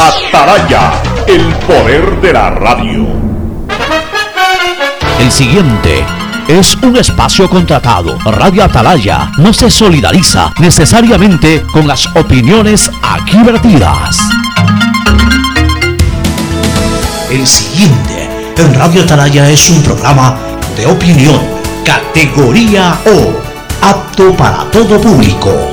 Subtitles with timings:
[0.00, 0.92] Ataraya,
[1.26, 3.04] el poder de la radio.
[5.18, 6.04] El siguiente
[6.46, 8.16] es un espacio contratado.
[8.24, 14.20] Radio Atalaya no se solidariza necesariamente con las opiniones aquí vertidas.
[17.28, 20.38] El siguiente en Radio Atalaya es un programa
[20.76, 21.40] de opinión,
[21.84, 25.72] categoría O, apto para todo público.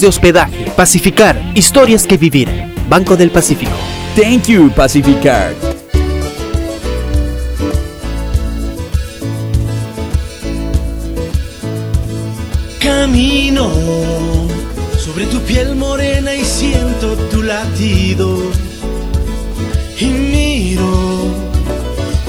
[0.00, 0.70] de hospedaje.
[0.76, 2.48] Pacificar, historias que vivir.
[2.88, 3.72] Banco del Pacífico.
[4.16, 5.54] Thank you, Pacificar.
[12.80, 13.70] Camino
[14.98, 18.38] sobre tu piel morena y siento tu latido.
[19.98, 21.50] Y miro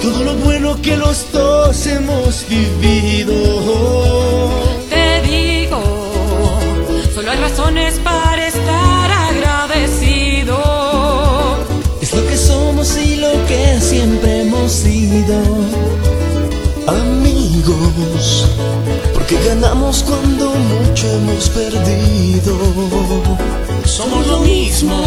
[0.01, 3.33] todo lo bueno que los dos hemos vivido.
[19.13, 22.57] Porque ganamos cuando mucho hemos perdido.
[23.85, 24.97] Somos lo mismo,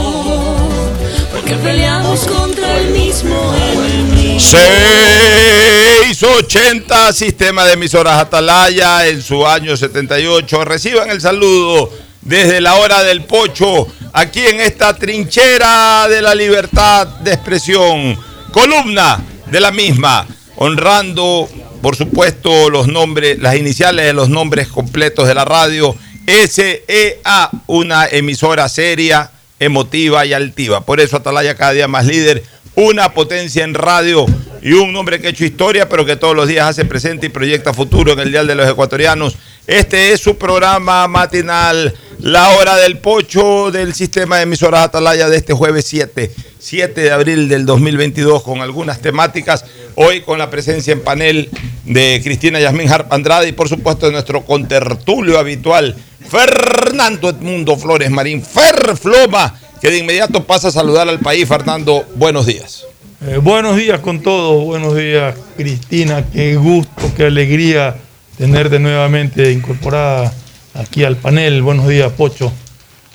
[1.32, 4.40] porque peleamos contra el mismo enemigo.
[4.40, 10.64] 680 Sistema de Emisoras Atalaya en su año 78.
[10.64, 17.06] Reciban el saludo desde la hora del pocho, aquí en esta trinchera de la libertad
[17.06, 18.18] de expresión.
[18.50, 20.26] Columna de la misma,
[20.56, 21.48] honrando,
[21.84, 25.94] por supuesto, los nombres, las iniciales de los nombres completos de la radio.
[26.26, 30.80] SEA, una emisora seria, emotiva y altiva.
[30.86, 32.42] Por eso Atalaya cada día más líder,
[32.74, 34.24] una potencia en radio
[34.64, 37.28] y un nombre que ha hecho historia, pero que todos los días hace presente y
[37.28, 39.36] proyecta futuro en el Dial de los Ecuatorianos.
[39.66, 45.36] Este es su programa matinal, La hora del pocho del sistema de emisoras Atalaya de
[45.36, 49.66] este jueves 7, 7 de abril del 2022 con algunas temáticas.
[49.96, 51.50] Hoy con la presencia en panel
[51.84, 55.94] de Cristina Yasmín Harp Andrade y por supuesto de nuestro contertulio habitual,
[56.26, 61.46] Fernando Edmundo Flores Marín, Fer Floma, que de inmediato pasa a saludar al país.
[61.46, 62.86] Fernando, buenos días.
[63.26, 67.96] Eh, buenos días con todos, buenos días Cristina, qué gusto, qué alegría
[68.36, 70.32] tenerte nuevamente incorporada
[70.74, 71.62] aquí al panel.
[71.62, 72.52] Buenos días, Pocho.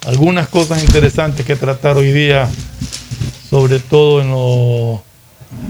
[0.07, 2.49] Algunas cosas interesantes que tratar hoy día,
[3.49, 5.03] sobre todo en, lo,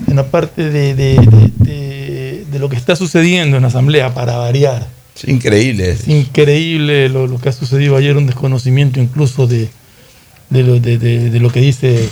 [0.07, 1.15] en la parte de, de-
[1.57, 4.88] de- de lo que está sucediendo en la Asamblea, para variar.
[5.15, 5.91] Es increíble.
[5.91, 9.69] Es increíble lo, lo que ha sucedido ayer, un desconocimiento incluso de,
[10.50, 12.07] de, lo, de- de- de lo que dice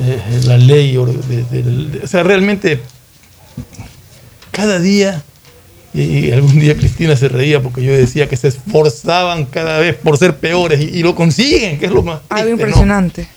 [0.00, 0.96] eh, la ley.
[0.96, 2.80] o de- de- de- o sea, realmente
[4.50, 5.22] cada día,
[5.94, 9.94] y, y algún día Cristina se reía porque yo decía que se esforzaban cada vez
[9.96, 12.34] por ser peores y, y lo consiguen, que es lo más triste.
[12.34, 12.56] Algo ¿no?
[12.56, 13.28] impresionante.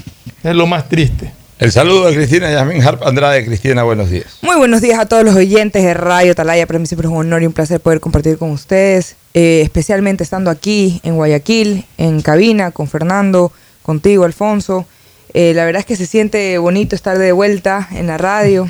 [0.43, 1.31] Es lo más triste.
[1.59, 3.45] El saludo de Cristina Yasmín Harp Andrade.
[3.45, 4.25] Cristina, buenos días.
[4.41, 6.65] Muy buenos días a todos los oyentes de Radio Talaya.
[6.65, 10.23] Para mí siempre es un honor y un placer poder compartir con ustedes, eh, especialmente
[10.23, 13.51] estando aquí en Guayaquil, en cabina, con Fernando,
[13.83, 14.87] contigo, Alfonso.
[15.33, 18.69] Eh, la verdad es que se siente bonito estar de vuelta en la radio,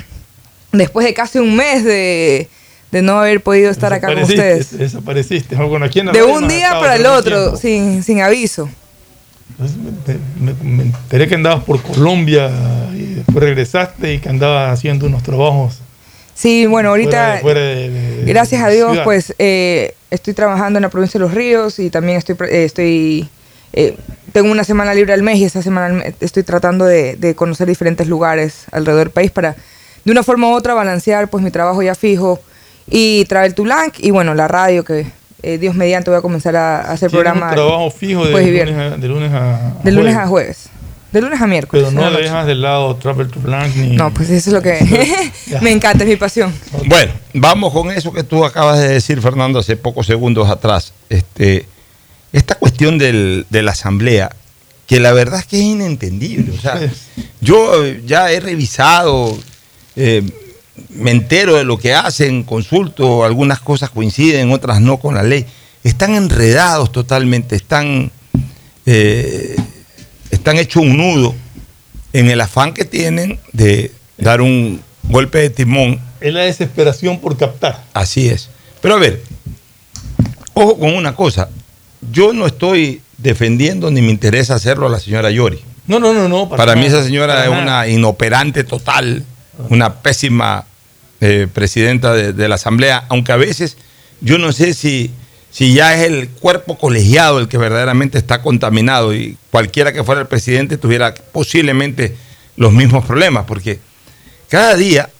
[0.72, 2.48] después de casi un mes de,
[2.92, 4.76] de no haber podido estar acá con ustedes.
[4.78, 5.56] Desapareciste.
[5.56, 8.68] Bueno, aquí en la De radio un día para el otro, sin, sin aviso.
[10.40, 12.50] Me, me enteré que andabas por Colombia
[12.94, 15.78] y después regresaste y que andabas haciendo unos trabajos.
[16.34, 19.04] Sí, bueno, ahorita, fuera de- fuera de- de- gracias a Dios, ciudad.
[19.04, 23.28] pues eh, estoy trabajando en la provincia de Los Ríos y también estoy, eh, estoy
[23.72, 23.96] eh,
[24.32, 27.34] tengo una semana libre al mes y esa semana al mes estoy tratando de, de
[27.34, 29.56] conocer diferentes lugares alrededor del país para,
[30.04, 32.40] de una forma u otra, balancear pues mi trabajo ya fijo
[32.88, 35.06] y Travel to Blanc y bueno, la radio que
[35.42, 38.42] eh, Dios mediante voy a comenzar a, a hacer Tienes programa un trabajo fijo de,
[38.42, 40.68] y lunes a, de lunes a de lunes a jueves.
[41.12, 41.88] De lunes a miércoles.
[41.90, 42.22] Pero no noche.
[42.22, 43.96] dejas de lado Travel to Blanc ni.
[43.96, 44.78] No, pues eso es lo que
[45.60, 46.54] me encanta, es mi pasión.
[46.86, 50.94] Bueno, vamos con eso que tú acabas de decir, Fernando, hace pocos segundos atrás.
[51.10, 51.66] Este,
[52.32, 54.34] esta cuestión del- de la asamblea,
[54.86, 56.52] que la verdad es que es inentendible.
[56.56, 56.80] O sea,
[57.40, 59.38] yo eh, ya he revisado,
[59.96, 60.22] eh,
[60.90, 65.44] me entero de lo que hacen, consulto, algunas cosas coinciden, otras no con la ley.
[65.84, 68.10] Están enredados totalmente, están,
[68.86, 69.56] eh,
[70.30, 71.34] están hechos un nudo
[72.12, 77.36] en el afán que tienen de dar un golpe de timón Es la desesperación por
[77.36, 77.84] captar.
[77.94, 78.48] Así es.
[78.80, 79.22] Pero a ver,
[80.54, 81.48] ojo con una cosa.
[82.10, 85.60] Yo no estoy defendiendo ni me interesa hacerlo a la señora Yori.
[85.86, 86.48] No, no, no, no.
[86.48, 87.62] Para mí esa señora es nada.
[87.62, 89.24] una inoperante total,
[89.68, 90.64] una pésima
[91.20, 93.76] eh, presidenta de, de la Asamblea, aunque a veces
[94.20, 95.10] yo no sé si,
[95.50, 100.20] si ya es el cuerpo colegiado el que verdaderamente está contaminado y cualquiera que fuera
[100.20, 102.16] el presidente tuviera posiblemente
[102.56, 103.80] los mismos problemas, porque
[104.48, 105.10] cada día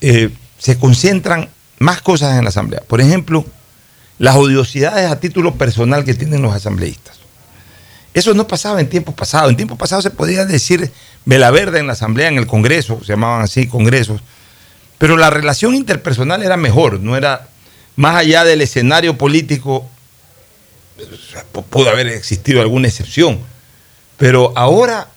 [0.00, 2.82] eh, se concentran más cosas en la Asamblea.
[2.86, 3.44] Por ejemplo,
[4.20, 7.16] las odiosidades a título personal que tienen los asambleístas.
[8.12, 9.48] Eso no pasaba en tiempos pasados.
[9.48, 10.92] En tiempos pasados se podía decir
[11.24, 14.20] vela verde en la Asamblea, en el Congreso, se llamaban así congresos.
[14.98, 17.48] Pero la relación interpersonal era mejor, no era
[17.96, 19.88] más allá del escenario político,
[21.54, 23.40] pu- pudo haber existido alguna excepción.
[24.18, 25.08] Pero ahora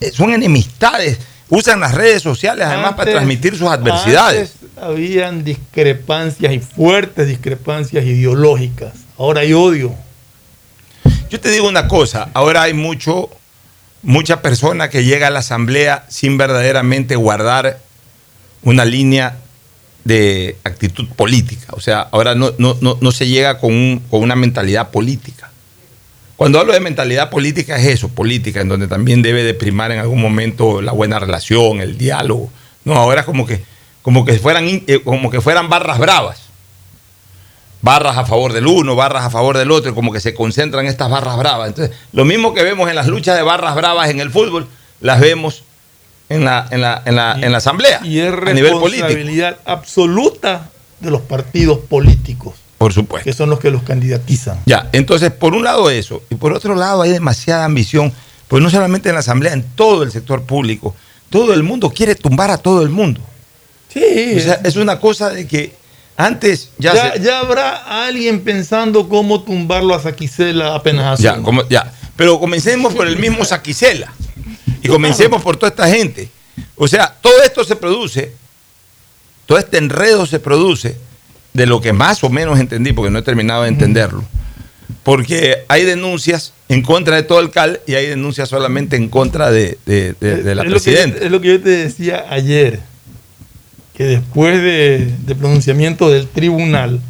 [0.00, 1.18] eh, son enemistades,
[1.54, 4.54] usan las redes sociales además para transmitir sus adversidades.
[4.72, 8.94] antes habían discrepancias y fuertes discrepancias ideológicas.
[9.18, 9.94] Ahora hay odio.
[11.28, 13.28] Yo te digo una cosa, ahora hay mucho,
[14.02, 17.78] mucha persona que llega a la asamblea sin verdaderamente guardar
[18.62, 19.36] una línea
[20.04, 21.66] de actitud política.
[21.72, 25.50] O sea, ahora no, no, no, no se llega con, un- con una mentalidad política.
[26.42, 30.00] Cuando hablo de mentalidad política es eso, política, en donde también debe de primar en
[30.00, 32.50] algún momento la buena relación, el diálogo.
[32.84, 33.62] No, ahora como que,
[34.02, 36.42] como que fueran, eh, como que fueran barras bravas
[37.80, 41.08] barras a favor del uno, barras a favor del otro, como que se concentran estas
[41.08, 41.68] barras bravas.
[41.68, 44.66] Entonces, lo mismo que vemos en las luchas de barras bravas en el fútbol,
[45.00, 45.62] las vemos
[46.28, 49.06] en la, en la, en la, en la asamblea, Y es a nivel político.
[49.06, 53.24] responsabilidad absoluta de los partidos políticos, Por supuesto.
[53.24, 54.60] que son los que los candidatizan.
[54.66, 58.12] Ya, entonces, por un lado eso, y por otro lado hay demasiada ambición,
[58.48, 60.94] pues no solamente en la asamblea, en todo el sector público.
[61.30, 63.20] Todo el mundo quiere tumbar a todo el mundo.
[63.88, 64.34] Sí.
[64.36, 65.74] O sea, es una cosa de que
[66.16, 71.22] antes ya, Ya, se- ya habrá alguien pensando cómo tumbarlo a Saquicela apenas así.
[71.22, 71.92] Ya, como- ya.
[72.16, 74.12] Pero comencemos por el mismo Saquicela.
[74.82, 76.28] Y comencemos por toda esta gente.
[76.76, 78.32] O sea, todo esto se produce,
[79.46, 80.96] todo este enredo se produce
[81.54, 84.24] de lo que más o menos entendí, porque no he terminado de entenderlo,
[85.02, 89.50] Porque hay denuncias en contra de todo el CAL y hay denuncias solamente en contra
[89.50, 91.24] de, de- de- de la es lo que- presidenta.
[91.24, 92.80] es lo que yo te decía ayer,
[93.94, 97.00] que después de, de pronunciamiento del tribunal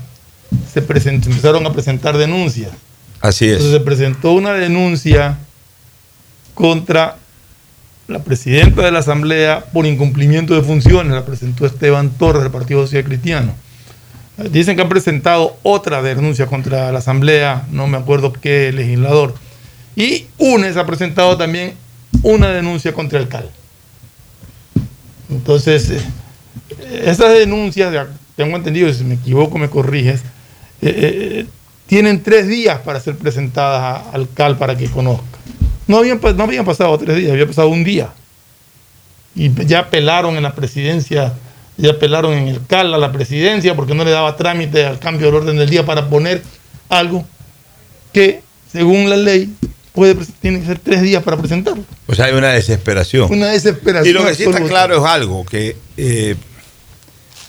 [0.72, 2.70] se, empezaron a presentar denuncias.
[3.20, 3.52] Así es.
[3.58, 5.38] Entonces se presentó una denuncia
[6.54, 7.16] contra
[8.08, 12.82] la presidenta de la Asamblea por incumplimiento de funciones, la presentó Esteban Torres del Partido
[12.82, 13.54] Social Cristiano.
[14.50, 19.34] Dicen que han presentado otra denuncia contra la Asamblea, no me acuerdo qué legislador.
[19.96, 21.74] Y UNES ha presentado también
[22.22, 23.50] una denuncia contra el CAL.
[25.30, 26.02] Entonces, eh,
[27.04, 28.06] esas denuncias, de-
[28.36, 30.20] tengo entendido, si me equivoco me corriges,
[30.80, 30.94] eh,
[31.42, 31.46] eh,
[31.86, 35.24] tienen tres días para ser presentadas al CAL para que conozca.
[35.86, 38.10] No habían, no habían pasado tres días, había pasado un día.
[39.34, 41.32] Y ya apelaron en la presidencia,
[41.76, 45.26] ya apelaron en el CAL a la presidencia porque no le daba trámite al cambio
[45.26, 46.42] del orden del día para poner
[46.88, 47.24] algo
[48.12, 49.54] que, según la ley,
[49.92, 51.82] puede, tiene que ser tres días para presentarlo.
[52.06, 53.32] O sea, hay una desesperación.
[53.32, 54.10] Una desesperación.
[54.14, 56.36] Y lo que sí está claro es algo, que eh,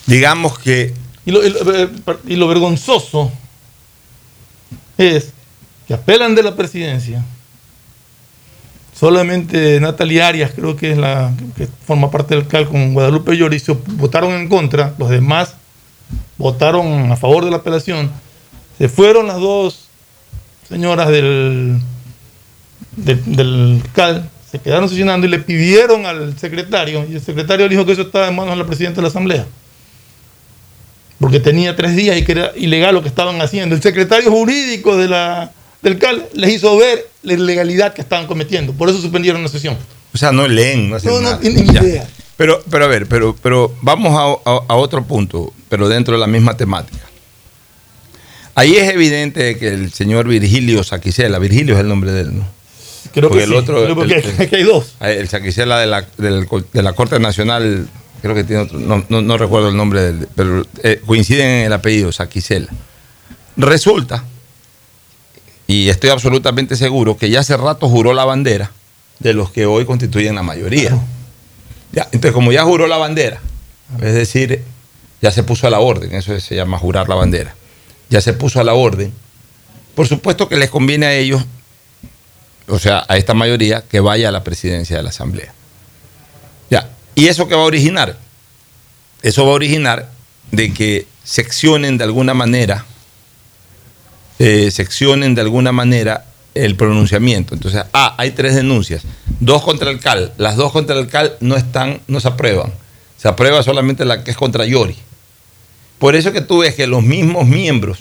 [0.06, 0.94] digamos que
[1.25, 3.32] Y lo, y lo- y lo vergonzoso
[4.98, 5.30] es
[5.88, 7.24] que apelan de la presidencia.
[9.03, 13.77] Solamente Natalia Arias, creo que es la que forma parte del CAL con Guadalupe Llorizo,
[13.98, 15.55] votaron en contra, los demás
[16.38, 18.10] votaron a favor de la apelación.
[18.77, 19.89] Se fueron las dos
[20.69, 21.81] señoras del,
[22.95, 27.86] del, del CAL, se quedaron sesionando y le pidieron al secretario, y el secretario dijo
[27.86, 29.45] que eso estaba en manos de la presidenta de la Asamblea
[31.19, 33.75] porque tenía tres días y que era ilegal lo que estaban haciendo.
[33.75, 35.51] El secretario jurídico de la,
[35.83, 38.73] del CAL les hizo ver la ilegalidad que estaban cometiendo.
[38.73, 39.77] Por eso suspendieron la sesión.
[40.13, 41.39] O sea, no leen, no hacen No, no nada.
[41.39, 41.83] tienen Ya.
[41.83, 42.07] idea.
[42.37, 46.19] Pero, pero a ver, pero, pero vamos a, a- a otro punto, pero dentro de
[46.19, 47.03] la misma temática.
[48.55, 52.47] Ahí es evidente que el señor Virgilio Saquicela, Virgilio es el nombre de él, ¿no?
[53.13, 54.93] Creo Porque que sí, creo que- el- hay dos.
[55.01, 57.87] El Saquicela de la, de la Corte Nacional,
[58.21, 61.65] creo que tiene otro, no, no- no recuerdo el nombre, del, pero eh, coinciden en
[61.65, 62.67] el apellido, Saquicela.
[63.57, 64.23] Resulta,
[65.74, 68.72] y estoy absolutamente seguro, que ya hace rato juró la bandera
[69.18, 70.92] de los que hoy constituyen la mayoría.
[71.92, 73.39] Ya, entonces, como ya juró la bandera,
[74.00, 74.63] es decir,
[75.20, 77.56] ya se puso a la orden, eso se llama jurar la bandera,
[78.10, 79.12] ya se puso a la orden,
[79.96, 81.44] por supuesto que les conviene a ellos,
[82.68, 85.53] o sea, a esta mayoría, que vaya a la presidencia de la Asamblea.
[86.70, 88.18] Ya, ¿y eso qué va a originar?
[89.24, 90.10] Eso va a originar
[90.51, 92.86] de que seccionen de alguna manera,
[94.45, 97.53] eh, seccionen de alguna manera el pronunciamiento.
[97.55, 99.03] Entonces, ah, hay tres denuncias,
[99.39, 102.71] dos contra el CAL, las dos contra el CAL no están, no se aprueban,
[103.17, 104.95] se aprueba solamente la que es contra Yori.
[105.97, 108.00] Por eso que tú ves que los mismos miembros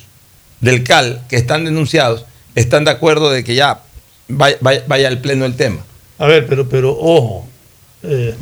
[0.60, 2.24] del CAL que están denunciados
[2.56, 3.80] están de acuerdo de que ya
[4.28, 4.56] vaya,
[4.88, 5.78] vaya- al pleno el tema.
[6.18, 7.46] A ver, pero, pero ojo.
[8.02, 8.34] eh,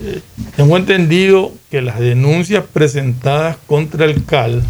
[0.00, 0.20] eh,
[0.56, 4.62] tengo entendido que las denuncias presentadas contra el CAL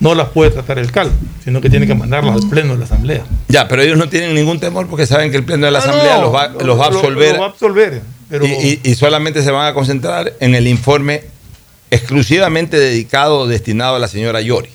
[0.00, 1.10] no las puede tratar el CAL,
[1.44, 3.24] sino que tiene que mandarlas al pleno de la Asamblea.
[3.48, 5.82] Ya, pero ellos no tienen ningún temor porque saben que el pleno de la Ah,
[5.82, 7.32] Asamblea no, los, va, los va a absolver.
[7.34, 10.66] lo va a absolver, pero- y, y- y solamente se van a concentrar en el
[10.66, 11.22] informe
[11.90, 14.68] exclusivamente dedicado o destinado a la señora Yori.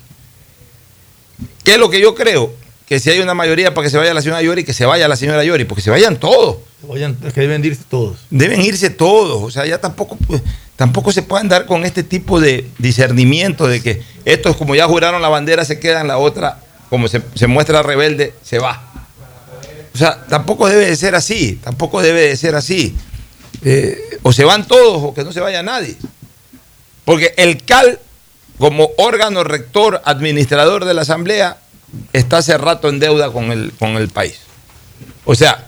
[1.64, 2.52] ¿Qué es lo que yo creo?
[2.90, 5.06] Que si hay una mayoría para que se vaya la señora Yori, que se vaya
[5.06, 6.56] la señora Yori, porque se vayan todos.
[7.24, 8.18] Es que deben irse todos.
[8.30, 9.44] Deben irse todos.
[9.44, 10.42] O sea, ya tampoco, pues,
[10.74, 15.22] tampoco se puede andar con este tipo de discernimiento de que estos, como ya juraron
[15.22, 18.82] la bandera, se quedan, la otra, como se, se muestra rebelde, se va.
[19.94, 21.60] O sea, tampoco debe de ser así.
[21.62, 22.96] Tampoco debe de ser así.
[23.64, 25.94] Eh, o se van todos o que no se vaya nadie.
[27.04, 28.00] Porque el CAL,
[28.58, 31.58] como órgano rector, administrador de la Asamblea,
[32.12, 34.40] está hace rato en deuda con el, con el país.
[35.24, 35.66] O sea,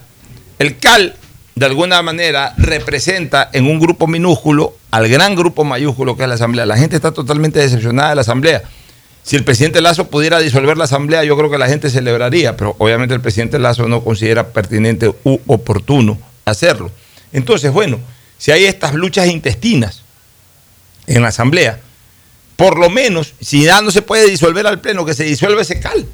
[0.59, 1.17] el CAL,
[1.55, 6.35] de alguna manera, representa en un grupo minúsculo al gran grupo mayúsculo que es la
[6.35, 6.67] Asamblea.
[6.67, 8.63] La gente está totalmente decepcionada de la Asamblea.
[9.23, 12.75] Si el presidente Lazo pudiera disolver la Asamblea, yo creo que la gente celebraría, pero
[12.79, 16.91] obviamente el presidente Lazo no considera pertinente u oportuno hacerlo.
[17.33, 18.01] Entonces, bueno,
[18.37, 20.03] si hay estas luchas intestinas
[21.07, 21.81] en la Asamblea,
[22.63, 25.81] por lo menos, si ya no se puede disolver al Pleno, que se disuelva ese
[25.81, 26.07] CAL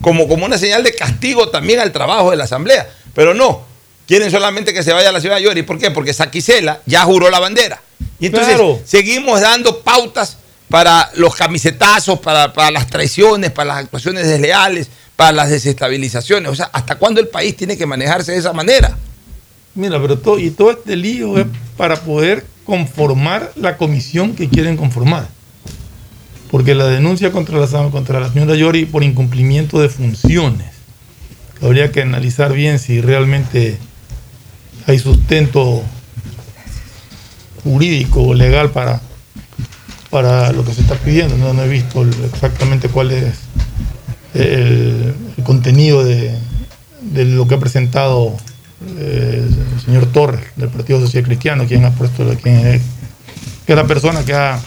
[0.00, 2.90] como, como una señal de castigo también al trabajo de la Asamblea.
[3.14, 3.62] Pero no,
[4.08, 5.62] quieren solamente que se vaya a la ciudad de Yori.
[5.62, 5.92] ¿Por qué?
[5.92, 7.80] Porque Saquicela ya juró la bandera.
[8.18, 8.80] Y entonces Claro.
[8.84, 10.38] seguimos dando pautas
[10.68, 16.50] para los camisetazos, para, para las traiciones, para las actuaciones desleales, para las desestabilizaciones.
[16.50, 18.98] O sea, ¿hasta cuándo el país tiene que manejarse de esa manera?
[19.76, 24.76] Mira, pero todo, y todo este lío es para poder conformar la comisión que quieren
[24.76, 25.26] conformar.
[26.50, 30.68] porque la denuncia contra la, contra la señora Yori por incumplimiento de funciones.
[31.62, 33.78] Habría que analizar bien si realmente
[34.86, 35.82] hay sustento
[37.64, 39.00] jurídico o legal para,
[40.10, 41.38] para lo que se está pidiendo.
[41.38, 43.34] No, no he visto exactamente cuál es
[44.34, 46.34] el, el contenido de,
[47.00, 48.36] de lo que ha presentado
[48.98, 52.80] el señor Torres del Partido Social Cristiano, quien ha puesto, es, que
[53.66, 54.60] es la persona que ha,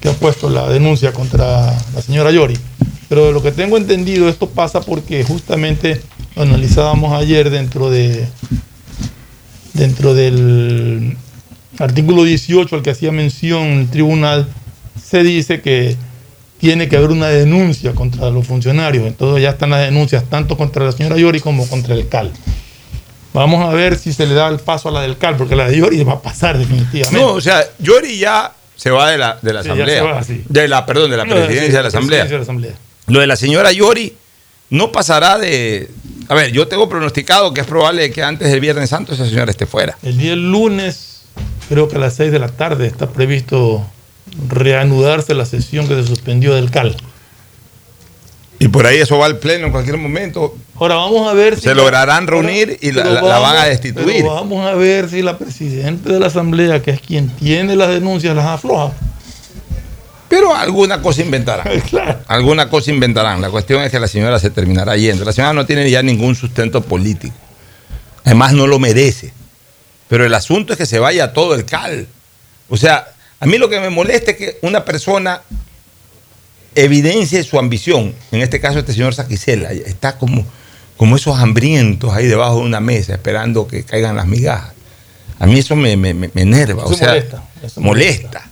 [0.00, 2.56] que ha puesto la denuncia contra la señora Yori.
[3.08, 6.00] Pero de lo que tengo entendido, esto pasa porque justamente
[6.34, 8.26] lo analizábamos ayer dentro de
[9.74, 11.16] dentro del
[11.78, 14.48] artículo 18 al que hacía mención el tribunal,
[15.02, 15.96] se dice que
[16.58, 19.06] tiene que haber una denuncia contra los funcionarios.
[19.06, 22.30] Entonces ya están las denuncias tanto contra la señora Yori como contra el CAL.
[23.32, 25.68] Vamos a ver si se le da el paso a la del CAL, porque la
[25.68, 27.18] de Yori va a pasar definitivamente.
[27.18, 29.96] No, o sea, Yori ya se va de la, de la Sí, asamblea.
[29.98, 30.44] se va, sí.
[30.48, 32.20] De la, perdón, de la No, presidencia sí, de la asamblea.
[32.20, 32.72] presidencia de la asamblea.
[33.06, 34.14] Lo de la señora Yori
[34.70, 35.88] no pasará de.
[36.28, 39.50] A ver, yo tengo pronosticado que es probable que antes del Viernes Santo esa señora
[39.50, 39.96] esté fuera.
[40.02, 41.22] El día lunes,
[41.68, 43.84] creo que a las 6 de la tarde, está previsto
[44.48, 46.96] reanudarse la sesión que se suspendió del CAL.
[48.62, 50.56] Y por ahí eso va al pleno en cualquier momento.
[50.76, 51.62] Ahora vamos a ver si.
[51.62, 54.18] Se lograrán reunir y la, van a destituir.
[54.18, 57.88] pero vamos a ver si la presidenta de la asamblea, que es quien tiene las
[57.88, 58.92] denuncias, las afloja.
[60.28, 61.66] Pero alguna cosa inventarán.
[62.28, 63.40] Alguna cosa inventarán.
[63.40, 65.24] La cuestión es que la señora se terminará yendo.
[65.24, 67.34] La señora no tiene ya ningún sustento político.
[68.24, 69.32] Además, no lo merece.
[70.06, 72.06] Pero el asunto es que se vaya todo el cal.
[72.68, 73.08] O sea,
[73.40, 75.42] a mí lo que me molesta es que una persona
[76.74, 78.14] evidencie su ambición.
[78.30, 80.44] En este caso, este señor Saquicela está como,
[80.96, 84.72] como esos hambrientos ahí debajo de una mesa esperando que caigan las migajas.
[85.38, 86.84] A mí eso me, me- me- me enerva.
[86.84, 88.48] Eso o sea, molesta, eso molesta.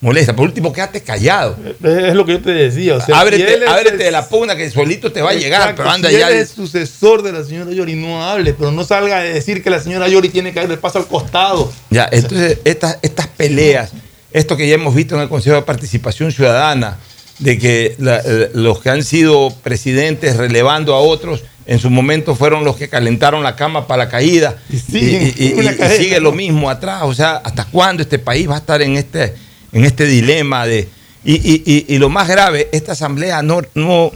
[0.00, 0.36] Molesta.
[0.36, 1.56] Por último, quédate callado.
[1.82, 2.96] Es lo que yo te decía.
[2.96, 3.54] O sea, si ábrete
[3.92, 6.28] es de la pugna que solito te va a llegar, pero anda si ya.
[6.28, 9.70] él es sucesor de la señora Yori, no hable, pero no salga a decir que
[9.70, 11.72] la señora Yori tiene que darle paso al costado.
[11.88, 13.92] Ya, entonces estas, estas peleas,
[14.30, 16.98] esto que ya hemos visto en el Consejo de Participación Ciudadana,
[17.38, 22.34] de que la- eh, los que han sido presidentes relevando a otros, en su momento
[22.34, 24.56] fueron los que calentaron la cama para la caída.
[24.70, 24.76] Y,
[25.98, 27.02] sigue lo mismo atrás.
[27.04, 29.34] O sea, ¿hasta cuándo este país va a estar en este,
[29.72, 30.88] en este dilema de...
[31.24, 34.12] Y, y- y- y lo más grave, esta asamblea no, no,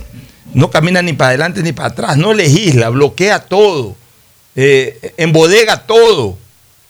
[0.52, 3.96] no camina ni para adelante ni para atrás, no legisla, bloquea todo,
[4.54, 6.36] eh, embodega todo.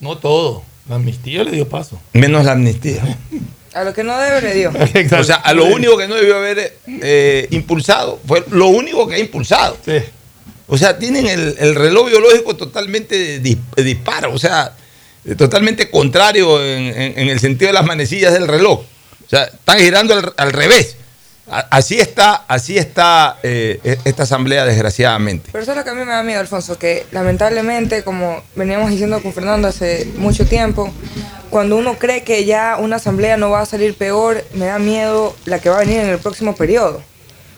[0.01, 0.65] No todo.
[0.89, 2.01] La amnistía le dio paso.
[2.15, 3.17] Menos la amnistía.
[3.81, 4.73] A lo que no debe le dio.
[5.21, 9.15] O sea, a lo único que no debió haber eh, impulsado fue lo único que
[9.17, 9.77] ha impulsado.
[10.67, 14.75] O sea, tienen el, el reloj biológico totalmente dis- disparo, o sea,
[15.25, 18.81] eh, totalmente contrario en, en- en el sentido de las manecillas del reloj.
[18.81, 20.97] O sea, están girando al, al revés.
[21.51, 25.51] Así está, así está eh, e- esta asamblea, desgraciadamente.
[25.53, 28.91] Pero eso es lo que a mí me da miedo, Alfonso, que lamentablemente, como veníamos
[28.91, 30.93] diciendo con Fernando hace mucho tiempo,
[31.51, 35.35] cuando uno cree que ya una asamblea no va a salir peor, me da miedo
[35.47, 37.03] la que va a venir en el próximo periodo.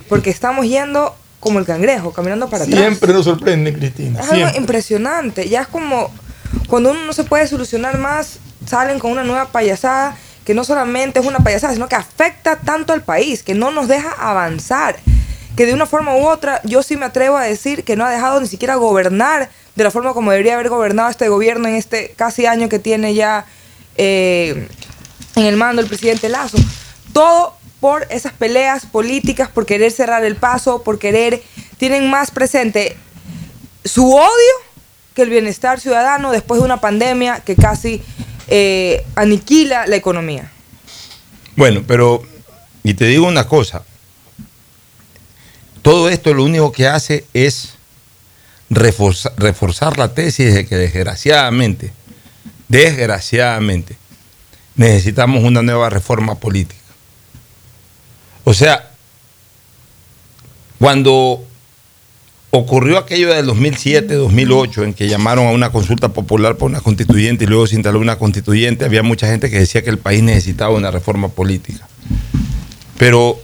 [0.08, 2.78] Porque estamos yendo como el cangrejo, caminando para atrás.
[2.78, 4.20] Siempre nos sorprende, Cristina.
[4.20, 4.60] Es algo siempre.
[4.60, 5.48] impresionante.
[5.48, 6.12] Ya es como
[6.68, 10.16] cuando uno no se puede solucionar más, salen con una nueva payasada
[10.50, 13.86] que no solamente es una payasada, sino que afecta tanto al país, que no nos
[13.86, 14.96] deja avanzar.
[15.54, 18.10] Que de una forma u otra, yo sí me atrevo a decir que no ha
[18.10, 22.14] dejado ni siquiera gobernar de la forma como debería haber gobernado este gobierno en este
[22.16, 23.44] casi año que tiene ya
[23.94, 24.66] eh,
[25.36, 26.58] en el mando el presidente Lazo.
[27.12, 31.44] Todo por esas peleas políticas, por querer cerrar el paso, por querer,
[31.78, 32.96] tienen más presente
[33.84, 34.54] su odio
[35.14, 38.02] que el bienestar ciudadano después de una pandemia que casi
[38.50, 40.50] eh, aniquila la economía.
[41.56, 42.22] Bueno, pero,
[42.82, 43.84] y te digo una cosa,
[45.82, 47.74] todo esto lo único que hace es
[48.68, 51.92] reforzar, reforzar la tesis de que desgraciadamente,
[52.68, 53.96] desgraciadamente,
[54.74, 56.80] necesitamos una nueva reforma política.
[58.44, 58.90] O sea,
[60.78, 61.44] cuando
[62.50, 67.44] ocurrió aquello del 2007, 2008, en que llamaron a una consulta popular por una constituyente
[67.44, 70.74] y luego se instaló una constituyente, había mucha gente que decía que el país necesitaba
[70.74, 71.88] una reforma política.
[72.98, 73.40] Pero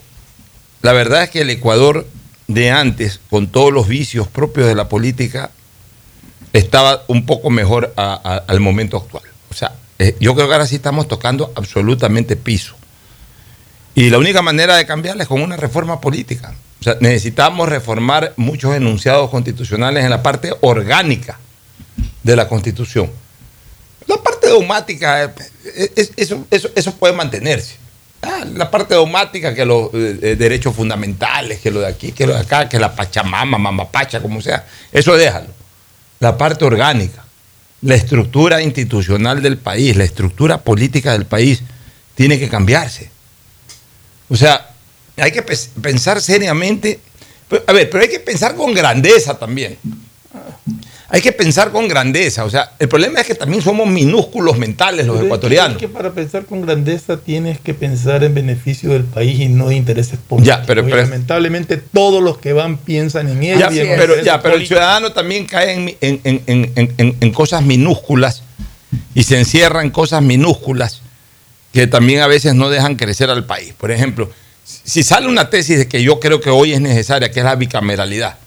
[0.81, 2.07] la verdad es que el Ecuador
[2.47, 5.51] de antes, con todos los vicios propios de la política,
[6.53, 9.23] estaba un poco mejor al momento actual.
[9.49, 12.75] O sea, eh, yo creo que ahora sí estamos tocando absolutamente piso.
[13.95, 16.53] Y la única manera de cambiarla es con una reforma política.
[16.99, 21.39] Necesitamos reformar muchos enunciados constitucionales en la parte orgánica
[22.23, 23.09] de la Constitución.
[24.07, 27.75] La parte dogmática, eh, es- eso, eso, eso puede mantenerse.
[28.21, 32.33] Ah, la parte dogmática, que los eh, derechos fundamentales, que lo de aquí, que lo
[32.33, 34.65] de acá, que la Pachamama, Mamapacha, como sea.
[34.91, 35.49] Eso déjalo.
[36.19, 37.23] La parte orgánica,
[37.81, 41.61] la estructura institucional del país, la estructura política del país,
[42.15, 43.11] tiene que cambiarse.
[44.29, 44.66] O sea,
[45.17, 46.99] hay que pe- pensar seriamente.
[47.67, 49.77] A ver, pero hay que pensar con grandeza también.
[51.09, 52.43] Hay que pensar con grandeza.
[52.43, 55.71] O sea, el problema es que también somos minúsculos mentales los Pero es que- ecuatorianos.
[55.71, 59.69] es que para pensar con grandeza tienes que pensar en beneficio del país y no
[59.69, 60.59] de intereses políticos.
[60.59, 63.57] Ya, pero- lamentablemente todos los que van piensan en ello.
[63.71, 68.43] Ya, pero, ya, pero el ciudadano también cae en- en cosas minúsculas
[69.15, 71.01] y se encierra en cosas minúsculas
[71.71, 73.73] que también a veces no dejan crecer al país.
[73.77, 74.29] Por ejemplo,
[74.83, 77.55] si sale una tesis de que yo creo que hoy es necesaria, que es la
[77.55, 78.37] bicameralidad,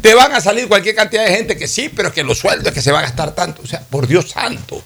[0.00, 2.82] te van a salir cualquier cantidad de gente que sí, pero que los sueldos, que
[2.82, 3.62] se va a gastar tanto.
[3.62, 4.82] O sea, por Dios santo.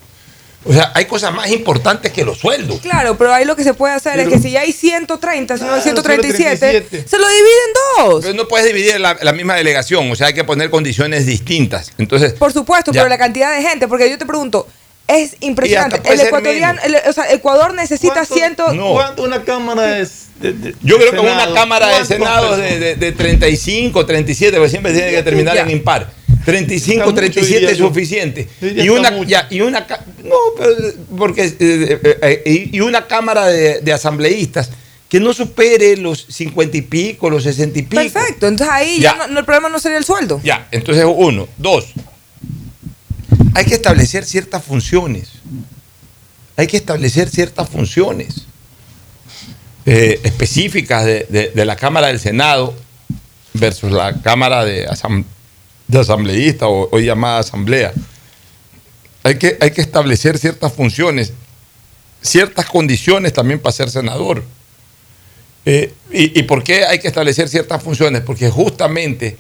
[0.65, 2.81] O sea, hay cosas más importantes que los sueldos.
[2.81, 5.57] Claro, pero ahí lo que se puede hacer es Pero- que si ya hay 130,
[5.57, 7.09] si no hay Claro, 137, 137.
[7.09, 7.73] se lo dividen en
[8.05, 8.15] dos.
[8.17, 11.93] Entonces no puedes dividir la, la misma delegación, o sea, hay que poner condiciones distintas.
[11.97, 13.01] Entonces, Por supuesto, Ya.
[13.03, 14.67] pero la cantidad de gente, porque yo te pregunto,
[15.09, 16.01] es impresionante.
[16.13, 18.73] El ecuatoriano, el- o sea, Ecuador necesita ciento.
[18.73, 18.93] No.
[18.93, 20.27] ¿Cuánto una cámara es?
[20.41, 21.53] de- de- Yo creo que una?
[21.53, 25.63] Cámara de ¿Cuántas Senado de, de, de 35, 37, porque siempre tiene que terminar Ya.
[25.63, 26.11] en impar.
[26.45, 28.49] 35, Está mucho, 37 diría es suficiente.
[28.63, 29.81] Y una, ya, y una
[30.25, 30.75] no, pero,
[31.19, 32.43] porque eh, eh, eh,
[32.73, 34.71] y y una Cámara de, de asambleístas
[35.11, 38.01] que no supere los 50 y pico, los 60 y pico.
[38.03, 39.19] Perfecto, entonces ahí ya, Ya.
[39.19, 40.41] no, no, el problema no sería el sueldo.
[40.45, 41.87] Ya, entonces uno, dos.
[43.55, 45.31] Hay que establecer ciertas funciones.
[46.57, 48.47] Hay que establecer ciertas funciones
[49.87, 52.75] eh, específicas de, la Cámara del Senado
[53.55, 55.25] versus la Cámara de, asam-
[55.93, 57.93] Asambleísta o hoy llamada Asamblea.
[59.23, 61.33] Hay que, hay que establecer ciertas funciones,
[62.21, 64.45] ciertas condiciones también para ser senador.
[65.65, 68.23] Eh, y, y por qué hay que establecer ciertas funciones?
[68.23, 69.37] Porque justamente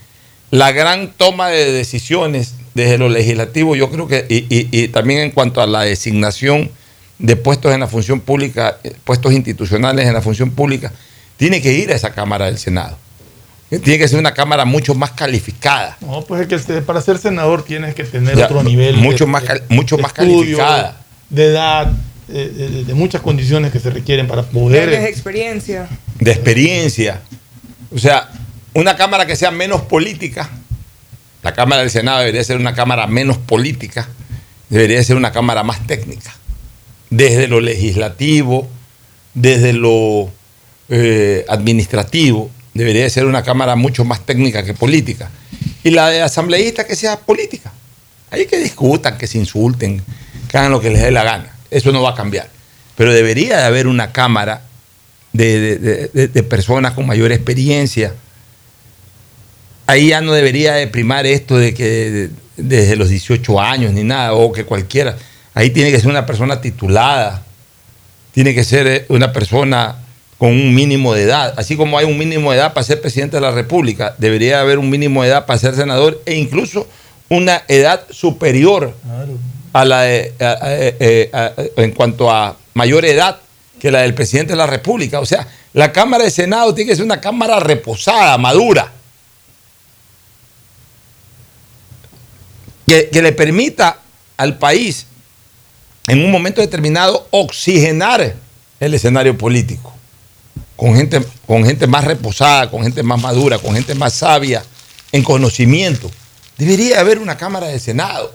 [0.50, 5.20] la gran toma de decisiones desde lo legislativo, yo creo que, y, y- y también
[5.20, 6.70] en cuanto a la designación
[7.18, 10.92] de puestos en la función pública, eh, puestos institucionales en la función pública,
[11.36, 12.96] tiene que ir a esa Cámara del Senado.
[13.70, 15.98] Eh, Tiene que ser una Cámara mucho más calificada.
[16.00, 18.96] No, pues es que este, para ser senador tienes que tener Ya, otro nivel.
[18.96, 21.00] mucho de- más de- cal- mucho de más estudio, calificada.
[21.28, 21.92] De edad,
[22.30, 24.88] eh, de, de- de muchas condiciones que se requieren para poder.
[24.88, 25.86] de experiencia.
[26.18, 27.20] de experiencia.
[27.94, 28.30] O sea,
[28.74, 30.48] una Cámara que sea menos política,
[31.48, 34.06] la Cámara del Senado debería ser una Cámara menos política,
[34.68, 36.34] debería ser una Cámara más técnica,
[37.08, 38.68] desde lo legislativo,
[39.32, 40.30] desde lo
[40.90, 45.30] eh, administrativo, debería ser una Cámara mucho más técnica que política.
[45.82, 47.72] Y la de asambleísta que sea política.
[48.30, 50.02] Hay que discutan, que se insulten,
[50.50, 51.56] que hagan lo que les dé la gana.
[51.70, 52.50] Eso no va a cambiar.
[52.94, 54.64] Pero debería de haber una Cámara
[55.32, 58.12] de, personas con mayor experiencia.
[59.88, 64.04] Ahí ya no debería de primar esto de que de- desde los 18 años ni
[64.04, 65.16] nada, o que cualquiera.
[65.54, 67.42] Ahí tiene que ser una persona titulada,
[68.32, 69.96] tiene que ser eh, una persona
[70.36, 71.54] con un mínimo de edad.
[71.56, 74.78] Así como hay un mínimo de edad para ser presidente de la República, debería haber
[74.78, 76.86] un mínimo de edad para ser senador e incluso
[77.30, 78.94] una edad superior
[79.72, 83.38] a la de- a- eh, a- a- en cuanto a mayor edad
[83.80, 85.18] que la del presidente de la República.
[85.20, 88.92] O sea, la Cámara de Senado tiene que ser una Cámara reposada, madura,
[92.88, 94.00] que, le permita
[94.36, 95.06] al país
[96.06, 98.34] en un momento determinado oxigenar
[98.80, 99.92] el escenario político
[100.76, 104.62] con gente, con gente más reposada, con gente más madura, con gente más sabia
[105.12, 106.10] en conocimiento.
[106.56, 108.32] Debería haber una Cámara de Senado.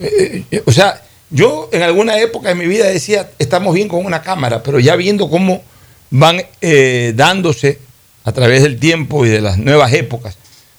[0.00, 4.04] Eh, eh, o sea, yo en alguna época de mi vida decía, estamos bien con
[4.04, 5.62] una Cámara, pero ya viendo cómo
[6.10, 7.78] van eh, dándose
[8.24, 10.36] a través del tiempo y de las nuevas épocas,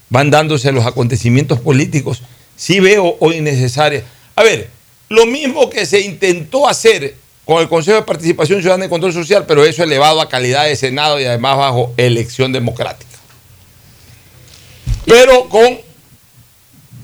[0.10, 2.22] van dándose los acontecimientos políticos,
[2.56, 4.04] sí veo hoy necesaria.
[4.36, 4.70] A ver,
[5.10, 9.46] lo mismo que se intentó hacer con el Consejo de Participación Ciudadana y Control Social,
[9.48, 13.10] pero eso elevado a calidad de Senado y además bajo elección democrática.
[15.06, 15.80] Pero con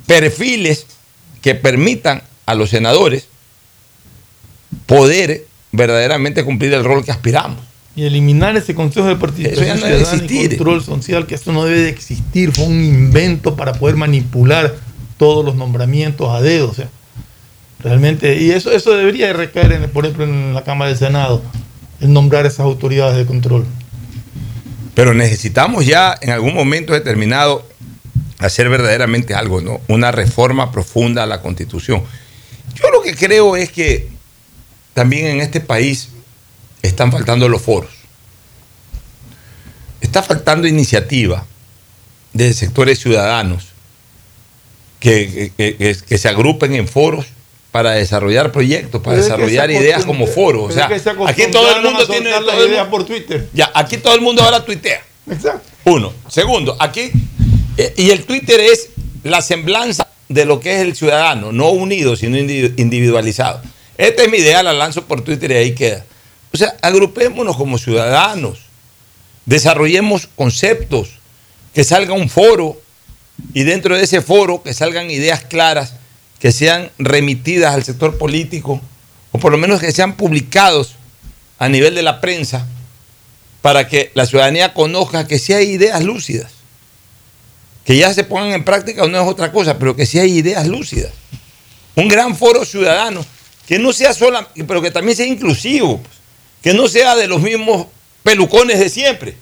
[0.05, 0.85] perfiles
[1.41, 3.27] que permitan a los senadores
[4.85, 7.64] poder verdaderamente cumplir el rol que aspiramos.
[7.95, 10.57] Y eliminar ese Consejo de Participación Eso ya no debe Ciudadana y existir.
[10.57, 14.75] Control Social, que esto no debe de existir, fue un invento para poder manipular
[15.17, 16.69] todos los nombramientos a dedo.
[16.69, 16.89] O sea,
[17.79, 21.41] realmente, y eso, eso debería de recaer, en, por ejemplo, en la Cámara del Senado,
[22.01, 23.65] el nombrar esas autoridades de control.
[24.93, 27.65] Pero necesitamos ya en algún momento determinado
[28.39, 29.79] hacer verdaderamente algo, ¿no?
[29.87, 32.03] Una reforma profunda a la Constitución.
[32.75, 34.09] Yo lo que creo es que
[34.93, 36.09] también en este país
[36.87, 37.91] están faltando los foros.
[40.01, 41.45] Está faltando iniciativa
[42.33, 43.65] de sectores ciudadanos
[44.99, 47.25] que, que- que- que se agrupen en foros
[47.71, 50.71] para desarrollar proyectos, para Pero desarrollar ideas como foros.
[50.71, 50.85] O sea,
[51.27, 53.49] aquí todo el mundo tiene todo el ideas por Twitter.
[53.53, 55.01] Ya, aquí todo el mundo ahora tuitea.
[55.29, 55.69] Exacto.
[55.85, 56.13] Uno.
[56.29, 57.11] Segundo, aquí,
[57.77, 58.89] eh, y el Twitter es
[59.23, 63.61] la semblanza de lo que es el ciudadano, no unido, sino indi- individualizado.
[63.97, 66.05] Esta es mi idea, la lanzo por Twitter y ahí queda.
[66.55, 68.59] O sea, agrupémonos como ciudadanos,
[69.45, 71.09] desarrollemos conceptos,
[71.73, 72.81] que salga un foro
[73.53, 75.95] y dentro de ese foro que salgan ideas claras,
[76.39, 78.79] que sean remitidas al sector político,
[79.33, 80.95] o por lo menos que sean publicados
[81.59, 82.65] a nivel de la prensa,
[83.61, 86.53] para que la ciudadanía conozca que sí hay ideas lúcidas.
[87.83, 90.65] Que ya se pongan en práctica no es otra cosa, pero que sí hay ideas
[90.67, 91.11] lúcidas.
[91.95, 93.25] Un gran foro ciudadano,
[93.67, 96.14] que no sea sola, pero que también sea inclusivo, pues.
[96.65, 97.85] Que no sea de los mismos
[98.23, 99.35] pelucones de siempre.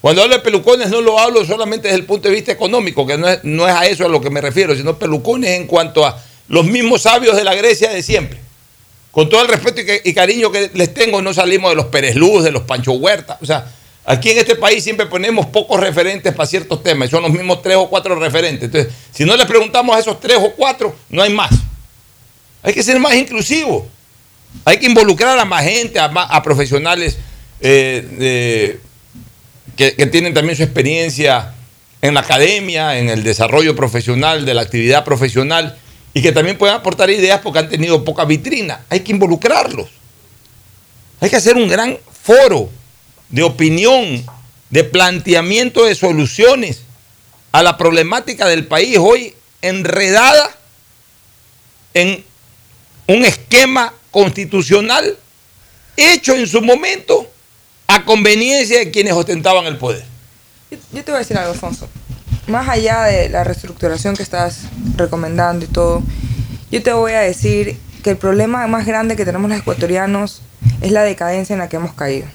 [0.00, 3.16] Cuando hablo de pelucones no lo hablo solamente desde el punto de vista económico, que
[3.16, 6.64] no es, a eso a lo que me refiero, sino pelucones en cuanto a los
[6.64, 8.40] mismos sabios de la Grecia de siempre.
[9.12, 12.16] Con todo el respeto y, y cariño que les tengo, no salimos de los Pérez
[12.16, 13.38] Luz, de los Pancho Huerta.
[13.40, 13.72] O sea,
[14.04, 17.62] aquí en este país siempre ponemos pocos referentes para ciertos temas, y son los mismos
[17.62, 18.64] tres o cuatro referentes.
[18.64, 21.52] Entonces, si no les preguntamos a esos tres o cuatro, no hay más.
[22.64, 23.84] Hay que ser más inclusivos.
[24.64, 27.18] Hay que involucrar a más gente, a, profesionales
[27.60, 28.78] eh,
[29.76, 31.54] que, que tienen también su experiencia
[32.00, 35.78] en la academia, en el desarrollo profesional, de la actividad profesional,
[36.14, 38.84] y que también puedan aportar ideas porque han tenido poca vitrina.
[38.90, 39.88] Hay que involucrarlos.
[41.20, 42.68] Hay que hacer un gran foro
[43.28, 44.24] de opinión,
[44.70, 46.82] de planteamiento de soluciones
[47.52, 50.50] a la problemática del país hoy enredada
[51.94, 52.24] en
[53.06, 55.18] un esquema constitucional
[55.96, 57.26] hecho en su momento
[57.88, 60.04] a conveniencia de quienes ostentaban el poder.
[60.70, 61.88] Yo, te voy a decir algo, Alfonso.
[62.46, 64.60] Más allá de la reestructuración que estás
[64.96, 66.02] recomendando y todo,
[66.70, 70.42] yo te voy a decir que el problema más grande que tenemos los ecuatorianos
[70.80, 72.26] es la decadencia en la que hemos caído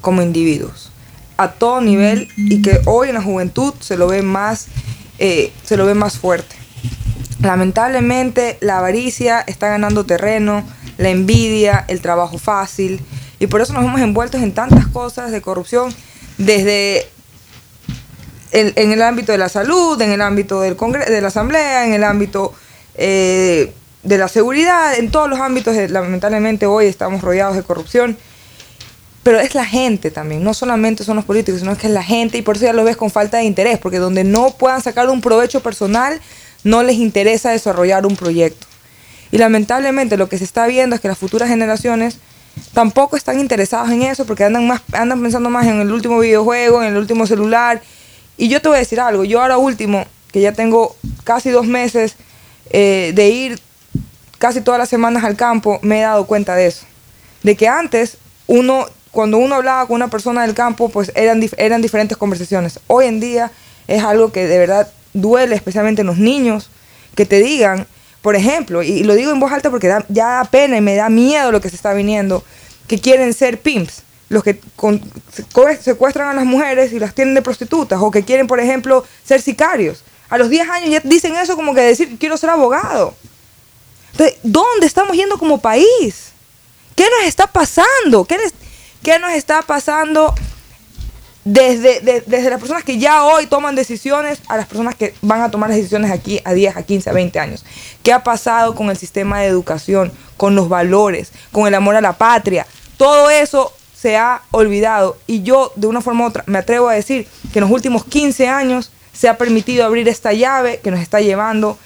[0.00, 0.90] como individuos
[1.36, 4.66] a todo nivel y que hoy en la juventud se lo ve más
[5.18, 6.56] eh, se lo ve más fuerte
[7.40, 10.64] lamentablemente la avaricia está ganando terreno
[10.98, 13.00] la envidia el trabajo fácil
[13.38, 15.94] y por eso nos hemos envueltos en tantas cosas de corrupción
[16.36, 17.08] desde
[18.52, 21.86] el- en el ámbito de la salud, en el ámbito del congre- de la asamblea,
[21.86, 22.52] en el ámbito
[23.00, 28.16] eh, de la seguridad, en todos los ámbitos, lamentablemente hoy estamos rodeados de corrupción.
[29.22, 32.38] Pero es la gente también, no solamente son los políticos, sino que es la gente
[32.38, 35.10] y por eso ya lo ves con falta de interés, porque donde no puedan sacar
[35.10, 36.20] un provecho personal,
[36.64, 38.66] no les interesa desarrollar un proyecto.
[39.30, 42.18] Y lamentablemente lo que se está viendo es que las futuras generaciones
[42.72, 46.82] tampoco están interesados en eso porque andan, más, andan pensando más en el último videojuego,
[46.82, 47.82] en el último celular.
[48.36, 51.66] Y yo te voy a decir algo, yo ahora último, que ya tengo casi dos
[51.66, 52.16] meses
[52.70, 53.60] eh, de ir
[54.38, 56.86] casi todas las semanas al campo, me he dado cuenta de eso.
[57.42, 61.82] De que antes uno, cuando uno hablaba con una persona del campo, pues eran, eran
[61.82, 62.80] diferentes conversaciones.
[62.86, 63.50] Hoy en día
[63.86, 66.70] es algo que de verdad duele, especialmente en los niños,
[67.14, 67.86] que te digan,
[68.22, 70.94] por ejemplo, y, lo digo en voz alta porque da- ya da pena y me
[70.96, 72.44] da miedo lo que se está viniendo,
[72.86, 74.60] que quieren ser pimps, los que
[75.80, 79.40] secuestran a las mujeres y las tienen de prostitutas, o que quieren, por ejemplo, ser
[79.40, 80.02] sicarios.
[80.28, 83.14] A los 10 años ya dicen eso como que decir, quiero ser abogado.
[84.12, 86.32] Entonces, ¿dónde estamos yendo como país?
[86.94, 88.24] ¿Qué nos está pasando?
[88.24, 88.52] ¿Qué, les-
[89.02, 90.34] qué nos está pasando
[91.52, 95.40] desde, de- desde las personas que ya hoy toman decisiones a las personas que van
[95.40, 97.64] a tomar decisiones aquí a 10, a 15, a 20 años?
[98.02, 102.00] ¿Qué ha pasado con el sistema de educación, con los valores, con el amor a
[102.02, 102.66] la patria?
[102.98, 106.94] Todo eso se ha olvidado y yo de una forma u otra me atrevo a
[106.94, 111.00] decir que en los últimos 15 años se ha permitido abrir esta llave que nos
[111.00, 111.78] está llevando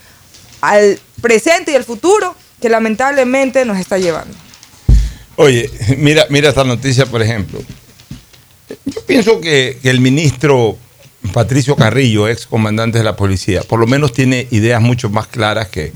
[0.61, 4.35] al presente y al futuro que lamentablemente nos está llevando.
[5.37, 7.61] Oye, mira, mira esta noticia, por ejemplo.
[8.87, 10.77] Yo pienso que, que el ministro
[11.33, 15.69] Patricio Carrillo, ex comandante de la policía, por lo menos tiene ideas mucho más claras
[15.69, 15.93] que,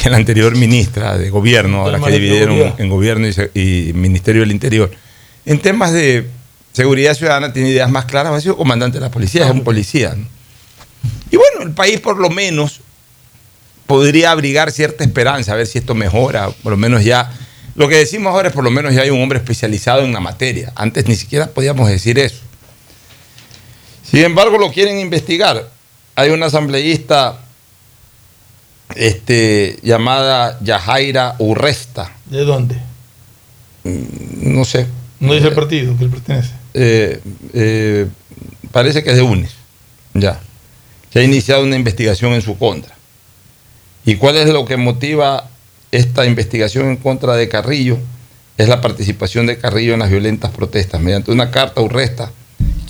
[0.00, 4.52] que la anterior ministra de gobierno, ahora Tema que dividieron en gobierno y, Ministerio del
[4.52, 4.90] Interior.
[5.44, 6.26] En temas de
[6.72, 10.14] seguridad ciudadana tiene ideas más claras, ha sido comandante de la policía, es un policía.
[10.16, 10.26] ¿no?
[11.30, 12.80] Y bueno, el país por lo menos
[13.86, 17.30] podría abrigar cierta esperanza, a ver si esto mejora, por lo menos ya.
[17.74, 20.20] Lo que decimos ahora es por lo menos ya hay un hombre especializado en la
[20.20, 20.72] materia.
[20.74, 22.40] Antes ni siquiera podíamos decir eso.
[24.02, 25.70] Sin embargo, lo quieren investigar.
[26.16, 27.38] Hay una asambleísta
[28.96, 32.12] este, llamada Yajaira Urresta.
[32.26, 32.76] ¿De dónde?
[33.84, 34.86] No sé.
[35.20, 36.50] No dice el partido que él pertenece.
[36.74, 37.20] Eh,
[37.52, 38.06] eh,
[38.72, 39.52] parece que es de UNES,
[40.14, 40.40] ya,
[41.10, 42.94] que ha iniciado una investigación en su contra.
[44.04, 45.49] ¿Y cuál es lo que motiva
[45.92, 47.98] esta investigación en contra de Carrillo?
[48.58, 51.00] Es la participación de Carrillo en las violentas protestas.
[51.00, 52.30] Mediante una carta urresta,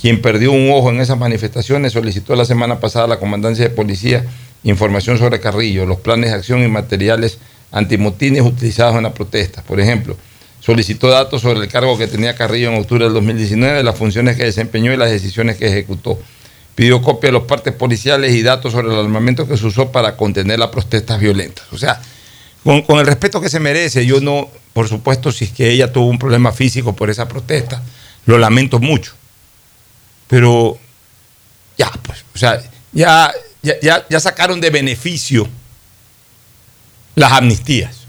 [0.01, 3.69] quien perdió un ojo en esas manifestaciones solicitó la semana pasada a la Comandancia de
[3.69, 4.25] Policía
[4.63, 7.39] información sobre Carrillo, los planes de acción y materiales
[7.71, 9.63] antimotines utilizados en la protesta.
[9.63, 10.15] Por ejemplo,
[10.59, 14.43] solicitó datos sobre el cargo que tenía Carrillo en octubre del 2019, las funciones que
[14.43, 16.19] desempeñó y las decisiones que ejecutó.
[16.75, 20.15] Pidió copia de los partes policiales y datos sobre el armamento que se usó para
[20.15, 21.65] contener las protestas violentas.
[21.71, 22.01] O sea,
[22.63, 26.07] con, el respeto que se merece, yo no, por supuesto, si es que ella tuvo
[26.07, 27.81] un problema físico por esa protesta,
[28.25, 29.13] lo lamento mucho.
[30.27, 30.77] Pero
[31.77, 35.47] ya, pues, o sea, ya, ya, ya, ya sacaron de beneficio
[37.15, 38.00] las amnistías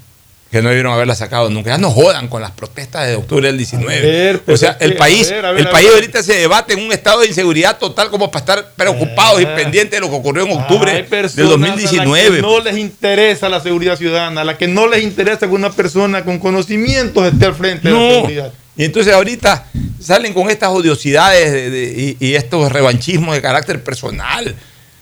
[0.53, 1.71] que no debieron haberlas sacado nunca.
[1.71, 4.01] Ya no jodan con las protestas de octubre del 19.
[4.03, 6.81] ver, o sea, el país, a ver, a ver, el país ahorita se debate en
[6.85, 10.45] un estado de inseguridad total como para estar preocupados y pendientes de lo que ocurrió
[10.45, 12.37] en octubre Hay del personas a las 2019.
[12.37, 15.73] que no les interesa la seguridad ciudadana, a las que no les interesa que una
[15.73, 18.53] persona con conocimientos esté al frente de la seguridad.
[18.77, 19.67] Y entonces ahorita
[20.01, 24.55] salen con estas odiosidades de- de- y, y estos revanchismos de carácter personal.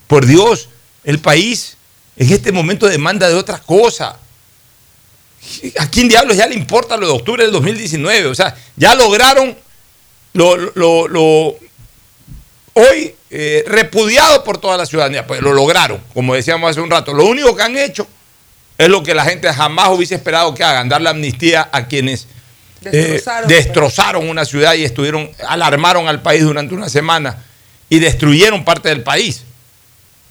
[0.06, 0.68] Por Dios,
[1.02, 1.76] el país
[2.16, 4.16] en este momento demanda de otra cosa.
[5.78, 8.26] ¿A quién diablos ya le importa lo de octubre del 2019?
[8.26, 9.56] O sea, ya lograron
[10.34, 11.56] lo, lo- lo-
[12.74, 15.26] hoy eh, repudiado por toda la ciudadanía.
[15.26, 17.12] Pues lo lograron, como decíamos hace un rato.
[17.14, 18.06] Lo único que han hecho
[18.78, 22.26] es lo que la gente jamás hubiese esperado que hagan, dar la amnistía a quienes
[22.84, 23.48] eh, Destrozaron.
[23.48, 27.44] destrozaron una ciudad y estuvieron, alarmaron al país durante una semana
[27.88, 29.42] y destruyeron parte del país.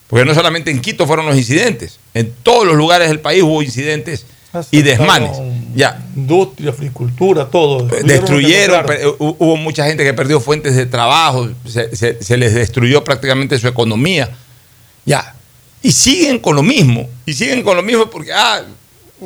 [0.08, 3.62] Porque no solamente en Quito fueron los incidentes, en todos los lugares del país hubo
[3.62, 4.26] incidentes
[4.72, 5.38] y desmanes.
[5.76, 7.84] Ya, Industria, agricultura, todo.
[8.04, 8.86] destruyeron,
[9.20, 13.68] hubo mucha gente que perdió fuentes de trabajo, se, se- se les destruyó prácticamente su
[13.68, 14.30] economía.
[15.06, 15.36] Ya.
[15.82, 17.08] Y siguen con lo mismo.
[17.26, 18.64] Y siguen con lo mismo porque, ah,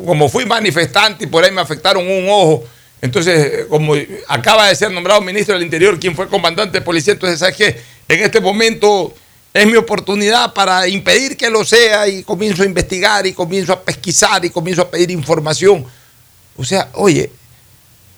[0.04, 2.64] como fui manifestante y por ahí me afectaron un ojo.
[3.00, 3.94] Entonces, como
[4.28, 7.80] acaba de ser nombrado ministro del Interior, quien fue comandante de policía, entonces, ¿sabes qué?
[8.08, 9.14] En este momento
[9.54, 13.80] es mi oportunidad para impedir que lo sea y comienzo a investigar y comienzo a
[13.80, 15.86] pesquisar y comienzo a pedir información.
[16.56, 17.30] O sea, oye,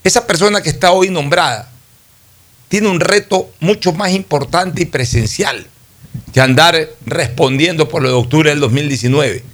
[0.02, 1.70] esa persona que está hoy nombrada
[2.68, 5.66] tiene un reto mucho más importante y presencial
[6.32, 9.44] que andar respondiendo por lo de octubre del 2019.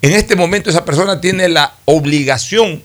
[0.00, 2.82] En este momento esa persona tiene la obligación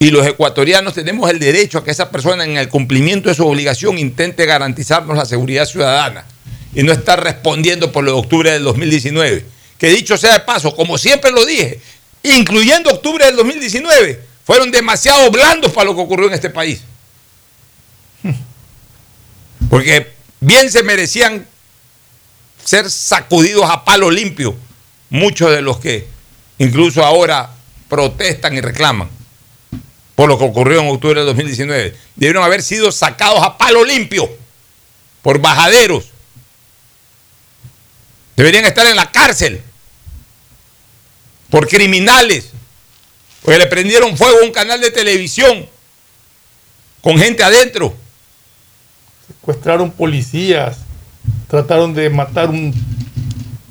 [0.00, 3.46] y los ecuatorianos tenemos el derecho a que esa persona en el cumplimiento de su
[3.46, 6.24] obligación intente garantizarnos la seguridad ciudadana
[6.74, 9.44] y no estar respondiendo por lo de octubre del 2019.
[9.78, 11.80] Que dicho sea de paso, como siempre lo dije,
[12.22, 16.82] incluyendo octubre del 2019, fueron demasiado blandos para lo que ocurrió en este país.
[19.70, 21.46] Porque bien se merecían
[22.64, 24.56] ser sacudidos a palo limpio
[25.10, 26.06] muchos de los que
[26.58, 27.50] incluso ahora
[27.88, 29.08] protestan y reclaman
[30.14, 31.96] por lo que ocurrió en octubre del 2019.
[32.16, 34.28] Debieron haber sido sacados a palo limpio
[35.22, 36.06] por bajaderos.
[38.38, 39.60] Deberían estar en la cárcel
[41.50, 42.50] por criminales,
[43.42, 45.66] porque le prendieron fuego a un canal de televisión
[47.00, 47.96] con gente adentro.
[49.26, 50.76] Secuestraron policías,
[51.48, 52.72] trataron de matar un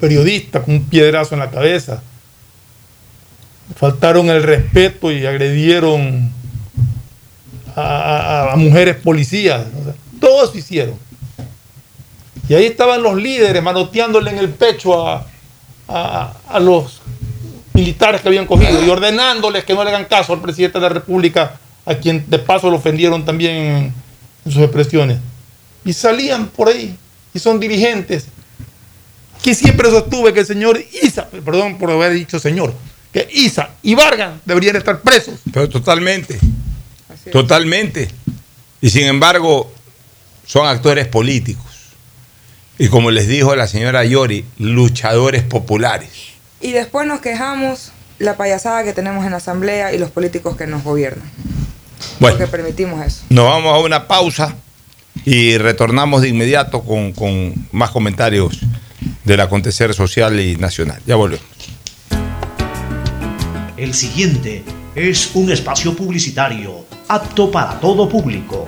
[0.01, 2.03] periodista con un piedrazo en la cabeza.
[3.73, 6.29] Faltaron el respeto y agredieron
[7.73, 9.65] a, mujeres policías.
[9.79, 11.06] O sea, todo eso hicieron.
[12.49, 15.25] Y ahí estaban los líderes manoteándole en el pecho a,
[15.87, 17.01] a- a los
[17.73, 20.89] militares que habían cogido y ordenándoles que no le hagan caso al presidente de la
[20.89, 23.93] República, a quien de paso lo ofendieron también en,
[24.45, 25.19] en sus expresiones.
[25.85, 26.95] Y salían por ahí
[27.33, 28.25] y son dirigentes.
[29.43, 32.73] Que siempre sostuve que el señor Isa, perdón por haber dicho señor,
[33.13, 35.35] que Isa y Vargas deberían estar presos.
[35.53, 36.39] Pero totalmente.
[37.31, 38.09] Totalmente.
[38.81, 39.71] Y sin embargo,
[40.45, 41.63] son actores políticos.
[42.79, 46.09] Y como les dijo la señora Yori, luchadores populares.
[46.61, 50.67] Y después nos quejamos la payasada que tenemos en la asamblea y los políticos que
[50.67, 51.29] nos gobiernan.
[52.19, 52.37] Bueno.
[52.37, 53.23] Porque permitimos eso.
[53.29, 54.55] Nos vamos a una pausa
[55.25, 58.59] y retornamos de inmediato con, con más comentarios
[59.23, 61.01] del acontecer social y nacional.
[61.05, 61.45] Ya volvemos.
[63.75, 64.63] El siguiente
[64.95, 68.67] es un espacio publicitario apto para todo público.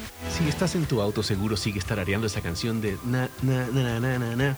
[0.41, 4.17] Si estás en tu auto, seguro sigues tarareando esa canción de na, na, na, na,
[4.17, 4.57] na, na,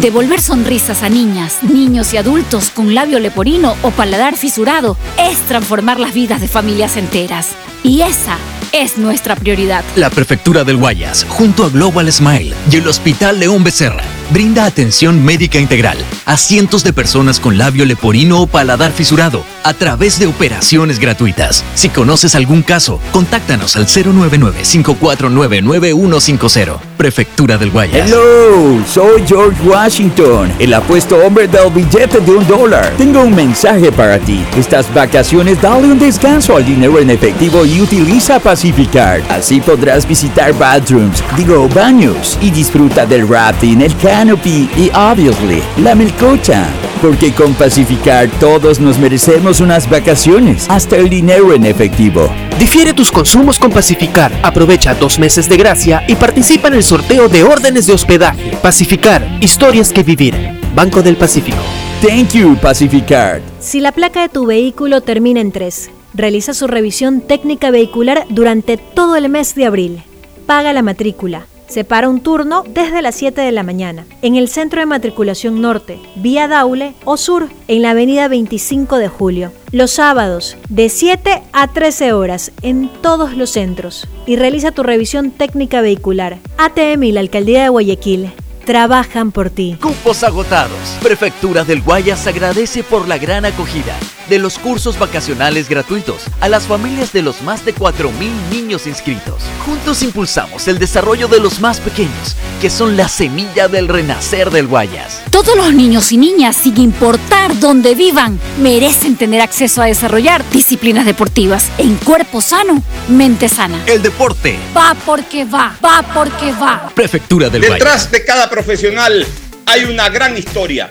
[0.00, 6.00] Devolver sonrisas a niñas, niños y adultos con labio leporino o paladar fisurado es transformar
[6.00, 7.50] las vidas de familias enteras.
[7.82, 8.36] Y esa
[8.72, 9.84] es nuestra prioridad.
[9.94, 15.24] La Prefectura del Guayas, junto a Global Smile y el Hospital León Becerra, brinda atención
[15.24, 20.26] médica integral a cientos de personas con labio leporino o paladar fisurado a través de
[20.26, 21.64] operaciones gratuitas.
[21.74, 26.78] Si conoces algún caso, contáctanos al 099-549-9150.
[26.96, 28.10] Prefectura del Guayas.
[28.10, 32.92] Hello, soy George Washington, el apuesto hombre del billete de un dólar.
[32.96, 34.44] Tengo un mensaje para ti.
[34.56, 39.22] Estas vacaciones dale un descanso al dinero en efectivo y utiliza Pacificard.
[39.30, 45.96] Así podrás visitar bathrooms, digo baños, y disfruta del rafting, el canopy y obviously la
[45.96, 46.68] melcocha.
[47.02, 52.30] Porque con Pacificard todos nos merecemos unas vacaciones, hasta el dinero en efectivo.
[52.56, 54.32] Difiere tus consumos con Pacificar.
[54.44, 58.56] Aprovecha dos meses de gracia y participa en el sorteo de órdenes de hospedaje.
[58.62, 60.34] Pacificar, historias que vivir.
[60.76, 61.58] Banco del Pacífico.
[62.00, 63.42] Thank you, Pacificard.
[63.58, 68.76] Si la placa de tu vehículo termina en 3, realiza su revisión técnica vehicular durante
[68.76, 70.02] todo el mes de abril.
[70.46, 71.46] Paga la matrícula.
[71.68, 75.98] Separa un turno desde las 7 de la mañana en el Centro de Matriculación Norte,
[76.16, 79.52] vía Daule o Sur, en la avenida 25 de Julio.
[79.72, 84.06] Los sábados, de 7 a 13 horas, en todos los centros.
[84.26, 86.38] Y realiza tu revisión técnica vehicular.
[86.58, 88.32] ATM y la Alcaldía de Guayaquil
[88.64, 89.76] trabajan por ti.
[89.80, 90.98] Cupos agotados.
[91.02, 93.94] Prefectura del Guayas agradece por la gran acogida
[94.28, 98.10] de los cursos vacacionales gratuitos a las familias de los más de 4.000
[98.50, 99.42] niños inscritos.
[99.64, 104.66] Juntos impulsamos el desarrollo de los más pequeños, que son la semilla del renacer del
[104.66, 105.22] Guayas.
[105.30, 111.06] Todos los niños y niñas, sin importar dónde vivan, merecen tener acceso a desarrollar disciplinas
[111.06, 113.82] deportivas en cuerpo sano, mente sana.
[113.86, 116.90] El deporte Va porque va, va porque va.
[116.94, 117.78] Prefectura del Guayas.
[117.78, 119.26] Detrás de cada profesional
[119.66, 120.90] hay una gran historia.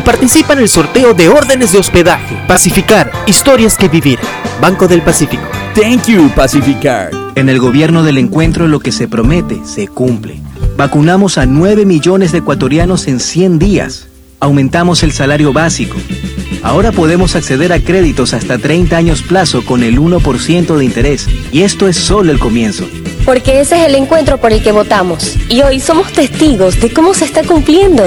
[0.01, 2.37] participa en el sorteo de órdenes de hospedaje.
[2.47, 4.19] Pacificar, historias que vivir.
[4.61, 5.43] Banco del Pacífico.
[5.73, 7.11] Thank you, Pacificar.
[7.35, 10.39] En el gobierno del encuentro lo que se promete se cumple.
[10.77, 14.07] Vacunamos a 9 millones de ecuatorianos en 100 días.
[14.39, 15.97] Aumentamos el salario básico.
[16.63, 21.27] Ahora podemos acceder a créditos hasta 30 años plazo con el 1% de interés.
[21.51, 22.87] Y esto es solo el comienzo.
[23.25, 25.37] Porque ese es el encuentro por el que votamos.
[25.49, 28.03] Y hoy somos testigos de cómo se está cumpliendo.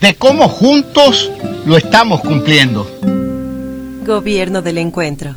[0.00, 1.30] De cómo juntos
[1.66, 2.86] lo estamos cumpliendo.
[4.06, 5.36] Gobierno del Encuentro.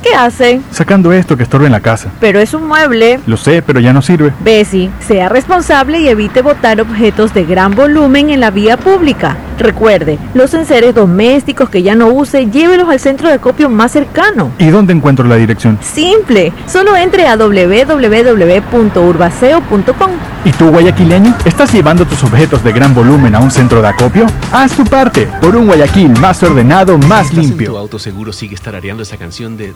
[0.01, 0.61] ¿qué hace?
[0.71, 2.09] Sacando esto que estorba en la casa.
[2.19, 3.19] Pero es un mueble.
[3.25, 4.33] Lo sé, pero ya no sirve.
[4.43, 9.37] Bessie, sea responsable y evite botar objetos de gran volumen en la vía pública.
[9.57, 14.51] Recuerde, los enseres domésticos que ya no use, llévelos al centro de acopio más cercano.
[14.57, 15.77] ¿Y dónde encuentro la dirección?
[15.81, 20.11] Simple, solo entre a www.urbaceo.com.
[20.43, 21.35] ¿Y tú, guayaquileño?
[21.45, 24.25] ¿Estás llevando tus objetos de gran volumen a un centro de acopio?
[24.51, 27.71] Haz tu parte por un Guayaquil más ordenado, más ¿Estás en limpio.
[27.71, 29.75] Tu auto seguro sigue tarareando esa canción de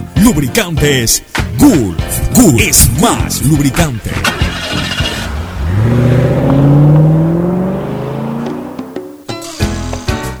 [0.23, 1.23] Lubricantes
[1.57, 1.97] Gulf.
[2.35, 4.11] Gulf es más lubricante.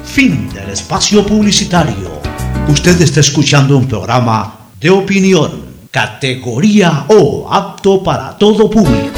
[0.05, 2.21] Fin del espacio publicitario.
[2.67, 9.09] Usted está escuchando un programa de opinión, categoría O, apto para todo público.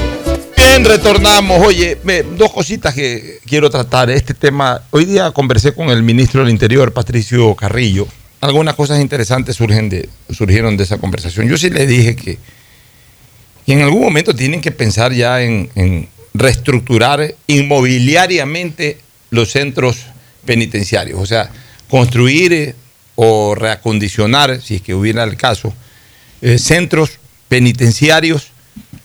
[0.55, 1.65] Bien, retornamos.
[1.65, 4.09] Oye, me- dos cositas que quiero tratar.
[4.09, 8.07] Este tema, hoy día conversé con el ministro del Interior, Patricio Carrillo.
[8.43, 11.47] Algunas cosas interesantes surgen de, surgieron de esa conversación.
[11.47, 12.37] Yo sí le dije que,
[13.65, 18.97] que en algún momento tienen que pensar ya en, reestructurar inmobiliariamente
[19.29, 20.07] los centros
[20.43, 21.21] penitenciarios.
[21.21, 21.51] O sea,
[21.87, 22.75] construir eh,
[23.15, 25.73] o reacondicionar, si es que hubiera el caso,
[26.41, 28.51] eh, centros penitenciarios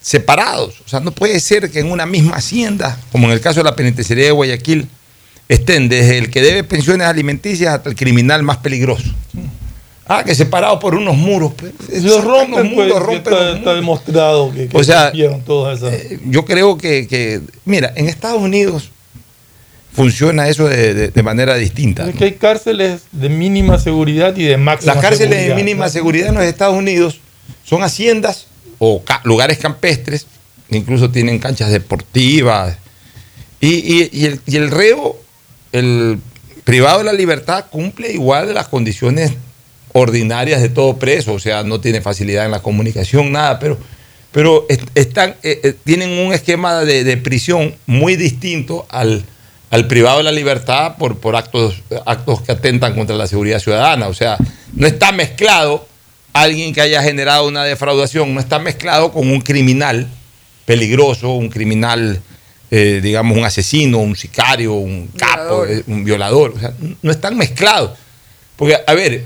[0.00, 0.80] separados.
[0.84, 3.64] O sea, no puede ser que en una misma hacienda, como en el caso de
[3.70, 4.88] la penitenciaría de Guayaquil,
[5.48, 9.10] estén desde el que debe pensiones alimenticias hasta el criminal más peligroso.
[10.10, 11.52] Ah, que separado por unos muros.
[11.56, 11.72] pues.
[12.02, 15.04] Los rompen, los pues, muros, que rompen está, los está demostrado que, que O sea,
[15.06, 15.92] rompieron todas esas.
[15.92, 18.90] Eh, Yo creo que, que- mira, en Estados Unidos
[19.92, 22.08] funciona eso de, de- de manera distinta.
[22.08, 25.84] Es que hay cárceles de mínima seguridad y de máxima Las cárceles seguridad, de mínima
[25.86, 25.90] ¿no?
[25.92, 27.20] seguridad en los Estados Unidos
[27.64, 28.46] son haciendas
[28.78, 30.26] o ca- lugares campestres,
[30.70, 32.76] incluso tienen canchas deportivas.
[33.60, 35.16] Y, y- y el, y el reo,
[35.72, 36.18] el
[36.64, 39.32] privado de la libertad, cumple igual las condiciones
[39.92, 43.78] ordinarias de todo preso, o sea, no tiene facilidad en la comunicación, nada, pero,
[44.32, 49.24] pero est- están, eh, eh, tienen un esquema de, de prisión muy distinto al,
[49.70, 54.08] al privado de la libertad por, por actos, actos que atentan contra la seguridad ciudadana.
[54.08, 54.36] O sea,
[54.74, 55.88] no está mezclado
[56.34, 60.06] alguien que haya generado una defraudación, no está mezclado con un criminal
[60.66, 62.20] peligroso, un criminal,
[62.70, 66.52] eh, digamos, un asesino, un sicario, un capo, eh, un violador.
[66.56, 67.98] O sea, no están mezclados.
[68.56, 69.24] Porque, a ver,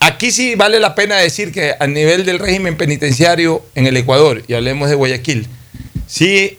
[0.00, 4.42] aquí sí vale la pena decir que a nivel del régimen penitenciario en el Ecuador,
[4.48, 5.46] y hablemos de Guayaquil,
[6.06, 6.58] sí,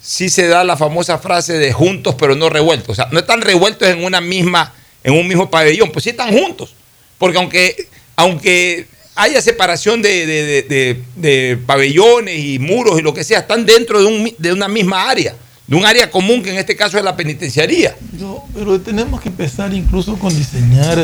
[0.00, 2.90] sí se da la famosa frase de juntos pero no revueltos.
[2.90, 4.74] O sea, no están revueltos en una misma,
[5.04, 6.74] en un mismo pabellón, pues sí están juntos.
[7.18, 8.86] Porque aunque, aunque
[9.22, 13.64] haya separación de, de- de- de- de pabellones y muros y lo que sea, están
[13.66, 15.34] dentro de, un de una misma área,
[15.66, 17.96] de un área común que en este caso es la penitenciaría.
[18.18, 20.98] No, pero tenemos que empezar incluso con diseñar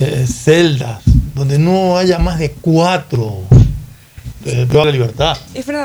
[0.00, 1.02] eh, celdas
[1.34, 3.42] donde no haya más de cuatro
[4.44, 5.36] de toda la libertad.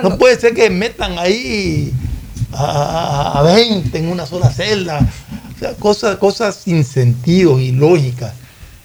[0.04, 1.94] No puede ser que metan ahí
[2.52, 5.00] a, a- a 20 en una sola celda.
[5.56, 8.34] O sea, cosas, cosas sin sentido y lógicas.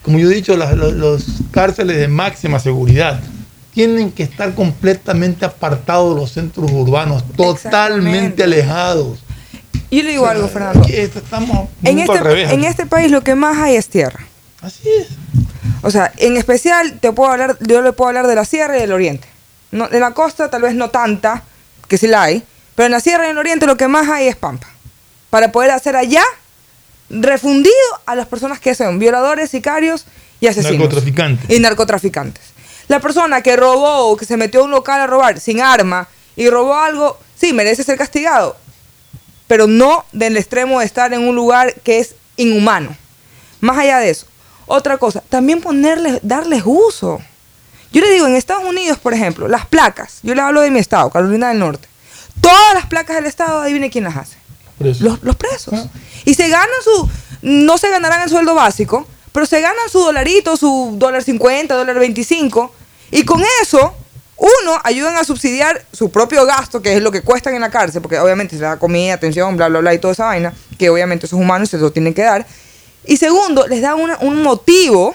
[0.05, 3.20] Como yo he dicho, las- los, los cárceles de máxima seguridad
[3.72, 9.18] tienen que estar completamente apartados de los centros urbanos, totalmente alejados.
[9.90, 10.86] Yo le digo algo, Fernando.
[10.88, 12.50] Estamos En este, revés.
[12.52, 14.20] en este país lo que más hay es tierra.
[14.61, 15.09] Así es.
[15.82, 18.80] O sea, en especial te puedo hablar, yo le puedo hablar de la sierra y
[18.80, 19.26] del oriente.
[19.70, 21.42] No, en la costa tal vez no tanta,
[21.88, 22.42] que sí la hay,
[22.74, 24.68] pero en la sierra y en el oriente lo que más hay es pampa.
[25.30, 26.22] Para poder hacer allá
[27.11, 27.74] refundido
[28.07, 30.07] a las personas que son violadores, sicarios
[30.40, 30.78] y asesinos.
[30.78, 31.50] Narcotraficantes.
[31.50, 32.44] Y narcotraficantes.
[32.88, 36.09] La persona que robó o que se metió a un local a robar sin arma
[36.36, 38.57] y robó algo, sí, merece ser castigado,
[39.46, 42.96] pero no del extremo de estar en un lugar que es inhumano.
[43.61, 44.26] Más allá de eso,
[44.66, 47.22] otra cosa, también ponerles, darles uso.
[47.92, 50.80] Yo le digo, en Estados Unidos, por ejemplo, las placas, yo le hablo de mi
[50.80, 51.88] estado, Carolina del Norte,
[52.40, 54.36] todas las placas del estado, adivine quién las hace.
[54.79, 55.75] Los, los presos.
[56.25, 57.09] Y se ganan su,
[57.43, 61.99] no se ganarán el sueldo básico, pero se ganan su dolarito, su dólar 50, dólar
[61.99, 62.72] 25,
[63.11, 63.95] y con eso,
[64.37, 68.03] uno, ayudan a subsidiar su propio gasto, que es lo que cuestan en la cárcel,
[68.03, 71.27] porque obviamente se da comida, atención, bla, bla, bla, y toda esa vaina, que obviamente
[71.27, 72.47] esos humanos se lo tienen que dar.
[73.05, 75.14] Y segundo, les da una- un motivo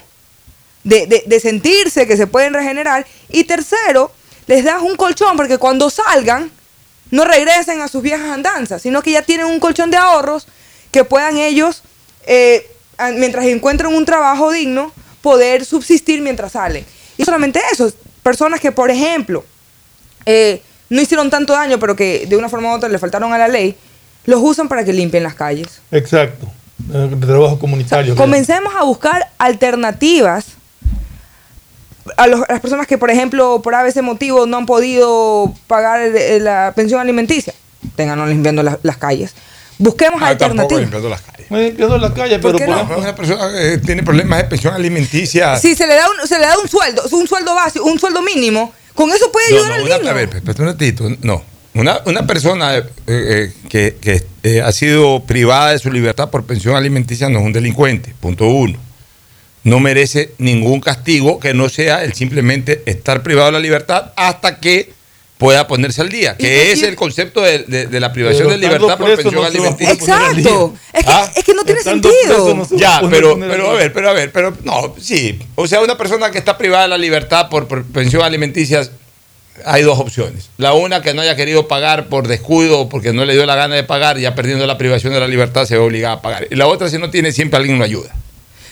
[0.84, 3.06] de, de- de sentirse que se pueden regenerar.
[3.30, 4.12] Y tercero,
[4.48, 6.52] les das un colchón porque cuando salgan
[7.12, 10.48] no regresen a sus viejas andanzas, sino que ya tienen un colchón de ahorros
[10.92, 11.84] que puedan ellos,
[12.26, 12.70] eh,
[13.16, 14.92] mientras encuentren un trabajo digno,
[15.22, 16.86] poder subsistir mientras salen.
[17.18, 17.92] Y solamente eso,
[18.24, 19.44] personas que, por ejemplo,
[20.26, 23.38] eh, no hicieron tanto daño, pero que de una forma u otra le faltaron a
[23.38, 23.76] la ley,
[24.26, 25.82] los usan para que limpien las calles.
[25.92, 26.48] Exacto.
[26.94, 28.16] Eh, trabajo comunitario.
[28.16, 30.46] Comencemos a buscar alternativas
[32.18, 36.02] a, los- a las personas que, por ejemplo, por ese motivo no han podido pagar
[36.02, 37.54] el- el- la pensión alimenticia.
[37.96, 39.34] Tengan limpiando la- las calles.
[39.78, 40.44] Busquemos Ah, tampoco
[40.76, 40.82] alternativas.
[40.82, 41.52] limpiando las calles.
[41.52, 42.98] Me limpiando la calle, ¿Por pero por no?
[42.98, 45.58] Una persona que tiene problemas de pensión alimenticia.
[45.58, 48.22] Si se le da un, se le da un sueldo, un sueldo básico, un sueldo
[48.22, 50.10] mínimo, con eso puede No, ayudar no, al una- niño.
[50.10, 51.10] a ver, espérate un ratito.
[51.22, 51.44] No.
[51.76, 56.44] Una, una persona eh, eh, que, que, eh, ha sido privada de su libertad por
[56.44, 58.14] pensión alimenticia no es un delincuente.
[58.20, 58.78] Punto uno.
[59.64, 64.60] No merece ningún castigo que no sea el simplemente estar privado de la libertad hasta
[64.60, 64.98] que
[65.38, 68.58] pueda ponerse al día, que es el concepto de, de- de la privación Pero de
[68.58, 69.94] libertad por pensión no alimenticia.
[69.94, 70.74] Exacto.
[70.92, 71.32] Es que, ¿Ah?
[71.34, 72.56] es que no tiene Estando sentido.
[72.56, 73.80] no Ya, pero, pero a día.
[73.80, 75.40] ver, pero a ver, pero no, sí.
[75.56, 78.86] O sea, una persona que está privada de la libertad por, por pensión alimenticia,
[79.66, 80.50] hay dos opciones.
[80.58, 83.56] La una, que no haya querido pagar por descuido o porque no le dio la
[83.56, 86.48] gana de pagar, ya perdiendo la privación de la libertad se ve obligada a pagar.
[86.52, 88.14] Y la otra, si no tiene, siempre alguien lo ayuda.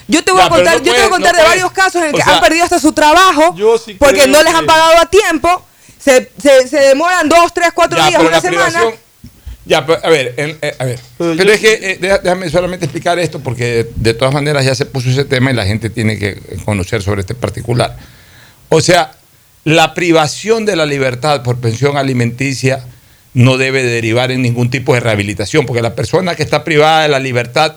[0.07, 1.71] Yo te voy Ya, a contar, no yo te voy a contar no de varios
[1.71, 3.55] casos en que sea, han perdido hasta su trabajo
[3.99, 5.65] porque no les han pagado a tiempo,
[5.99, 8.81] se, se, se demoran dos, tres, cuatro Ya, días, una semana.
[9.65, 10.97] Ya, pero, a ver, en- eh, a ver.
[11.17, 15.09] Pero, es que eh, déjame solamente explicar esto porque de todas maneras ya se puso
[15.09, 17.97] ese tema y la gente tiene que conocer sobre este particular.
[18.69, 19.11] O sea,
[19.65, 22.85] la privación de la libertad por pensión alimenticia
[23.33, 27.09] no debe derivar en ningún tipo de rehabilitación, porque la persona que está privada de
[27.09, 27.75] la libertad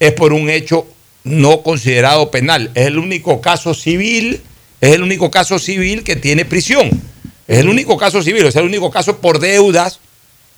[0.00, 0.84] es por un hecho
[1.24, 2.70] no considerado penal.
[2.74, 4.40] Es el único caso civil,
[4.80, 6.90] es el único caso civil que tiene prisión.
[7.46, 10.00] Es el único caso civil, sea, el único caso por deudas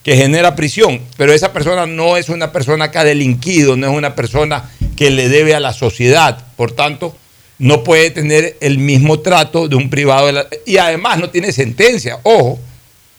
[0.02, 1.00] que genera prisión.
[1.16, 5.10] Pero esa persona no es una persona que ha delinquido, no es una persona que
[5.10, 6.44] le debe a la sociedad.
[6.56, 7.16] Por tanto,
[7.58, 12.18] no puede tener el mismo trato de un privado de y además no tiene sentencia.
[12.24, 12.58] Ojo,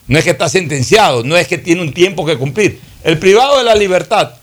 [0.08, 2.80] no es que está sentenciado, no es que tiene un tiempo que cumplir.
[3.04, 4.34] El privado de la libertad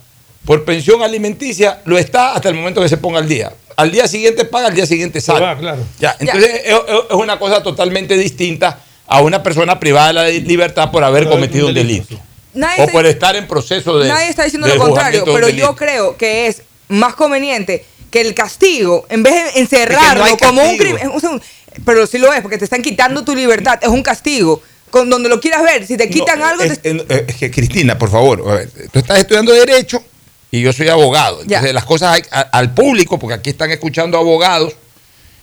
[0.45, 3.53] por pensión alimenticia lo está hasta el momento que se ponga al día.
[3.77, 5.41] Al día siguiente paga, al día siguiente sale.
[5.41, 5.83] va, claro.
[5.99, 10.91] Ya, entonces es, es una cosa totalmente distinta a una persona privada de la libertad
[10.91, 12.07] por haber cometido un delito.
[12.09, 12.25] delito.
[12.53, 14.09] Nadie O por estar en proceso de.
[14.09, 19.07] Nadie está diciendo lo contrario, pero yo creo que es más conveniente que el castigo,
[19.09, 21.45] en vez de encerrarlo como un crimen, un segundo,
[21.85, 24.61] pero sí lo es, porque te están quitando tu libertad, es un castigo.
[24.91, 27.49] Con donde lo quieras ver, si te quitan No, algo, es, te- es- es que
[27.53, 30.03] Cristina, por favor, a ver, tú estás estudiando Derecho
[30.51, 31.43] y yo soy abogado.
[31.43, 31.73] Entonces, Ya.
[31.73, 34.75] las cosas hay- a- al público, porque aquí están escuchando abogados,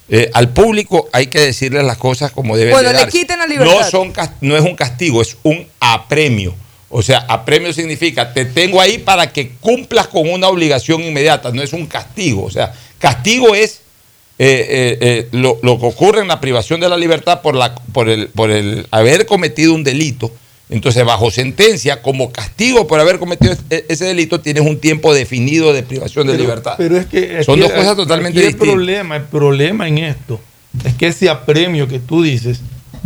[0.09, 3.47] eh, al público hay que decirles las cosas como deben Bueno, de le quiten la
[3.47, 3.73] libertad.
[3.81, 6.53] No, son, no es un castigo, es un apremio.
[6.89, 11.61] O sea, apremio significa te tengo ahí para que cumplas con una obligación inmediata, no
[11.61, 12.45] es un castigo.
[12.45, 13.81] O sea, castigo es
[14.39, 18.07] eh, eh, lo, lo que ocurre en la privación de la libertad por, la, por,
[18.07, 20.31] el, por el haber cometido un delito.
[20.69, 25.71] Entonces, bajo sentencia, como castigo por haber cometido es- ese delito, tienes un tiempo definido
[25.71, 26.73] de privación de Pero- libertad.
[26.77, 28.73] Pero es que Son dos cosas aquí totalmente el distintas.
[28.73, 30.41] problema, el problema en esto
[30.83, 32.59] es que ese apremio que tú dices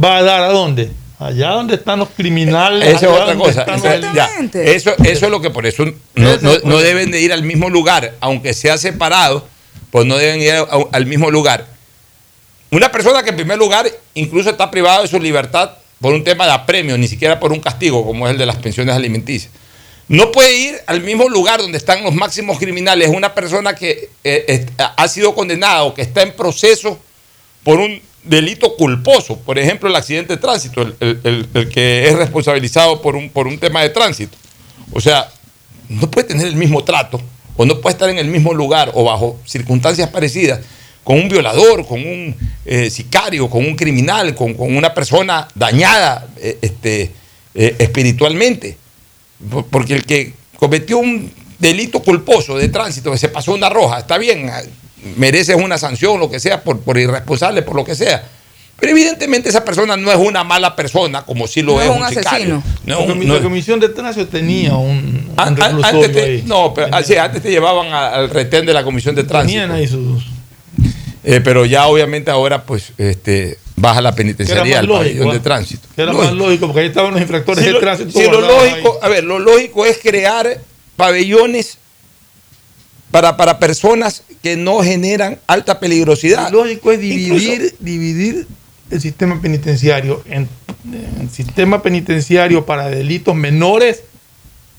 [0.04, 0.90] va a dar a dónde?
[1.20, 2.88] Allá donde están los criminales.
[2.96, 3.62] Esa es otra cosa.
[3.62, 4.30] Esa- ya,
[4.64, 7.70] eso, eso es lo que por eso no, no- no deben de ir al mismo
[7.70, 9.46] lugar, aunque sea separado,
[9.92, 11.68] pues no deben ir a- a- al mismo lugar.
[12.72, 13.86] Una persona que en primer lugar
[14.16, 17.60] incluso está privada de su libertad por un tema de apremio, ni siquiera por un
[17.60, 19.52] castigo, como es el de las pensiones alimenticias.
[20.08, 23.10] No puede ir al mismo lugar donde están los máximos criminales.
[23.10, 27.00] Una persona que eh, ha sido condenada o que está en proceso
[27.64, 32.08] por un delito culposo, por ejemplo, el accidente de tránsito, el, el- el- el que
[32.08, 34.36] es responsabilizado por un, por un tema de tránsito.
[34.92, 35.30] O sea,
[35.88, 37.22] no puede tener el mismo trato
[37.56, 40.60] o no puede estar en el mismo lugar o bajo circunstancias parecidas
[41.04, 42.36] con un violador, con un
[42.66, 47.12] eh, sicario, con un criminal, con, con una persona dañada eh, este,
[47.56, 48.78] eh, espiritualmente.
[49.50, 54.00] Por- Porque el que cometió un delito culposo de tránsito, que se pasó una roja,
[54.00, 54.62] está bien, ah,
[55.18, 58.24] merece una sanción, lo que sea, por, por irresponsable, por lo que sea.
[58.80, 62.02] Pero evidentemente esa persona no es una mala persona, como si lo No es un,
[62.02, 62.64] un sicario.
[62.84, 66.24] No La es un- no la comisión de tránsito tenía un, un reclusorio antes te,
[66.24, 66.44] ahí.
[66.48, 69.62] no, pero, sí, antes te llevaban al retén de la comisión de tránsito.
[69.62, 70.24] Tenían ahí sus.
[71.24, 75.42] Eh, pero ya obviamente ahora pues este baja la penitenciaría al pabellón de ¿ah?
[75.42, 75.88] tránsito.
[75.96, 76.28] Que era Lógico.
[76.32, 78.12] más lógico, porque ahí estaban los infractores Sí, de lo- tránsito.
[78.20, 80.60] sí, lo lógico, a ver, lo lógico es crear
[80.96, 81.78] pabellones
[83.12, 86.52] para, para personas que no generan alta peligrosidad.
[86.52, 88.48] Lo lógico es dividir, dividir
[88.90, 90.48] el sistema penitenciario en,
[91.20, 94.04] en sistema penitenciario para delitos menores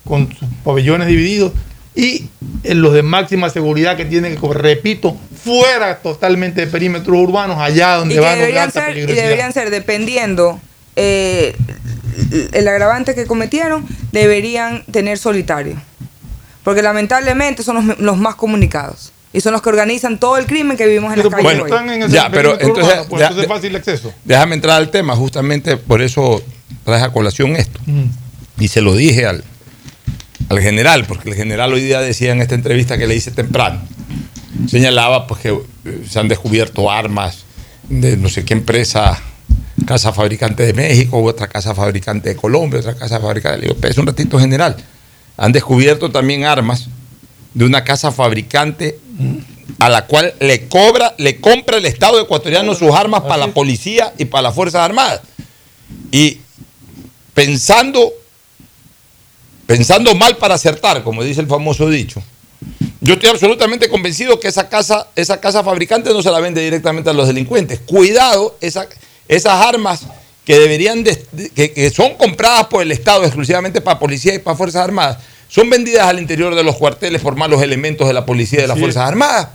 [0.05, 1.53] con sus pabellones divididos
[1.95, 2.27] y
[2.65, 7.97] en los de máxima seguridad que tienen que, repito, fuera totalmente de perímetros urbanos, allá
[7.97, 10.59] donde y, van los de alta ser, y deberían ser, dependiendo
[10.97, 11.55] eh,
[12.53, 15.77] el agravante que cometieron, deberían tener solitario.
[16.65, 19.13] Porque lamentablemente son los, los más comunicados.
[19.35, 21.65] Y son los que organizan todo el crimen que vivimos en Pero las calles.
[21.65, 21.95] están hoy.
[21.97, 24.15] en el ya, pero perímetro entonces, urbano, pues ya- entonces es fácil acceso.
[24.25, 26.43] Déjame entrar al tema, justamente por eso
[26.85, 27.81] traje a colación esto.
[27.87, 28.05] Mm.
[28.59, 29.43] Y se lo dije al,
[30.49, 33.81] al general, porque el general hoy día decía en esta entrevista que le hice temprano,
[34.69, 37.45] señalaba pues que eh, se han descubierto armas
[37.89, 39.21] de no sé qué empresa,
[39.87, 43.63] casa fabricante de México, otra casa fabricante de Colombia, otra casa fabricante de...
[43.63, 44.77] Le digo, "Espérese un ratito general.
[45.37, 46.89] Han descubierto también armas
[47.55, 48.99] de una casa fabricante
[49.79, 54.13] a la cual le cobra, le compra el Estado ecuatoriano sus armas para la policía
[54.19, 55.21] y para las Fuerzas Armadas.
[56.11, 56.39] Y
[57.35, 58.13] pensando,
[59.77, 62.23] pensando mal para acertar, como dice el famoso dicho,
[63.01, 67.09] yo estoy absolutamente convencido que esa casa, esa casa fabricante no se la vende directamente
[67.09, 67.81] a los delincuentes.
[67.87, 68.87] Cuidado, esa-
[69.29, 70.03] esas armas
[70.45, 74.41] que deberían de- de- que, que son compradas por el Estado exclusivamente para policía y
[74.41, 75.19] para Fuerzas Armadas,
[75.49, 78.69] son vendidas al interior de los cuarteles por malos elementos de la policía y de
[78.69, 78.83] las Sí.
[78.83, 79.49] Fuerzas Armadas.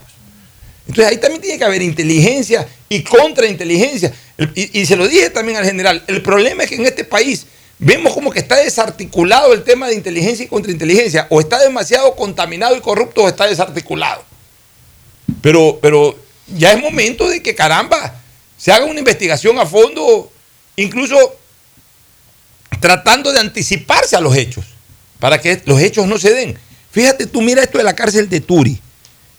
[0.88, 4.11] Entonces ahí también tiene que haber inteligencia y contrainteligencia.
[4.38, 7.03] El- Y, y se lo dije también al general, el problema es que en este
[7.03, 7.45] país
[7.80, 12.75] vemos como que está desarticulado el tema de inteligencia y contrainteligencia, o está demasiado contaminado
[12.75, 14.23] y corrupto o está desarticulado.
[15.41, 16.17] Pero, pero
[16.55, 18.15] ya es momento de que caramba,
[18.57, 20.32] se haga una investigación a fondo,
[20.75, 21.17] incluso
[22.80, 24.65] tratando de anticiparse a los hechos,
[25.19, 26.57] para que los hechos no se den.
[26.91, 28.80] Fíjate tú, mira esto de la cárcel de Turi.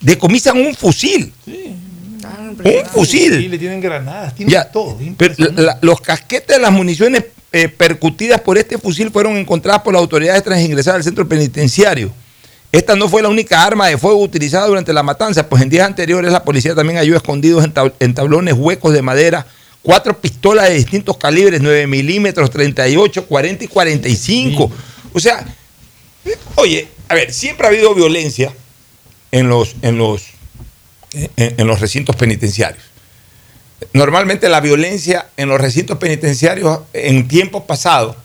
[0.00, 1.32] Decomisan un fusil.
[1.46, 3.36] Un fusil.
[3.38, 4.98] Sí, le tienen granadas, tienen Ya, todo.
[5.16, 9.92] pero la- los casquetes de las municiones eh, percutidas por este fusil fueron encontradas por
[9.94, 12.12] las autoridades tras ingresar al centro penitenciario.
[12.70, 15.86] Esta no fue la única arma de fuego utilizada durante la matanza, pues en días
[15.86, 19.46] anteriores la policía también halló escondidos en, tab- en tablones huecos de madera
[19.80, 24.70] cuatro pistolas de distintos calibres, 9 milímetros, 38, 40 y 45.
[25.14, 25.46] O sea,
[26.56, 28.52] oye, a ver, siempre ha habido violencia
[29.32, 30.24] en los, en los,
[31.14, 32.82] en, en los recintos penitenciarios.
[33.92, 38.16] Normalmente la violencia en los recintos penitenciarios en tiempos pasados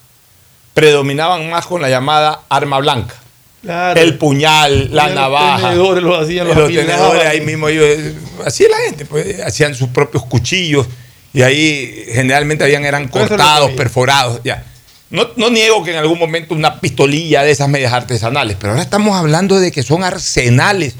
[0.73, 3.15] predominaban más con la llamada arma blanca.
[3.61, 3.99] Claro.
[4.01, 5.69] El puñal, la Los navaja.
[5.69, 9.73] tenedores los hacían, los los tenedores ahí mismo ellos, eh, así la gente, pues hacían
[9.73, 10.85] sus propios cuchillos
[11.33, 14.65] y ahí generalmente habían eran cortados, perforados, ya.
[15.09, 18.83] No, no niego que en algún momento una pistolilla de esas medias artesanales, pero ahora
[18.83, 20.95] estamos hablando de que son arsenales.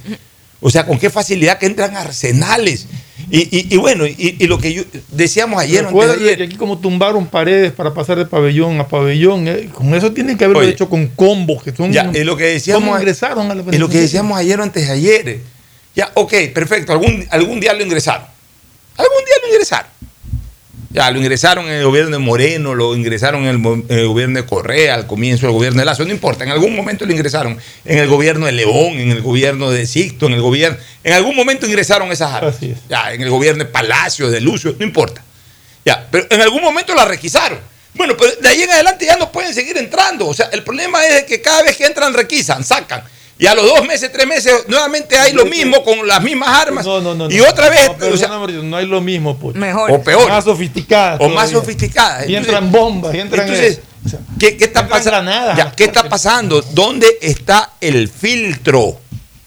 [0.62, 2.88] O sea, con qué facilidad que entran arsenales.
[3.32, 6.44] Y, y- y bueno, y, y lo que yo decíamos ayer, antes de ayer, que
[6.44, 10.46] aquí como tumbaron paredes para pasar de pabellón a pabellón, eh, con eso tienen que
[10.46, 10.72] haberlo Oye.
[10.72, 13.78] hecho con combos que son Ya, y lo que decíamos, ¿Cómo ingresaron a la y
[13.78, 15.40] lo que decíamos ayer o antes de ayer.
[15.96, 18.26] Ya, ok, perfecto, algún, algún día lo ingresaron.
[18.98, 19.88] Algún día lo ingresaron.
[20.94, 24.08] Ya, lo ingresaron en el gobierno de Moreno, lo ingresaron en el, mo- en el
[24.08, 27.12] gobierno de Correa, al comienzo del gobierno de Lazo, no importa, en algún momento lo
[27.12, 27.58] ingresaron.
[27.84, 30.78] En el gobierno de León, en el gobierno de Sixto, en el gobierno.
[31.04, 32.56] En algún momento ingresaron esas armas.
[32.56, 32.78] Así es.
[32.89, 35.24] Ya, en el gobierno de Palacio, de Lucio, no importa.
[35.84, 37.58] Ya, pero en algún momento la requisaron.
[37.96, 40.28] Bueno, pero de ahí en adelante ya no pueden seguir entrando.
[40.28, 43.04] O sea, el problema es que cada vez que entran requisan, sacan.
[43.40, 46.86] Y a los dos meses, tres meses, nuevamente hay lo mismo con las mismas armas.
[46.86, 47.30] No, no, no.
[47.32, 49.56] y otra vez, No, pero o sea, no, no, no hay lo mismo, pues.
[49.56, 49.92] Mejor.
[49.92, 51.20] o peor, Más sofisticadas.
[51.20, 52.30] o más sofisticadas.
[52.30, 53.48] Y entran bombas, y entran.
[53.48, 53.80] Entonces,
[54.40, 55.12] ¿qué, qué está entran pasando?
[55.32, 55.58] granadas.
[55.58, 56.62] Ya, ¿Qué está pasando?
[56.62, 59.00] ¿Dónde está el filtro?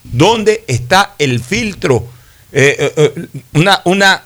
[0.02, 2.08] ¿Dónde está el filtro?
[2.52, 4.22] Eh, eh, eh, una, una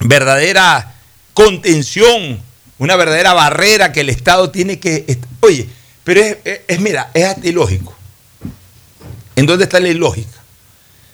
[0.00, 0.94] verdadera
[1.34, 2.40] contención,
[2.78, 5.18] una verdadera barrera que el Estado tiene que...
[5.40, 5.68] Oye,
[6.04, 7.95] pero es, es- es, mira, es hasta ilógico.
[9.36, 10.42] ¿En dónde está la ilógica?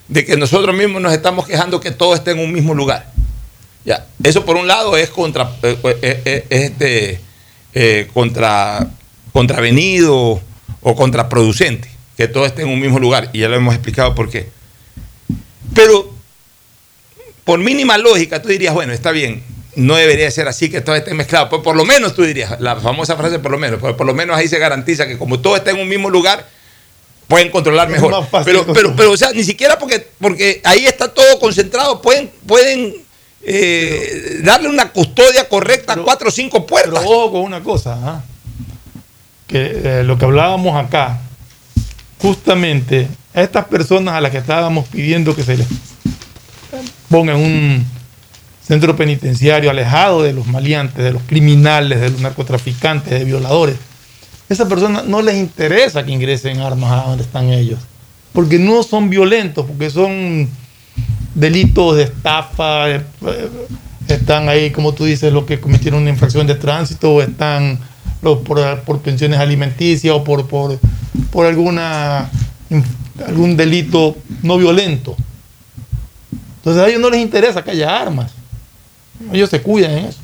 [0.09, 3.13] De que nosotros mismos nos estamos quejando que todo esté en un mismo lugar.
[3.85, 5.51] Ya, eso por un lado es contra
[6.01, 7.21] es este,
[8.13, 8.89] contra
[9.33, 10.41] contravenido
[10.83, 14.31] o contraproducente, que todo esté en un mismo lugar, y ya lo hemos explicado por
[14.31, 14.49] qué.
[15.75, 16.13] Pero
[17.45, 19.43] por mínima lógica, tú dirías, bueno, está bien,
[19.75, 21.49] no debería ser así que todo esté mezclado.
[21.49, 24.15] Pues por lo menos tú dirías, la famosa frase por lo menos, pues por lo
[24.15, 26.47] menos ahí se garantiza que como todo está en un mismo lugar,
[27.33, 28.27] pueden controlar mejor.
[28.45, 32.95] Pero, pero, pero, o sea, ni siquiera porque, porque ahí está todo concentrado, pueden, pueden
[33.43, 37.01] eh, darle una custodia correcta a cuatro o cinco puertas.
[37.01, 38.23] Pero ojo con una cosa, ¿ah?
[39.47, 41.21] que eh, lo que hablábamos acá,
[42.19, 45.67] justamente a estas personas a las que estábamos pidiendo que se les
[47.09, 47.87] ponga en un
[48.63, 53.77] centro penitenciario alejado de los maleantes, de los criminales, de los narcotraficantes, de violadores,
[54.53, 57.81] a esas personas no les interesa que ingresen armas a donde están ellos,
[58.33, 60.49] porque no son violentos, porque son
[61.35, 63.03] delitos de estafa, eh,
[64.09, 67.79] están ahí, como tú dices, los que cometieron una infracción de tránsito, o están
[68.21, 70.79] los por, por pensiones alimenticias o por, por,
[71.31, 72.31] por alguna,
[73.27, 75.17] algún delito no violento.
[76.59, 78.33] Entonces a ellos no les interesa que haya armas.
[79.33, 80.21] Ellos se cuidan en eso.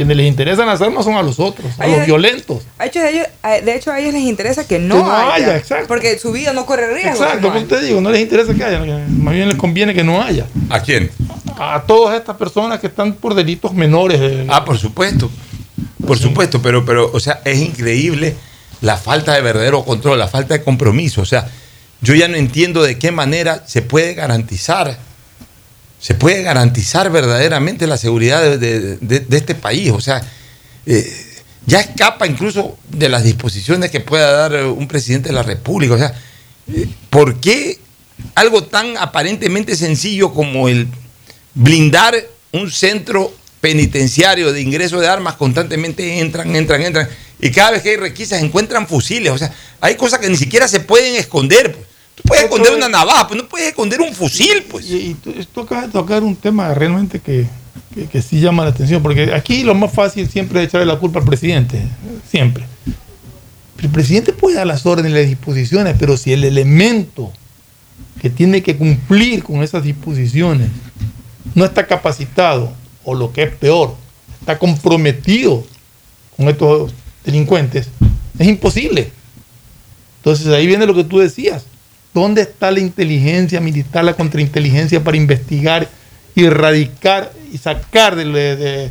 [0.00, 2.62] Quienes les interesan las armas son a los otros, a los violentos.
[2.78, 5.12] De hecho, a ellos, a- de hecho, a ellos les interesa que no, Que no
[5.14, 5.88] haya, haya, exacto.
[5.88, 7.22] Porque su vida no corre riesgo.
[7.22, 10.02] Exacto, no como te digo, no les interesa que haya, más bien les conviene que
[10.02, 10.46] no haya.
[10.70, 11.10] ¿A quién?
[11.58, 14.18] A todas estas personas que están por delitos menores.
[14.22, 15.30] eh, Ah, por supuesto.
[16.06, 18.34] Por supuesto, pero, pero, o sea, es increíble
[18.80, 21.20] la falta de verdadero control, la falta de compromiso.
[21.20, 21.46] O sea,
[22.00, 24.96] yo ya no entiendo de qué manera se puede garantizar,
[26.00, 29.90] se puede garantizar verdaderamente la seguridad de, este país.
[29.90, 30.22] O sea,
[30.86, 31.26] eh,
[31.66, 35.94] ya escapa incluso de las disposiciones que pueda dar eh, un presidente de la República.
[35.94, 36.14] O sea,
[36.72, 37.78] eh, ¿por qué
[38.34, 40.88] algo tan aparentemente sencillo como el
[41.54, 42.14] blindar
[42.52, 47.08] un centro penitenciario de ingreso de armas constantemente entran, entran, entran.
[47.38, 49.32] Y cada vez que hay requisas encuentran fusiles.
[49.32, 51.74] O sea, hay cosas que ni siquiera se pueden esconder.
[51.74, 51.86] Pues.
[52.14, 54.64] Tú puedes esconder una navaja, pues no puedes esconder un fusil.
[54.70, 54.90] Pues.
[54.90, 57.46] Y, y tú, tú acabas de tocar un tema realmente que,
[57.94, 60.98] que- que sí llama la atención, porque aquí lo más fácil siempre es echarle la
[60.98, 61.82] culpa al presidente,
[62.30, 62.64] siempre.
[63.82, 67.32] El presidente puede dar las órdenes y las disposiciones, pero si el elemento
[68.20, 70.68] que tiene que cumplir con esas disposiciones
[71.54, 73.94] no está capacitado, o lo que es peor,
[74.40, 75.64] está comprometido
[76.36, 76.92] con estos
[77.24, 77.88] delincuentes,
[78.38, 79.10] es imposible.
[80.18, 81.64] Entonces ahí viene lo que tú decías.
[82.12, 85.88] ¿Dónde está la inteligencia militar, la contrainteligencia para investigar
[86.34, 88.24] y erradicar y sacar de,
[88.56, 88.90] de-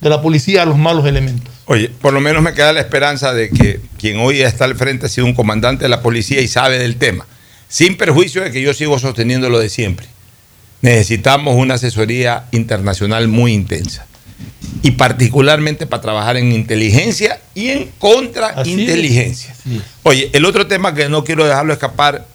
[0.00, 1.52] de la policía a los malos elementos?
[1.66, 5.06] Oye, por lo menos me queda la esperanza de que quien hoy está al frente
[5.06, 7.26] ha sido un comandante de la policía y sabe del tema.
[7.68, 10.06] Sin perjuicio de que yo sigo sosteniendo lo de siempre.
[10.82, 14.04] Necesitamos una asesoría internacional muy intensa.
[14.82, 19.54] Y particularmente para trabajar en inteligencia y en contrainteligencia.
[20.02, 22.26] Oye, el otro tema que no quiero dejarlo escapar,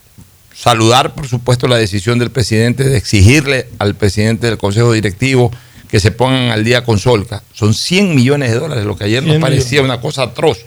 [0.57, 5.51] saludar por supuesto la decisión del presidente de exigirle al presidente del Consejo Directivo
[5.89, 7.43] que se pongan al día con Solca.
[7.53, 10.59] Son 100 millones de dólares, lo que ayer nos 100 parecía una cosa atroz.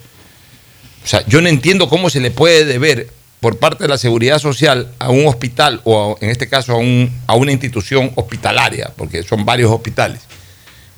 [1.04, 3.08] O sea, yo no entiendo cómo se le puede deber
[3.40, 6.76] por parte de la seguridad social a un hospital o a- en este caso a,
[6.76, 10.20] un- a una institución hospitalaria, porque son varios hospitales.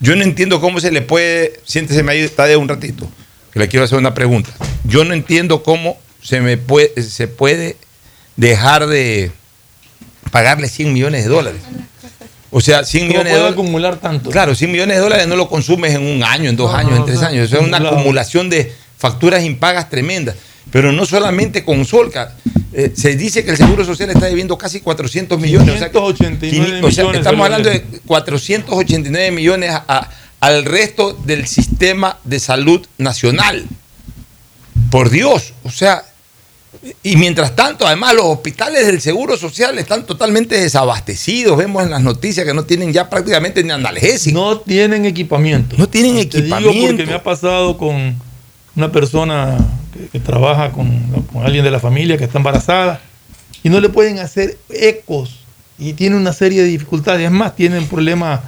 [0.00, 3.08] Yo no entiendo cómo se le puede, siéntese ahí, Tadeo, un ratito,
[3.52, 4.50] que le quiero hacer una pregunta.
[4.84, 7.76] Yo no entiendo cómo se me puede, se puede
[8.36, 9.30] dejar de
[10.30, 11.60] pagarle 100 millones de dólares.
[12.50, 13.58] O sea, 100 ¿Cómo millones de dólares.
[13.58, 14.30] acumular tanto?
[14.30, 16.90] Claro, 100 millones de dólares no lo consumes en un año, en dos No, años,
[16.92, 17.46] no, en tres no, años.
[17.46, 20.36] Eso es una acumulación de facturas impagas tremendas.
[20.70, 22.34] Pero no solamente con Solca.
[22.72, 25.74] Eh, se dice que el Seguro Social está debiendo casi 400 millones.
[25.74, 30.10] o sea 589 o sea, millones estamos hablando de 489 millones a- a-
[30.40, 33.64] al resto del sistema de salud nacional.
[34.90, 36.04] Por Dios, o sea,
[37.02, 41.56] y mientras tanto, además, los hospitales del Seguro Social están totalmente desabastecidos.
[41.56, 44.32] Vemos en las noticias que no tienen ya prácticamente ni analgésicos.
[44.32, 45.76] No tienen equipamiento.
[45.78, 46.96] No tienen Te digo equipamiento.
[46.96, 48.16] porque me ha pasado con
[48.74, 49.58] una persona
[49.92, 50.88] que, que trabaja con,
[51.32, 53.00] con alguien de la familia que está embarazada
[53.62, 55.38] y no le pueden hacer ecos
[55.78, 57.24] y tiene una serie de dificultades.
[57.26, 58.40] Es más, tienen problemas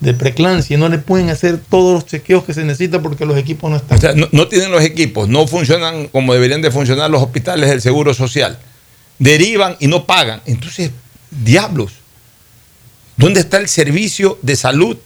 [0.00, 3.36] de preclancia y no le pueden hacer todos los chequeos que se necesitan porque los
[3.36, 3.98] equipos no están.
[3.98, 7.68] O sea, no, no tienen los equipos, no funcionan como deberían de funcionar los hospitales
[7.68, 8.58] del Seguro Social.
[9.18, 10.40] Derivan y no pagan.
[10.46, 10.92] Entonces,
[11.30, 11.92] diablos,
[13.16, 14.96] ¿dónde está el servicio de salud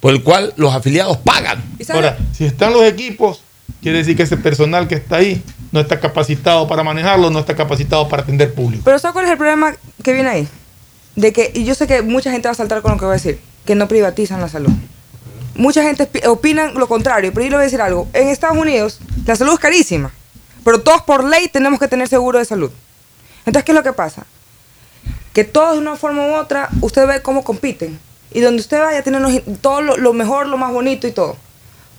[0.00, 1.62] por el cual los afiliados pagan?
[1.90, 3.42] Ahora, si están los equipos,
[3.82, 5.42] quiere decir que ese personal que está ahí
[5.72, 8.82] no está capacitado para manejarlo, no está capacitado para atender público.
[8.84, 10.48] Pero ¿sabes cuál es el problema que viene ahí?
[11.16, 13.12] De que, y yo sé que mucha gente va a saltar con lo que voy
[13.12, 13.38] a decir,
[13.68, 14.72] que no privatizan la salud.
[15.54, 18.08] Mucha gente pi- opina lo contrario, pero yo le voy a decir algo.
[18.14, 20.10] En Estados Unidos, la salud es carísima,
[20.64, 22.70] pero todos por ley tenemos que tener seguro de salud.
[23.44, 24.24] Entonces, ¿qué es lo que pasa?
[25.34, 27.98] Que todos de una forma u otra, usted ve cómo compiten.
[28.32, 31.36] Y donde usted vaya, tienen todo lo, lo mejor, lo más bonito y todo.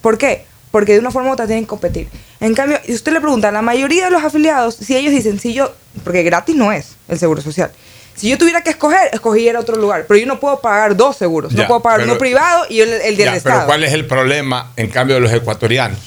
[0.01, 0.45] ¿Por qué?
[0.71, 2.07] Porque de una forma u otra tienen que competir.
[2.39, 5.39] En cambio, si usted le pregunta a la mayoría de los afiliados, si ellos dicen,
[5.39, 5.71] si yo,
[6.03, 7.71] porque gratis no es el seguro social.
[8.19, 10.05] Si yo tuviera que escoger, escogiera otro lugar.
[10.07, 11.53] Pero yo no puedo pagar dos seguros.
[11.53, 13.55] no puedo pagar pero- uno privado y el, el del Ya, Estado.
[13.59, 15.97] pero ¿cuál es el problema en cambio de los ecuatorianos?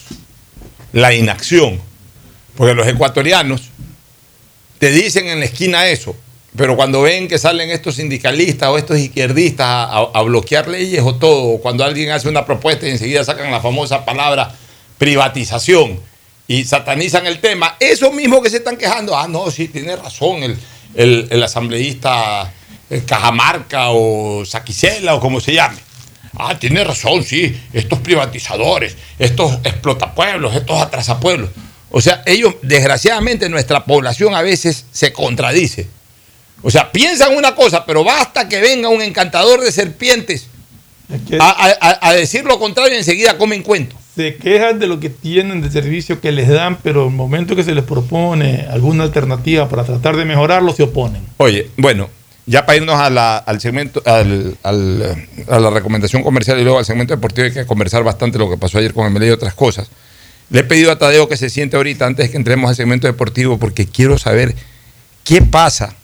[0.92, 1.80] La inacción.
[2.54, 3.62] Porque los ecuatorianos
[4.78, 6.14] te dicen en la esquina eso,
[6.54, 11.00] pero cuando ven que salen estos sindicalistas o estos izquierdistas a, a- a bloquear leyes
[11.02, 14.52] o todo, o cuando alguien hace una propuesta y enseguida sacan la famosa palabra
[14.98, 15.98] privatización
[16.46, 20.42] y satanizan el tema, eso mismo que se están quejando, ah, no, sí, tiene razón
[20.42, 20.58] el,
[20.94, 22.52] el- el asambleísta
[22.90, 25.78] eh, Cajamarca o Saquicela o como se llame.
[26.36, 31.50] Ah, tiene razón, sí, estos privatizadores, estos explotapueblos, estos atrasapueblos.
[31.90, 35.88] O sea, ellos, desgraciadamente, nuestra población a veces se contradice.
[36.62, 40.46] O sea, piensan una cosa, pero basta que venga un encantador de serpientes
[41.40, 43.96] a, a- a decir lo contrario enseguida comen cuento.
[44.14, 47.64] Se quejan de lo que tienen de servicio que les dan, pero el momento que
[47.64, 51.22] se les propone alguna alternativa para tratar de mejorarlo, se oponen.
[51.38, 52.10] Oye, bueno,
[52.44, 57.46] ya para irnos al segmento, al, a la recomendación comercial y luego al segmento deportivo,
[57.46, 59.90] hay que conversar bastante lo que pasó ayer con Emelec y otras cosas.
[60.50, 63.06] Le he pedido a Tadeo que se siente ahorita antes de que entremos al segmento
[63.06, 64.54] deportivo porque quiero saber
[65.24, 65.96] qué pasa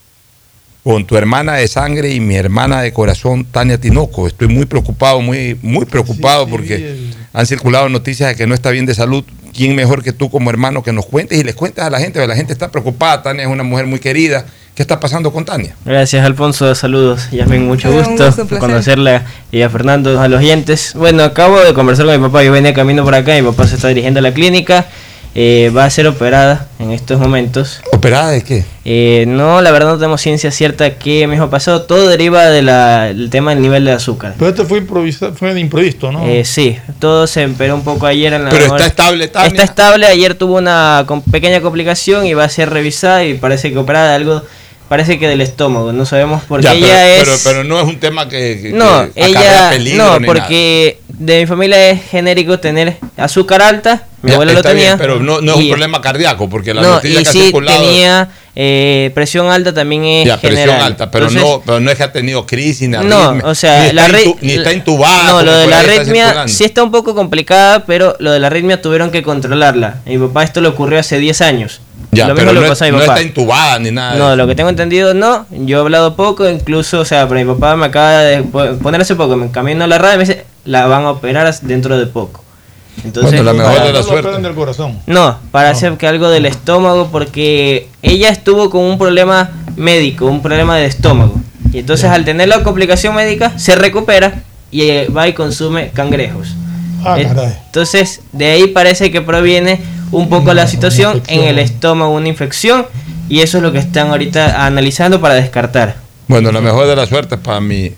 [0.89, 4.26] con tu hermana de sangre y mi hermana de corazón, Tania Tinoco.
[4.26, 8.86] Estoy muy preocupado, muy, muy preocupado porque han circulado noticias de que no está bien
[8.86, 9.22] de salud.
[9.55, 12.12] ¿Quién mejor que tú como hermano que nos cuentes y les cuentes a la gente?
[12.18, 13.22] Porque la gente está preocupada.
[13.22, 14.47] Tania es una mujer muy querida.
[14.74, 15.76] ¿Qué está pasando con Tania?
[15.84, 16.74] Gracias, Alfonso.
[16.74, 17.28] Saludos.
[17.32, 20.95] Yasmin, mucho Eh, un gusto, gusto, un conocerla y a Fernando, a los oyentes.
[20.95, 22.43] Bueno, acabo de conversar con mi papá.
[22.45, 23.34] Yo venía camino por acá.
[23.34, 24.86] Mi papá se está dirigiendo a la clínica.
[25.35, 27.81] Eh, va a ser operada en estos momentos.
[27.93, 28.64] ¿Operada de qué?
[28.85, 31.83] Eh, no, la verdad no tenemos ciencia cierta qué me ha pasado.
[31.83, 34.35] Todo deriva del tema del nivel de azúcar.
[34.39, 36.26] Pero esto fue, improvisa- fue de improviso, ¿no?
[36.26, 39.49] Eh, sí, todo se empeoró un poco ayer en la Pero está estable, Tania.
[39.49, 43.79] Está estable, ayer tuvo una pequeña complicación y va a ser revisada y parece que
[43.79, 44.43] operada de algo,
[44.89, 47.43] parece que del estómago, no sabemos por qué ella pero, es...
[47.45, 49.68] pero no es un tema que, que- no, que ella...
[49.70, 54.62] peligro No, porque de mi familia es genérico tener azúcar alta, mi Ya, abuela lo
[54.62, 54.97] bien, tenía.
[54.97, 57.41] pero no, no es un problema cardíaco, porque la no, noticia y que ha sí
[57.43, 58.28] circulado tenía
[58.61, 62.03] eh, presión alta también es ya, presión alta, pero Entonces, no, pero no es que
[62.05, 65.30] ha tenido crisis ni No, o sea, ni, la está, intu- ni está intubada.
[65.32, 68.80] No, lo de la arritmia sí está un poco complicada, pero lo de la arritmia
[68.82, 70.01] tuvieron que controlarla.
[70.07, 71.80] A mi papá esto le ocurrió hace 10 años.
[72.11, 73.12] Ya, lo pero mismo no, le es- pasó a mi no papá.
[73.14, 74.14] está intubada ni nada.
[74.16, 75.46] No, lo que tengo entendido no.
[75.51, 79.01] Yo he hablado poco, incluso, o sea, pero mi papá me acaba de po- poner
[79.03, 81.99] hace poco, me camino a la radio y me dice, la van a operar dentro
[81.99, 82.42] de poco.
[83.05, 84.26] Entonces, Bueno, la mejor para- de la No lo suerte.
[84.28, 84.99] operan del corazón.
[85.07, 90.42] no, para hacer que algo del estómago, porque ella estuvo con un problema médico, un
[90.42, 91.34] problema de estómago.
[91.72, 96.49] Y entonces al tener la complicación médica, se recupera y eh, va y consume cangrejos.
[97.05, 97.55] Ah, caray.
[97.66, 99.80] Entonces, de ahí parece que proviene
[100.11, 102.86] un poco la situación en el estómago, una infección,
[103.28, 105.96] y eso es lo que están ahorita analizando para descartar.
[106.28, 107.92] Bueno, la mejor de las suertes para mi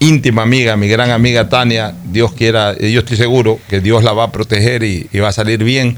[0.00, 1.94] íntima amiga, mi gran amiga Tania.
[2.04, 5.28] Dios quiera, y yo estoy seguro que Dios la va a proteger y, y va
[5.28, 5.96] a salir bien.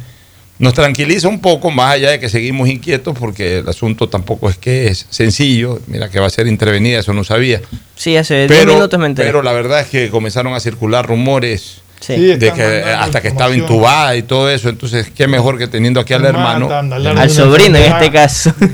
[0.58, 4.56] Nos tranquiliza un poco, más allá de que seguimos inquietos, porque el asunto tampoco es
[4.56, 5.80] que es sencillo.
[5.86, 7.60] Mira que va a ser intervenida, eso no sabía.
[7.94, 9.28] Sí, hace 10 Pero, minutos me enteré.
[9.28, 12.14] pero la verdad es que comenzaron a circular rumores Sí.
[12.14, 14.68] Sí, de que hasta que estaba intubada y todo eso.
[14.68, 16.68] Entonces, qué mejor que teniendo aquí al hermano.
[16.70, 18.52] Al sobrino en este caso.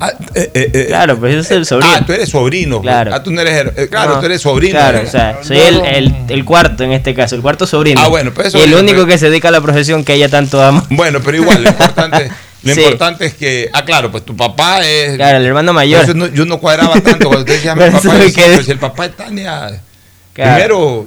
[0.00, 1.92] Ah, eh, eh, eh, claro, pues ese es el sobrino.
[1.94, 2.80] Ah, tú eres sobrino.
[2.82, 3.14] Claro.
[3.14, 3.72] Ah, tú no eres.
[3.76, 4.72] eh, claro, No, tú eres sobrino.
[4.74, 8.00] Claro, Eh, o sea, soy el, el, el cuarto en este caso, el cuarto sobrino.
[8.02, 10.14] Ah, bueno, pues eso Y el es- único que se dedica a la profesión que
[10.14, 10.84] ella tanto ama.
[10.90, 12.28] Bueno, pero igual, lo importante,
[12.64, 12.80] lo Sí.
[12.80, 13.70] importante es que.
[13.72, 15.14] Ah, claro, pues tu papá es.
[15.14, 16.14] Claro, el hermano mayor.
[16.16, 18.00] No- yo no cuadraba tanto cuando te decía mi papá.
[18.02, 19.80] yo quedé- pues, el papá de Tania.
[20.34, 20.54] Claro.
[20.56, 21.06] Primero,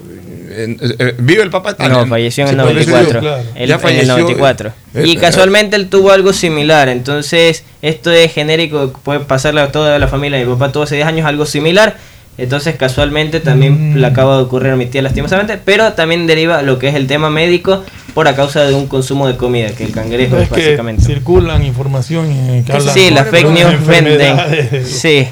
[1.20, 1.90] ¿vive el Tania?
[1.90, 3.22] No, falleció en el Sí, por eso 94.
[3.22, 4.02] digo, Él- ya en falleció.
[4.02, 4.72] el 94.
[4.96, 6.90] eh, y eh, casualmente él tuvo algo similar.
[6.90, 10.40] Entonces, esto es genérico, puede pasarle a toda la familia.
[10.40, 11.96] Mi papá tuvo hace 10 años algo similar.
[12.40, 13.98] Entonces, casualmente también Mm.
[13.98, 15.58] le acaba de ocurrir a mi tía lastimosamente.
[15.64, 17.84] Pero también deriva lo que es el tema médico
[18.14, 21.04] por a causa de un consumo de comida, que el cangrejo es Es que básicamente.
[21.04, 24.38] circulan información eh, que hablan Sí, las fake news venden.
[24.86, 25.28] Sí,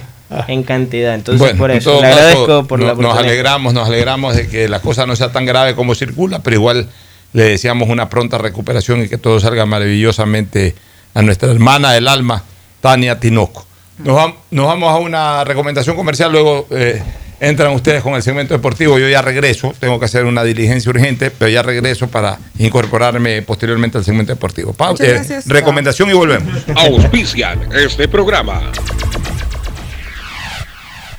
[0.47, 1.13] en cantidad.
[1.15, 1.95] Entonces, Bueno, por eso.
[1.95, 5.15] Le caso, agradezco por no- la nos alegramos, nos alegramos de que la cosa no
[5.15, 6.89] sea tan grave como circula, pero igual
[7.33, 10.75] le deseamos una pronta recuperación y que todo salga maravillosamente
[11.13, 12.43] a nuestra hermana del alma,
[12.81, 13.65] Tania Tinoco.
[13.97, 17.01] Nos, vam- nos vamos a una recomendación comercial, luego eh,
[17.39, 18.99] entran ustedes con el segmento deportivo.
[18.99, 23.97] Yo ya regreso, tengo que hacer una diligencia urgente, pero ya regreso para incorporarme posteriormente
[23.97, 24.73] al segmento deportivo.
[24.73, 26.63] Pa- eh, recomendación y volvemos.
[26.75, 28.71] Auspician este programa.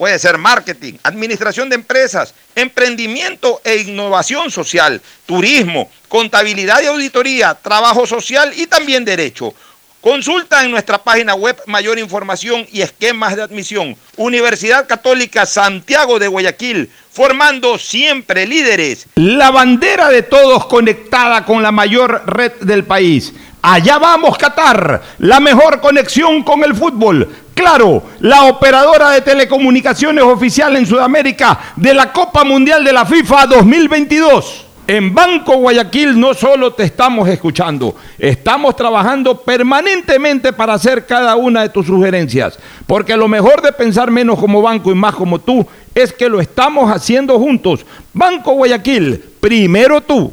[0.00, 8.06] Puede ser marketing, administración de empresas, emprendimiento e innovación social, turismo, contabilidad y auditoría, trabajo
[8.06, 9.52] social y también derecho.
[10.00, 13.94] Consulta en nuestra página web mayor información y esquemas de admisión.
[14.16, 19.06] Universidad Católica Santiago de Guayaquil, formando siempre líderes.
[19.16, 23.34] La bandera de todos conectada con la mayor red del país.
[23.62, 27.28] Allá vamos Qatar, la mejor conexión con el fútbol.
[27.54, 33.46] Claro, la operadora de telecomunicaciones oficial en Sudamérica de la Copa Mundial de la FIFA
[33.46, 34.66] 2022.
[34.86, 41.62] En Banco Guayaquil no solo te estamos escuchando, estamos trabajando permanentemente para hacer cada una
[41.62, 42.58] de tus sugerencias,
[42.88, 45.64] porque lo mejor de pensar menos como banco y más como tú
[45.94, 47.86] es que lo estamos haciendo juntos.
[48.12, 50.32] Banco Guayaquil, primero tú.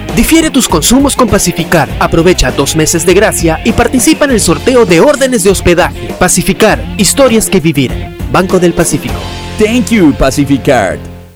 [0.15, 1.89] Difiere tus consumos con Pacificar.
[1.99, 6.13] Aprovecha dos meses de gracia y participa en el sorteo de órdenes de hospedaje.
[6.19, 7.91] Pacificar, historias que vivir.
[8.31, 9.15] Banco del Pacífico.
[9.57, 11.10] Thank you, Pacificar.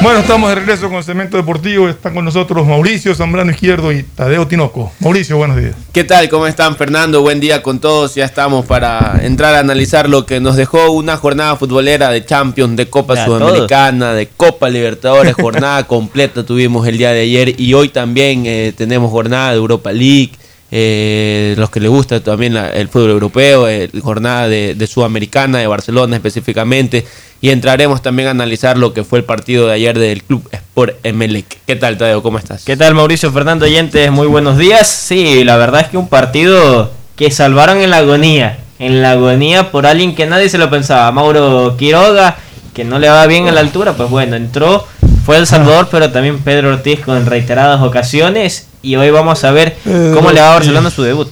[0.00, 1.88] Bueno, estamos de regreso con Cemento Deportivo.
[1.88, 4.92] Están con nosotros Mauricio Zambrano Izquierdo y Tadeo Tinoco.
[5.00, 5.74] Mauricio, buenos días.
[5.92, 6.28] ¿Qué tal?
[6.28, 7.20] ¿Cómo están, Fernando?
[7.20, 8.14] Buen día con todos.
[8.14, 12.76] Ya estamos para entrar a analizar lo que nos dejó una jornada futbolera de Champions,
[12.76, 17.74] de Copa Ya, Sudamericana, de Copa Libertadores, jornada completa tuvimos el día de ayer y
[17.74, 20.30] hoy también eh, tenemos jornada de Europa League.
[20.70, 25.58] Eh, los que les gusta también la- el fútbol europeo, eh, jornada de, de Sudamericana,
[25.58, 27.06] de Barcelona específicamente,
[27.40, 30.96] y entraremos también a analizar lo que fue el partido de ayer del Club Sport
[31.04, 31.58] Emelec.
[31.66, 32.22] ¿Qué tal, Tadeo?
[32.22, 32.64] ¿Cómo estás?
[32.64, 34.10] ¿Qué tal Mauricio Fernando Oyentes?
[34.10, 34.86] Muy buenos días.
[34.88, 38.58] Sí, la verdad es que un partido que salvaron en la agonía.
[38.78, 41.10] En la agonía por alguien que nadie se lo pensaba.
[41.10, 42.36] Mauro Quiroga,
[42.74, 44.86] que no le va bien a la altura, pues bueno, entró,
[45.26, 48.67] fue El Salvador, pero también Pedro Ortiz con reiteradas ocasiones.
[48.82, 50.54] Y hoy vamos a ver Pedro cómo le va a.
[50.54, 51.28] Barcelona su debut.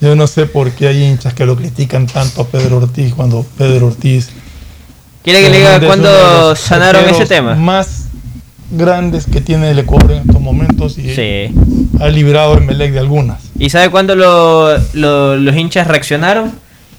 [0.00, 3.44] Yo no sé por qué hay hinchas que lo critican tanto a Pedro Ortiz cuando
[3.58, 4.30] Pedro Ortiz.
[5.22, 7.54] ¿Quiere que le diga de cuándo sanaron ese tema?
[7.54, 8.04] Más
[8.70, 11.54] grandes que tiene el Ecuador en estos momentos y Sí.
[12.00, 13.42] ha librado el Melec de algunas.
[13.58, 16.52] ¿Y sabe cuándo lo- lo- los hinchas reaccionaron?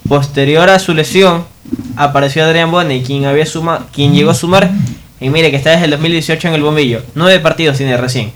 [0.07, 1.43] Posterior a su lesión,
[1.95, 4.71] apareció Adrián Bonney, quien, había suma, quien llegó a sumar,
[5.19, 7.01] y mire que está desde el 2018 en el bombillo.
[7.15, 8.31] Nueve partidos tiene recién.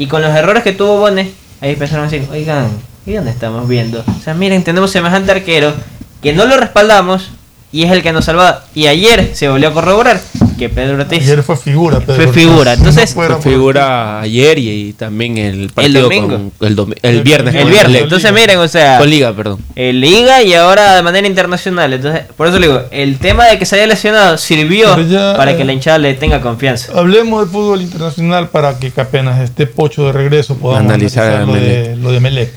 [0.00, 2.70] Y con los errores que tuvo Bonney, ahí empezaron a decir, oigan,
[3.04, 4.00] ¿y dónde estamos viendo?
[4.00, 5.74] O sea, miren, tenemos semejante arquero
[6.22, 7.32] que no lo respaldamos
[7.72, 8.64] y es el que nos salva.
[8.74, 10.20] Y ayer se volvió a corroborar
[10.58, 12.00] que Pedro Ortiz Ayer fue figura.
[12.00, 12.72] Pedro fue figura.
[12.74, 16.28] Entonces, no Fue figura ayer y, y también el partido domingo.
[16.58, 17.54] con- el, domi- el viernes.
[17.54, 18.02] el viernes.
[18.02, 19.60] Entonces, miren, o sea, Con Liga, perdón.
[19.74, 21.92] en liga y ahora de manera internacional.
[21.94, 25.52] Entonces, por eso le digo, el tema de que se haya lesionado sirvió ya, para
[25.52, 26.92] eh, que la hinchada le tenga confianza.
[26.94, 31.96] Hablemos de fútbol internacional para que apenas esté Pocho de regreso podamos Analizar lo, de,
[31.96, 32.52] lo de Melec.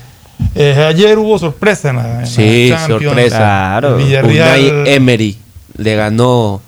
[0.54, 3.36] Eh, ayer hubo sorpresa en la, en Sí, la sorpresa.
[3.38, 3.98] Claro.
[3.98, 5.38] Villarreal- Unai Emery
[5.76, 6.60] le ganó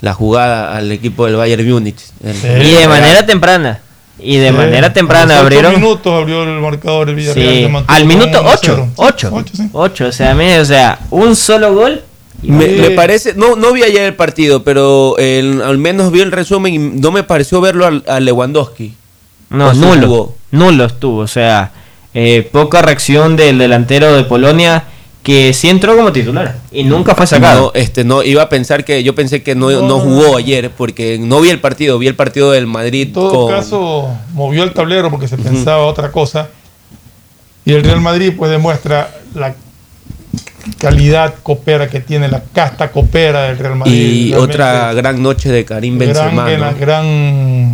[0.00, 2.00] la jugada al equipo del Bayern Múnich.
[2.22, 3.80] El- Y de manera temprana.
[4.20, 5.74] Y de Sí, manera a temprana abrieron.
[5.76, 7.70] minutos abrió el marcador el Villarreal.
[7.70, 8.74] Sí, al minuto con 8.
[8.74, 8.92] 1-0.
[8.96, 9.30] 8.
[9.72, 10.06] 8.
[10.06, 12.02] O sea, o sea, un solo gol.
[12.42, 16.30] Me, me parece, no, no vi ayer el partido, pero el- al menos vi el
[16.32, 18.94] resumen y no me pareció verlo al- a, Lewandowski.
[19.50, 20.06] No, nulo.
[20.06, 20.36] jugó.
[20.52, 21.18] Nulo estuvo.
[21.18, 21.72] O sea,
[22.20, 24.82] eh, poca reacción del delantero de Polonia
[25.22, 27.70] que sí entró como titular y nunca fue sacado.
[27.72, 31.16] No, este, no, iba a pensar que, yo pensé que no, no jugó ayer, porque
[31.20, 33.54] no vi el partido, vi el partido del Madrid En todo con...
[33.54, 36.48] caso, movió el tablero porque se pensaba otra cosa.
[37.64, 39.54] Y el Real Madrid pues demuestra la
[40.78, 43.92] calidad copera que tiene, la casta copera del Real Madrid.
[43.94, 46.48] Y Realmente otra gran noche de Karim Benzema.
[46.48, 46.78] gran, ¿no?
[46.80, 47.67] gran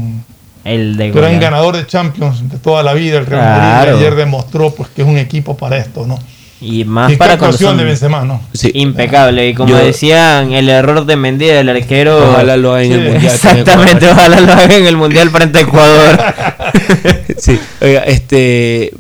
[0.65, 3.91] El de Gran ganador de Champions de toda la vida, el Real Claro.
[3.93, 6.19] Madrid ayer demostró pues que es un equipo para esto, ¿no?
[6.61, 8.41] Y más Y para son de Benzema, ¿no?
[8.73, 9.49] impecable.
[9.51, 12.31] Y como Yo- decían, el error de Mendy del arquero.
[12.31, 13.11] Ojalá lo haga en el Sí.
[13.11, 16.21] Mundial con Exactamente, ojalá lo haga en el Mundial frente a Ecuador.
[17.39, 18.93] Sí, oiga, este,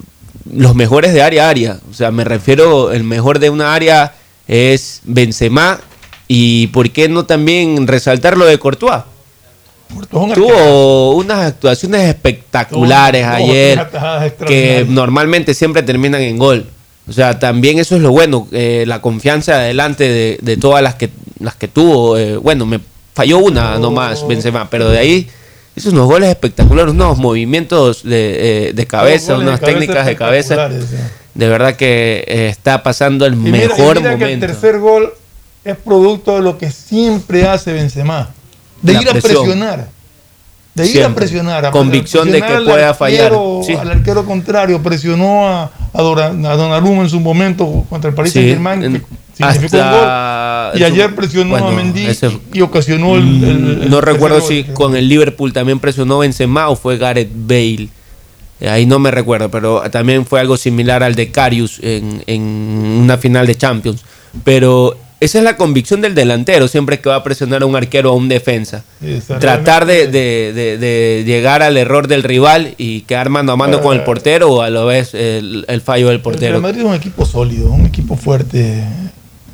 [0.52, 4.12] los mejores de área a área, o sea, me refiero, el mejor de una área
[4.48, 5.78] es Benzema
[6.28, 9.02] y por qué no también resaltar lo de Courtois.
[10.34, 13.78] Tuvo unas actuaciones espectaculares ayer
[14.46, 16.66] que normalmente siempre terminan en gol.
[17.08, 20.94] O sea, también eso es lo bueno, eh, la confianza adelante de, de todas las
[20.94, 22.16] que las que tuvo.
[22.16, 22.80] eh, bueno, me
[23.14, 25.28] falló una nomás Benzema, pero de ahí
[25.76, 30.16] hizo unos goles espectaculares, unos movimientos de, eh, de cabeza, de unas cabeza técnicas de
[30.16, 30.68] cabeza.
[31.34, 34.46] De verdad que está pasando el Y mira- y mejor mira que el momento.
[34.46, 35.12] tercer gol
[35.64, 38.30] es producto de lo que siempre hace Benzema.
[38.84, 39.88] De ir a presionar.
[40.74, 41.66] De ir a presionar.
[41.66, 43.32] a Convicción de que pueda fallar.
[43.64, 43.74] Sí.
[43.74, 44.82] Al arquero contrario.
[44.82, 48.82] Presionó a, a, Donnarumma en su momento contra el Paris Sí, Saint Germain.
[48.82, 49.04] en-
[49.36, 50.80] que significó un hasta gol.
[50.80, 54.48] Y ayer presionó bueno, a Mendy ese- y, ocasionó el, el- el no recuerdo gol.
[54.48, 57.88] si con el Liverpool también presionó Benzema o fue Gareth Bale.
[58.60, 62.42] Eh, Ahí no me recuerdo, pero también fue algo similar al de Carius en, en
[63.02, 64.04] una final de Champions.
[64.44, 68.10] Pero esa es la convicción del delantero, siempre que va a presionar a un arquero
[68.10, 68.84] o a un defensa.
[69.40, 73.80] Tratar de, de- de- de llegar al error del rival y quedar mano a mano
[73.80, 76.50] con el portero o a lo vez el, el fallo del El portero.
[76.52, 78.84] Real Madrid es un equipo sólido, un equipo fuerte,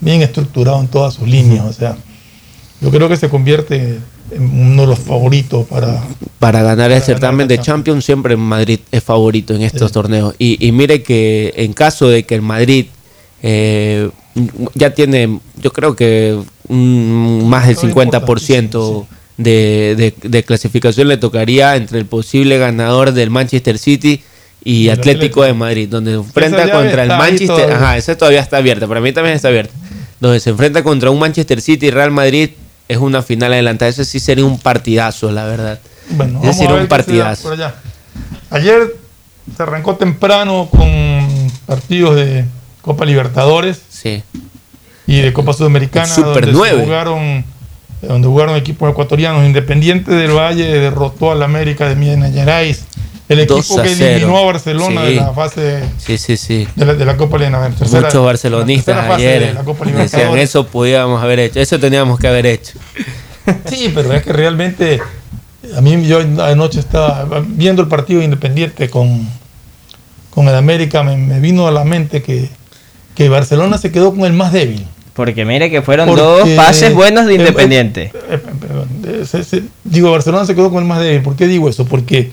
[0.00, 1.64] bien estructurado en todas sus líneas.
[1.66, 1.96] O sea,
[2.80, 3.98] yo creo que se convierte
[4.32, 6.02] en uno de los favoritos para.
[6.38, 10.70] para ganar el certamen de Champions siempre Madrid es favorito en estos torneos y, y
[10.72, 12.86] mire que en caso de que el Madrid
[13.42, 14.08] eh,
[14.74, 16.38] ya tiene yo creo que
[16.68, 23.30] mm, más del 50% de, de- de clasificación le tocaría entre el posible ganador del
[23.30, 24.22] Manchester City
[24.62, 25.44] y el Atlético Atlético.
[25.44, 29.12] de Madrid donde se enfrenta contra el Manchester ajá esa todavía está abierta para mí
[29.12, 29.74] también está abierta.
[30.20, 32.50] Donde se enfrenta contra un Manchester City y Real Madrid
[32.88, 33.88] es una final adelantada.
[33.88, 35.80] Ese sí sería un partidazo la verdad.
[36.10, 37.74] Bueno, ese vamos sería a ver un partidazo por allá.
[38.50, 38.96] Ayer
[39.56, 42.44] se arrancó temprano con partidos de
[42.82, 44.22] Copa Libertadores Sí.
[45.06, 46.84] y de Copa Sudamericana, Super donde se 9.
[46.84, 47.44] jugaron
[48.02, 49.44] donde jugaron equipos ecuatorianos.
[49.44, 52.84] Independiente del Valle derrotó al América de Minas Gerais.
[53.28, 54.10] El 2 equipo que 0.
[54.16, 55.08] eliminó a Barcelona Sí.
[55.10, 56.66] de la fase Sí, sí, sí.
[56.74, 57.76] de la, de la Copa Libertadores.
[57.78, 59.54] tercera- Muchos barcelonistas ayer
[59.94, 62.72] decían eso podíamos haber hecho, eso teníamos que haber hecho.
[63.66, 65.00] Sí, pero es que realmente
[65.76, 69.28] a mí yo anoche estaba viendo el partido independiente con,
[70.30, 72.48] con el América, me, me vino a la mente que,
[73.20, 74.86] que Barcelona se quedó con el más débil.
[75.12, 78.12] Porque mire que fueron Porque- dos pases buenos de eh, eh, Independiente.
[78.30, 81.20] eh, perdón, eh, se- se- digo, Barcelona se quedó con el más débil.
[81.20, 81.84] ¿Por qué digo eso?
[81.84, 82.32] Porque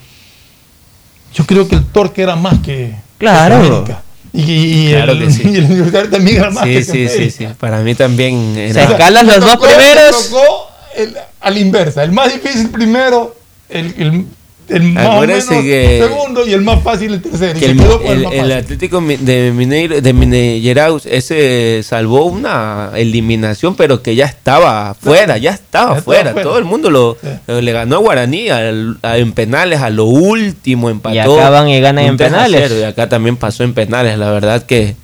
[1.33, 3.59] yo creo que el Torque era más que Claro.
[3.59, 4.01] que América.
[4.31, 4.41] Y,
[4.87, 5.41] y Claro el, que sí.
[5.45, 7.35] y el Universitario también era más Sí, que sí, sí, América.
[7.37, 7.47] sí.
[7.59, 8.83] Para mí también Se era...
[8.83, 10.29] escalan los dos primeros.
[10.29, 12.03] tocó el- a la inversa.
[12.03, 13.35] El más difícil primero,
[13.67, 14.25] el, el,
[14.69, 17.57] el más o menos que- segundo y el más fácil el tercero.
[17.59, 18.51] Que el, el, el- más.
[18.57, 25.51] Atlético de Mineiro de Mineiraus ese salvó una eliminación pero que ya estaba fuera ya
[25.51, 26.43] estaba Ya estaba fuera fuera.
[26.47, 27.17] todo el mundo lo
[27.47, 31.69] le ganó a Guaraní al- a- en penales a lo último empató Y acá van
[31.69, 32.63] y ganan en 3 a penales.
[32.67, 34.95] 0, y acá también pasó en penales la verdad que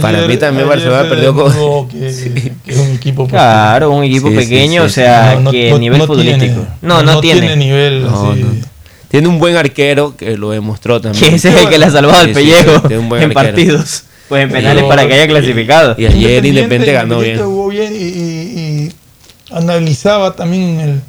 [0.00, 1.52] para mí también Barcelona perdió con
[1.88, 1.98] que,
[2.64, 5.78] que es un equipo Claro, un equipo pequeño, sí, o sea, No, no- que no-
[5.78, 6.44] nivel no futbolístico.
[6.54, 7.56] tiene- no, no, tiene.
[7.56, 8.44] nivel No, así.
[9.16, 11.24] Tiene un buen arquero que lo demostró también.
[11.30, 13.30] Que ese es el que le ha salvado Sí, sí, pellejo tiene un buen en
[13.30, 13.48] arquero.
[13.48, 14.02] partidos.
[14.28, 15.94] Pues en penales Pero- para que haya clasificado.
[15.96, 17.46] Y ayer Independiente ganó Independiente bien.
[17.46, 18.92] jugó bien y, y- y
[19.54, 21.00] analizaba también en el,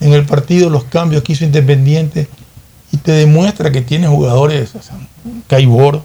[0.00, 2.28] en el partido los cambios que hizo Independiente
[2.92, 4.94] y te demuestra que tiene jugadores, o sea,
[5.48, 6.02] Caibor,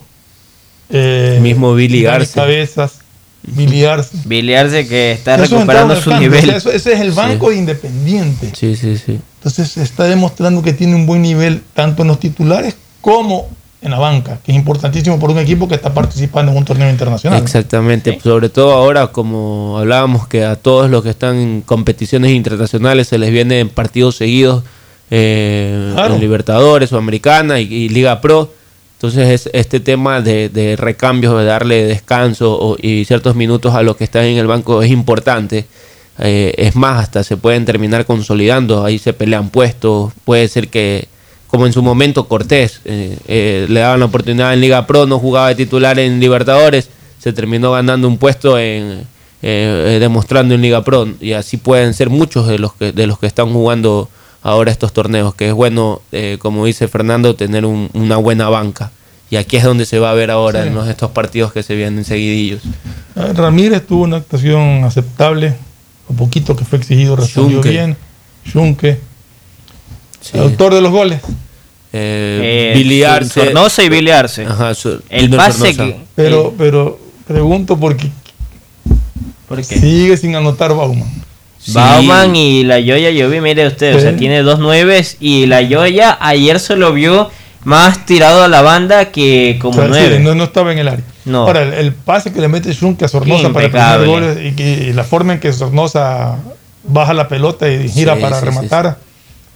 [0.90, 2.34] eh, Mismo Billy Arce.
[2.34, 2.94] Cabezas,
[3.44, 4.18] Billy Arce.
[4.26, 6.40] Billy Arce que está recuperando su al nivel.
[6.44, 8.52] o sea, eso- ese es el banco de Independiente.
[8.56, 9.20] Sí, sí, sí.
[9.40, 13.48] Entonces está demostrando que tiene un buen nivel tanto en los titulares como
[13.82, 16.90] en la banca, que es importantísimo por un equipo que está participando en un torneo
[16.90, 17.42] internacional.
[17.42, 23.08] Exactamente, sobre todo ahora como hablábamos que a todos los que están en competiciones internacionales
[23.08, 24.64] se les vienen partidos seguidos
[25.10, 26.16] eh, Claro.
[26.16, 28.52] en Libertadores, Sudamericana y, y Liga Pro.
[28.98, 33.82] Entonces es este tema de, de recambios, de darle descanso o- y ciertos minutos a
[33.82, 35.66] los que están en el banco es importante.
[36.20, 41.08] Eh, es más, hasta se pueden terminar consolidando, ahí se pelean puestos, puede ser que,
[41.48, 45.18] como en su momento Cortés, eh, eh, le daban la oportunidad en Liga Pro, no
[45.20, 46.90] jugaba de titular en Libertadores,
[47.20, 49.04] se terminó ganando un puesto en
[49.42, 53.18] eh, demostrando en Liga Pro y así pueden ser muchos de los que de los
[53.20, 54.10] que están jugando
[54.42, 58.92] ahora estos torneos, que es bueno, eh, como dice Fernando, tener un- una buena banca.
[59.32, 60.68] Y aquí es donde se va a ver ahora Sí.
[60.70, 62.62] en los- estos partidos que se vienen seguidillos.
[63.16, 65.54] Eh, Ramírez tuvo una actuación aceptable,
[66.10, 67.70] lo poquito que fue exigido respondió Schunke.
[67.70, 67.98] bien.
[68.52, 69.00] Junque,
[70.34, 71.22] autor de los goles.
[71.94, 72.78] Eh, Eh,
[73.18, 74.46] Arce- Sornosa y.
[74.46, 75.98] Ajá, Sor- El pase que.
[76.16, 78.10] Pero, pero pregunto por qué,
[79.48, 79.64] ¿Por qué?
[79.80, 81.10] sigue sin anotar Bauman.
[81.68, 84.18] Bauman y la Yoya, yo vi, mire usted, o sea, Sí.
[84.18, 87.30] tiene dos nueves y la Yoya ayer se lo vio
[87.64, 90.20] más tirado a la banda que O como sea, sí, nueve.
[90.20, 91.06] no, no estaba en el área.
[91.26, 91.42] No.
[91.48, 94.06] Ahora, el, el pase que le mete Schunke a Sornosa para Impecable.
[94.08, 96.38] poner goles y, y la forma en que Sornosa
[96.84, 98.98] baja la pelota y gira Sí, para sí, rematar.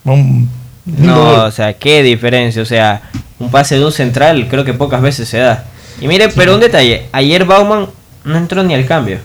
[0.06, 0.50] un
[0.86, 1.40] No, gol.
[1.46, 2.62] o sea, qué diferencia.
[2.62, 3.02] O sea,
[3.40, 5.64] un pase de un central creo que pocas veces se da.
[6.02, 7.08] Y mire, pero un detalle.
[7.14, 7.88] Ayer Bauman
[8.26, 9.20] no entró ni al cambio.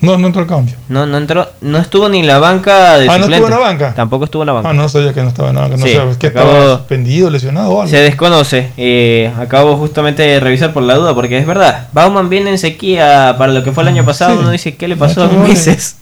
[0.00, 0.76] No, no entró al cambio.
[0.88, 3.58] No, no entró, no estuvo ni en la banca de Ah, ¿no estuvo en la
[3.58, 3.94] banca?
[3.94, 4.70] Tampoco estuvo en la banca.
[4.70, 5.76] Ah, no sabía que no estaba en la banca.
[5.76, 7.90] No Sí, sé, es que estaba suspendido, lesionado o algo.
[7.90, 8.70] Se desconoce.
[8.76, 11.88] Eh, acabo justamente de revisar por la duda, porque es verdad.
[11.92, 14.34] Bauman viene en sequía para lo que fue el año pasado.
[14.34, 14.38] Sí.
[14.40, 15.48] Uno dice, ¿qué le pasó a No goles.
[15.66, 15.96] Mises?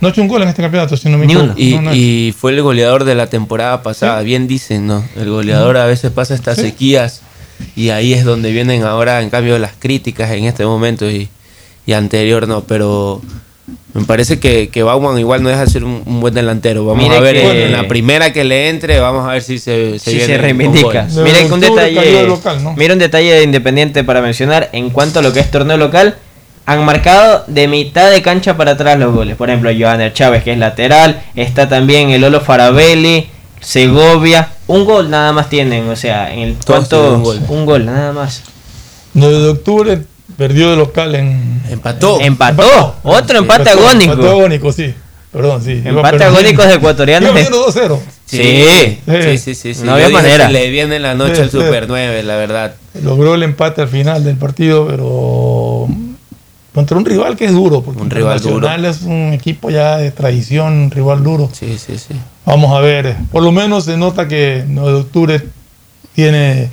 [0.00, 1.54] No ha hecho un gol en este campeonato, si no me Ni equivoco.
[1.58, 5.04] Y, No, no ha y fue el goleador de la temporada pasada, bien dicen, ¿no?
[5.16, 6.62] El goleador a veces pasa estas Sí.
[6.62, 7.20] sequías
[7.76, 11.28] y ahí es donde vienen ahora, en cambio, las críticas en este momento y,
[11.86, 12.62] y anterior, ¿no?
[12.62, 13.20] Pero
[13.94, 16.84] me parece que, que Bauman igual no deja de ser un, un buen delantero.
[16.84, 19.58] Vamos Mire a ver que- en la primera que le entre, vamos a ver si
[19.58, 21.06] se, se, Si viene se con reivindica.
[21.22, 22.74] Mira que un detalle, de local, ¿no?
[22.76, 26.16] mira un detalle de Independiente para mencionar en cuanto a lo que es torneo local.
[26.66, 29.36] Han marcado de mitad de cancha para atrás los goles.
[29.36, 31.22] Por ejemplo, Johanner Chávez, que es lateral.
[31.36, 33.28] Está también el Olo Farabelli,
[33.60, 34.48] Segovia.
[34.66, 35.88] Un gol nada más tienen.
[35.90, 36.86] O sea, en el tienen
[37.16, 37.40] un gol.
[37.48, 38.42] un gol nada más.
[39.12, 40.02] 9 de octubre
[40.36, 41.62] perdió de local en.
[41.70, 42.20] Empató.
[42.20, 42.96] Empató.
[43.02, 44.12] Otro empate Empató, agónico.
[44.12, 44.94] Empate agónico, sí.
[45.32, 45.82] Perdón, sí.
[45.84, 47.30] Empate agónicos de ecuatorianos.
[47.30, 47.98] Iba perdiendo 2-0.
[48.24, 48.98] Sí, Sí.
[49.06, 49.82] sí, sí, sí, sí.
[49.84, 50.48] No había manera.
[50.48, 51.50] Le viene la noche sí.
[51.50, 52.74] Super 9, la verdad.
[53.02, 55.88] Logró el empate al final del partido, pero
[56.72, 58.68] contra un rival que es duro, porque Un rival duro.
[58.70, 61.50] Es un equipo ya de tradición, un rival duro.
[61.52, 62.14] Sí, sí, sí.
[62.46, 65.42] Vamos a ver, eh, por lo menos se nota que 9 de octubre
[66.14, 66.70] tiene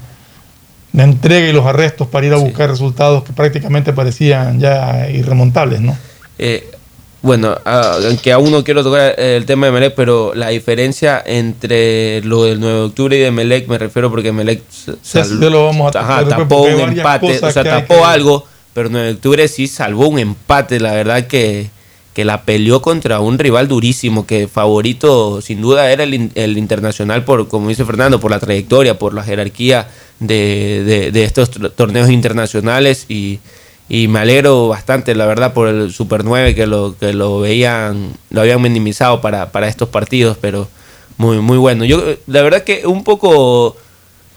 [0.94, 5.82] la entrega y los arrestos para ir a buscar resultados que prácticamente parecían ya irremontables,
[5.82, 5.98] ¿no?
[6.38, 6.70] Eh,
[7.22, 12.46] bueno, aunque aún no quiero tocar el tema de Melec, pero la diferencia entre lo
[12.46, 16.00] del 9 de octubre y de Melec, me refiero porque Melec se lo vamos a
[16.00, 20.08] Ajá, tapó un empate, o sea, tapó que- algo, pero 9 de octubre sí salvó
[20.08, 21.70] un empate, la verdad que,
[22.14, 27.24] que la peleó contra un rival durísimo, que favorito sin duda era el, el internacional,
[27.24, 29.88] por como dice Fernando, por la trayectoria, por la jerarquía
[30.20, 33.40] de, de- estos torneos internacionales y,
[33.90, 38.12] y me alegro bastante, la verdad, por el Super 9 que lo, que lo veían,
[38.30, 40.68] lo habían minimizado para, para estos partidos, pero
[41.18, 41.86] muy, muy bueno.
[41.86, 43.78] Yo, la verdad que un poco,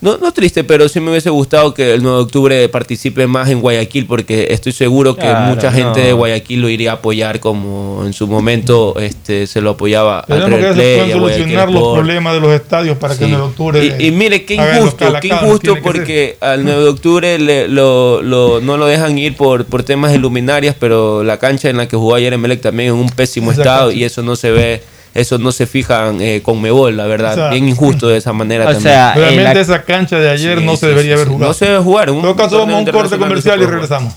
[0.05, 3.49] no, no triste, pero sí me hubiese gustado que el 9 de octubre participe más
[3.49, 6.07] en Guayaquil, porque estoy seguro que Claro, mucha gente no.
[6.07, 10.27] de Guayaquil lo iría a apoyar como en su momento este se lo apoyaba al
[10.45, 13.33] Tenemos que a solucionar los problemas de los estadios para que Sí.
[13.33, 13.97] en octubre.
[13.99, 18.61] Y, y mire, qué injusto, qué injusto porque al 9 de octubre le- lo, lo-
[18.61, 21.97] no lo dejan ir por, por temas de luminarias, pero la cancha en la que
[21.97, 24.83] jugó ayer Emelec también en un pésimo estado y eso no se ve,
[25.15, 27.33] eso no se fijan eh, con Mebol, la verdad.
[27.33, 28.83] O sea, Bien injusto de esa manera o también.
[28.83, 31.49] sea, Realmente la- esa cancha de ayer Sí, no sí, se debería sí, haber jugado.
[31.49, 32.09] No se debe jugar.
[32.09, 34.13] En todo caso, vamos a un corte comercial y puede regresamos.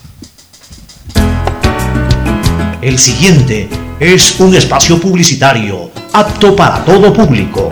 [2.81, 3.67] El siguiente
[3.99, 7.71] es un espacio publicitario apto para todo público.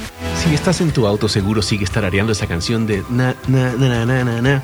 [0.43, 4.23] Si estás en tu auto, seguro sigues tarareando esa canción de na, na, na, na,
[4.23, 4.63] na, na,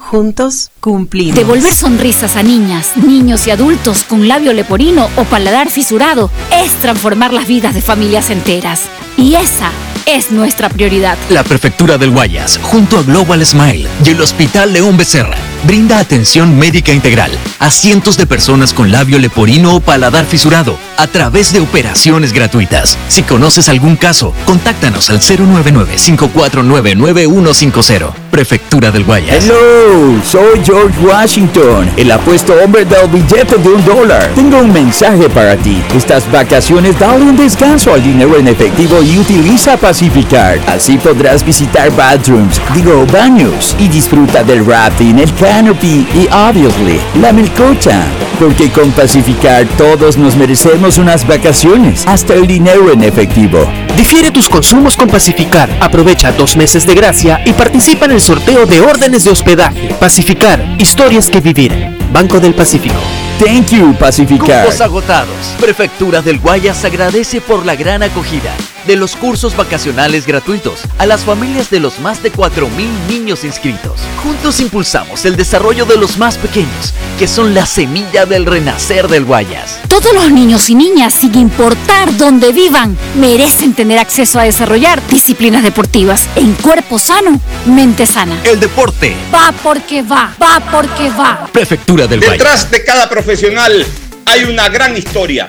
[0.00, 1.36] Juntos cumplimos.
[1.36, 7.32] Devolver sonrisas a niñas, niños y adultos con labio leporino o paladar fisurado es transformar
[7.32, 8.88] las vidas de familias enteras.
[9.16, 9.70] Y esa
[10.06, 11.18] es nuestra prioridad.
[11.28, 16.56] La Prefectura del Guayas, junto a Global Smile y el Hospital León Becerra, brinda atención
[16.58, 21.60] médica integral a cientos de personas con labio leporino o paladar fisurado a través de
[21.60, 22.96] operaciones gratuitas.
[23.08, 28.12] Si conoces algún caso, contáctanos al 099-549-9150.
[28.30, 29.44] Prefectura del Guayas.
[29.44, 34.30] Hello, soy George Washington, el apuesto hombre del billete de un dólar.
[34.34, 35.82] Tengo un mensaje para ti.
[35.94, 40.60] Estas vacaciones dale un descanso al dinero en efectivo y utiliza Pacificar.
[40.68, 47.32] Así podrás visitar bathrooms, digo baños, y disfruta del rafting, el canopy y obviously la
[47.32, 48.00] melcocha.
[48.38, 53.68] Porque con Pacificar todos nos merecemos unas vacaciones, hasta el dinero en efectivo.
[53.96, 55.68] Difiere tus consumos con Pacificar.
[55.80, 59.88] Aprovecha dos meses de gracia y participa en el sorteo de órdenes de hospedaje.
[59.98, 61.98] Pacificar, historias que vivir.
[62.12, 63.00] Banco del Pacífico.
[63.44, 64.66] Thank you, Pacificar.
[64.66, 65.56] Cupos agotados.
[65.60, 68.52] Prefectura del Guayas agradece por la gran acogida
[68.90, 74.00] de los cursos vacacionales gratuitos a las familias de los más de 4.000 niños inscritos.
[74.20, 79.26] Juntos impulsamos el desarrollo de los más pequeños, que son la semilla del renacer del
[79.26, 79.78] Guayas.
[79.86, 85.62] Todos los niños y niñas, sin importar dónde vivan, merecen tener acceso a desarrollar disciplinas
[85.62, 88.40] deportivas en cuerpo sano, mente sana.
[88.42, 91.48] El deporte Va porque va, va porque va.
[91.52, 92.38] Prefectura del Guayas.
[92.38, 93.86] Detrás de cada profesional
[94.24, 95.48] hay una gran historia.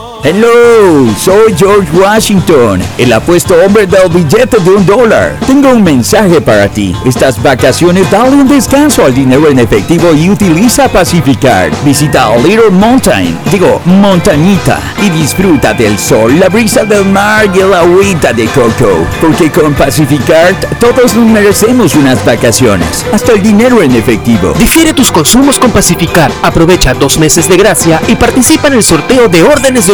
[0.23, 5.35] Hello, soy George Washington, el apuesto hombre del billete de un dólar.
[5.47, 6.95] Tengo un mensaje para ti.
[7.05, 11.71] Estas vacaciones dale un descanso al dinero en efectivo y utiliza Pacificar.
[11.83, 17.73] Visita Little Mountain, digo, montañita, y disfruta del sol, la brisa del mar y el
[17.73, 19.03] agüita de coco.
[19.19, 24.53] Porque con Pacificar todos nos merecemos unas vacaciones, hasta el dinero en efectivo.
[24.59, 26.31] Difiere tus consumos con Pacificar.
[26.43, 29.93] Aprovecha dos meses de gracia y participa en el sorteo de órdenes de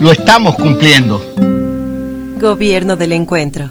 [0.00, 1.20] lo estamos cumpliendo.
[2.40, 3.70] Gobierno del Encuentro.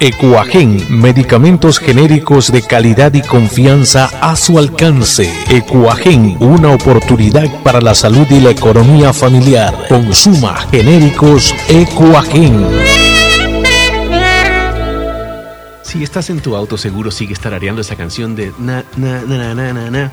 [0.00, 5.28] Ecuagen, medicamentos genéricos de calidad y confianza a su alcance.
[5.50, 9.74] Ecuagen, una oportunidad para la salud y la economía familiar.
[9.88, 12.64] Consuma genéricos Ecuagen.
[15.82, 19.72] Si estás en tu auto seguro sigue tarareando esa canción de na na na na
[19.72, 20.12] na na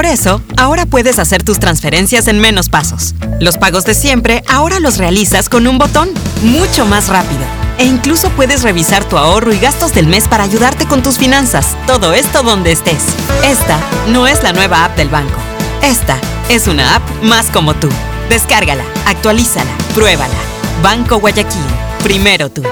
[0.05, 3.13] eso, ahora puedes hacer tus transferencias en menos pasos.
[3.39, 6.09] Los pagos de siempre ahora los realizas con un botón,
[6.43, 7.41] mucho más rápido.
[7.77, 11.75] E incluso puedes revisar tu ahorro y gastos del mes para ayudarte con tus finanzas.
[11.87, 13.03] Todo esto donde estés.
[13.43, 15.39] Esta no es la nueva app del banco.
[15.81, 16.17] Esta
[16.49, 17.89] es una app más como tú.
[18.29, 20.35] Descárgala, actualízala, pruébala.
[20.83, 21.61] Banco Guayaquil.
[22.03, 22.63] Primero tú.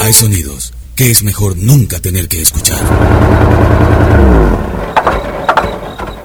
[0.00, 2.78] Hay sonidos que es mejor nunca tener que escuchar.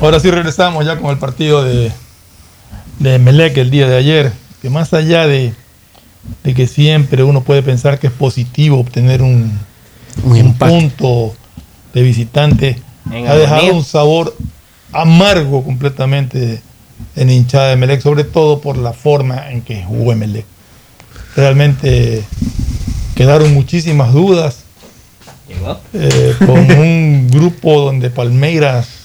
[0.00, 1.92] ahora sí regresamos ya con el partido de,
[2.98, 5.52] de Melec el día de ayer, que más allá de,
[6.44, 9.58] de que siempre uno puede pensar que es positivo obtener un,
[10.24, 11.34] un punto
[11.94, 12.80] de visitante,
[13.10, 14.36] En ha dejado un sabor
[14.92, 16.62] amargo completamente
[17.16, 20.44] en hinchada de Melec, sobre todo por la forma en que jugó Melec.
[21.36, 22.24] Realmente
[23.14, 24.64] quedaron muchísimas dudas
[25.92, 28.97] eh, con un grupo donde Palmeiras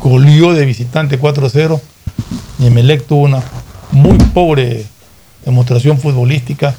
[0.00, 1.80] goleó de visitante 4-0
[2.58, 3.42] y Emelec tuvo una
[3.92, 4.84] muy pobre
[5.44, 6.74] demostración futbolística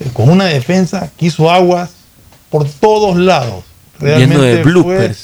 [0.00, 1.90] eh, con una defensa que hizo aguas
[2.50, 3.64] por todos lados.
[4.00, 5.14] Lleno de fue-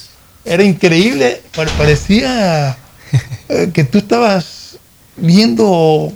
[0.45, 2.77] era increíble, pare- parecía
[3.49, 4.79] eh, que tú estabas
[5.17, 6.13] viendo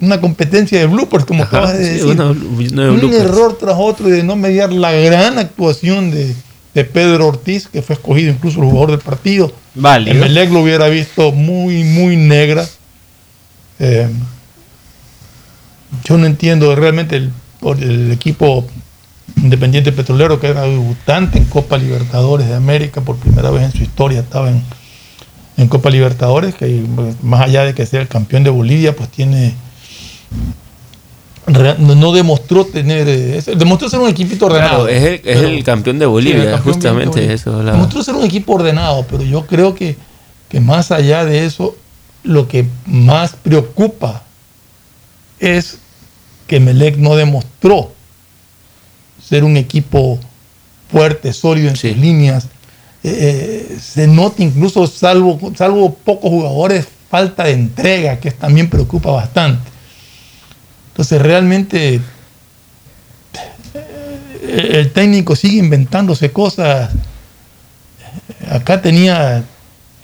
[0.00, 2.06] una competencia de bloopers, como Ajá, acabas de sí, decir.
[2.20, 6.34] una- lleno de un error tras otro y de no mediar la gran actuación de,
[6.74, 9.52] de Pedro Ortiz, que fue escogido incluso el jugador del partido.
[9.74, 10.16] Válido.
[10.16, 12.66] Emelec lo hubiera visto muy, muy negra.
[13.78, 14.08] Eh,
[16.04, 17.30] yo no entiendo realmente el,
[17.60, 18.66] por el equipo
[19.36, 23.82] Independiente Petrolero, que era debutante en Copa Libertadores de América, por primera vez en su
[23.82, 24.62] historia estaba en,
[25.56, 29.08] en Copa Libertadores, que pues, más allá de que sea el campeón de Bolivia, pues
[29.08, 29.54] tiene
[31.46, 35.64] no, demostró tener eh, demostró ser un equipito ordenado Claro, es el, es Pero- el
[35.64, 37.34] campeón de Sí, Bolivia, campeón justamente de Bolivia.
[37.34, 37.50] eso.
[37.54, 37.72] hablaba.
[37.72, 39.96] Demostró ser un equipo ordenado, pero yo creo que,
[40.48, 41.76] que más allá de eso,
[42.22, 44.22] lo que más preocupa
[45.38, 45.78] es
[46.46, 47.92] que Melec no demostró
[49.22, 50.18] ser un equipo
[50.90, 52.44] fuerte, sólido en sus líneas.
[53.02, 59.10] Eh, eh, se nota incluso, salvo, salvo pocos jugadores, falta de entrega, que también preocupa
[59.10, 59.73] bastante.
[60.94, 62.00] Entonces realmente
[64.42, 66.90] eh, el técnico sigue inventándose cosas.
[68.48, 69.42] Acá tenía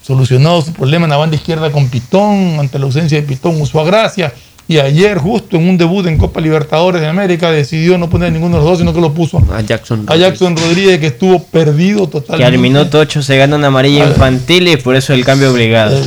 [0.01, 3.79] solucionado su problema en la banda izquierda con Pitón, ante la ausencia de Pitón usó
[3.79, 4.33] a Gracia.
[4.67, 8.55] Y ayer, justo en un debut en Copa Libertadores de América, decidió no poner ninguno
[8.57, 10.05] de los dos, sino que lo puso A Jackson.
[10.07, 12.45] a Jackson Rodríguez, que estuvo perdido Que totalmente.
[12.55, 16.01] al minuto 8 se gana una amarilla infantil y por eso el cambio obligado.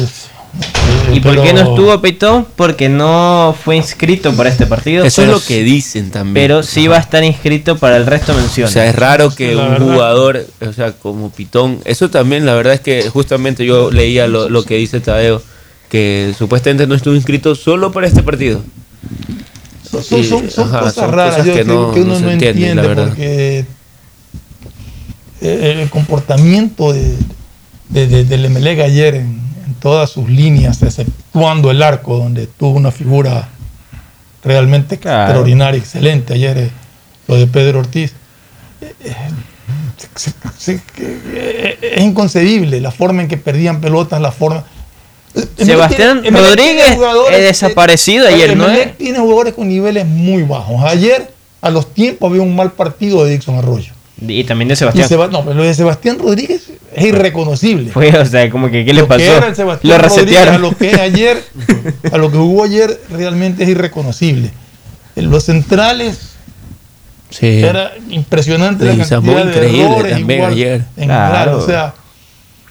[1.12, 2.46] ¿Y por qué no estuvo Peitón?
[2.56, 5.04] Porque no fue inscrito para este partido.
[5.04, 6.34] Eso es lo que dicen también.
[6.44, 8.70] Pero sí va a estar inscrito para el resto menciones.
[8.70, 9.86] O sea, es raro que La un verdad.
[9.94, 14.48] jugador, o sea, como Pitón, eso también, la verdad es que justamente yo leía lo,
[14.48, 15.42] lo que dice Tadeo,
[15.88, 18.62] que supuestamente no estuvo inscrito solo para este partido.
[19.90, 22.30] Son, son- Y, son- son ajá, cosas son raras cosas que no- que uno no
[22.30, 23.08] entiende la verdad.
[23.08, 23.66] porque
[25.40, 27.16] el comportamiento de,
[27.90, 29.43] de, de- del Emelec ayer en
[29.84, 33.48] todas sus líneas, exceptuando el arco, donde tuvo una figura
[34.42, 36.32] realmente extraordinaria, excelente.
[36.32, 36.70] Ayer eh,
[37.28, 38.12] lo de Pedro Ortiz.
[38.80, 39.14] Eh, eh,
[40.16, 44.64] se- se- eh, es inconcebible la forma en que perdían pelotas, la forma.
[45.66, 46.86] Sebastián Emelec Rodríguez
[47.36, 48.64] es desaparecido ayer, ¿no?
[48.96, 50.82] Tiene jugadores con niveles muy bajos.
[50.84, 51.30] Ayer,
[51.60, 53.92] a los tiempos, había un mal partido de Dixon Arroyo.
[54.28, 55.08] Y también de Y Sebastián.
[55.08, 57.90] Seba- no, pero lo de Sebastián Rodríguez es irreconocible.
[57.90, 59.22] Fue, o sea, como que, ¿qué le Lo que pasó?
[59.36, 60.54] era el Sebastián Lo Rodríguez resetearon.
[60.54, 61.42] A lo que es ayer,
[62.12, 64.50] a lo que jugó ayer, realmente es irreconocible.
[65.16, 66.30] En los centrales
[67.30, 67.62] Sí.
[67.64, 70.84] era impresionante la cantidad muy de increíble errores también igual ayer.
[70.96, 71.30] en Claro.
[71.32, 71.94] claro, o sea,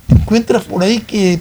[0.10, 1.40] encuentras por ahí que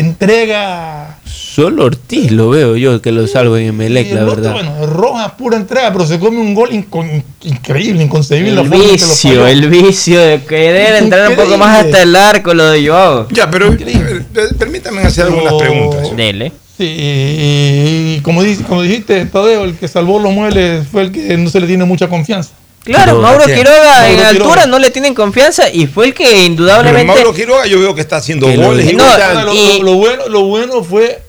[0.00, 4.36] entrega Solo Ortiz lo veo yo que lo salvo en Emelec, y el la otro,
[4.36, 4.52] verdad.
[4.52, 8.60] bueno, Rojas pura entrega, pero se come un gol incon- increíble, inconcebible.
[8.60, 11.98] El vicio, el vicio de querer entrar un poco más Increíble.
[11.98, 13.28] hasta el arco, lo de Joao.
[13.30, 14.24] Ya, pero eh,
[14.56, 16.16] permítanme hacer algunas preguntas.
[16.16, 16.52] Dele.
[16.76, 21.12] Sí, y, y como, dice, como dijiste, Tadeo, el que salvó los muebles fue el
[21.12, 22.50] que no se le tiene mucha confianza.
[22.92, 23.44] Claro, Quiroga, Mauro.
[23.46, 24.66] Quiroga en Mauro altura Quiroga.
[24.66, 27.04] no le tienen confianza y fue el que Pero indudablemente.
[27.06, 29.04] Mauro Quiroga yo veo que está haciendo Que goles y No,
[29.44, 31.22] lo, y- lo- lo bueno, lo bueno fue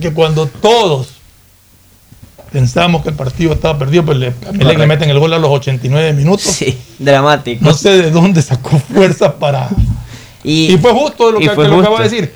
[0.00, 1.08] que cuando todos
[2.52, 5.38] pensamos que el partido estaba perdido, pues le, a Melec le meten el gol a
[5.38, 6.46] los 89 minutos.
[6.50, 7.64] Sí, dramático.
[7.64, 9.68] No sé de dónde sacó fuerza para.
[10.42, 12.32] Y, Y fue justo lo que, que lo acaba de decir.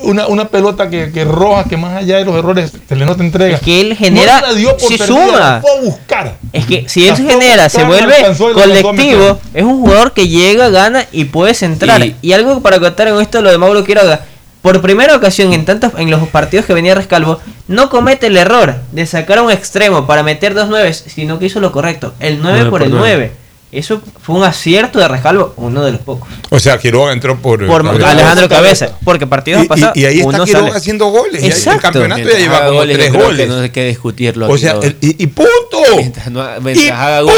[0.00, 3.22] Una, una pelota que, que roja, que más allá de los errores se le nota
[3.22, 3.56] entrega.
[3.56, 5.38] Es que él genera- No la dio por perdida, suma.
[5.38, 6.36] la fue a buscar.
[6.52, 8.14] Es que si él se genera, se vuelve
[8.54, 12.02] colectivo, es un jugador que llega, gana y puede centrar.
[12.04, 14.22] Y- Y, algo para contar en esto lo de Mauro Quiroga.
[14.62, 18.76] Por primera ocasión en tantos en los partidos que venía Rescalvo, no comete el error
[18.92, 22.40] de sacar a un extremo para meter dos nueves, sino que hizo lo correcto, el
[22.40, 23.32] 9 Nueve por por el nueve.
[23.32, 23.41] 9.
[23.72, 26.28] Eso fue un acierto de Rescalvo, uno de los pocos.
[26.50, 27.62] O sea, Quiroga entró por,
[28.04, 30.76] Alejandro Cabeza, porque partidos Y, pasados y- y ahí está uno Quiroga sale.
[30.78, 31.40] haciendo goles.
[31.40, 31.80] Y ahí el Exacto.
[31.80, 33.48] campeonato ya lleva como goles, tres goles.
[33.48, 34.46] no hay que discutirlo.
[34.50, 35.80] O sea, y, y punto.
[35.96, 37.28] mientras, no- Y haga no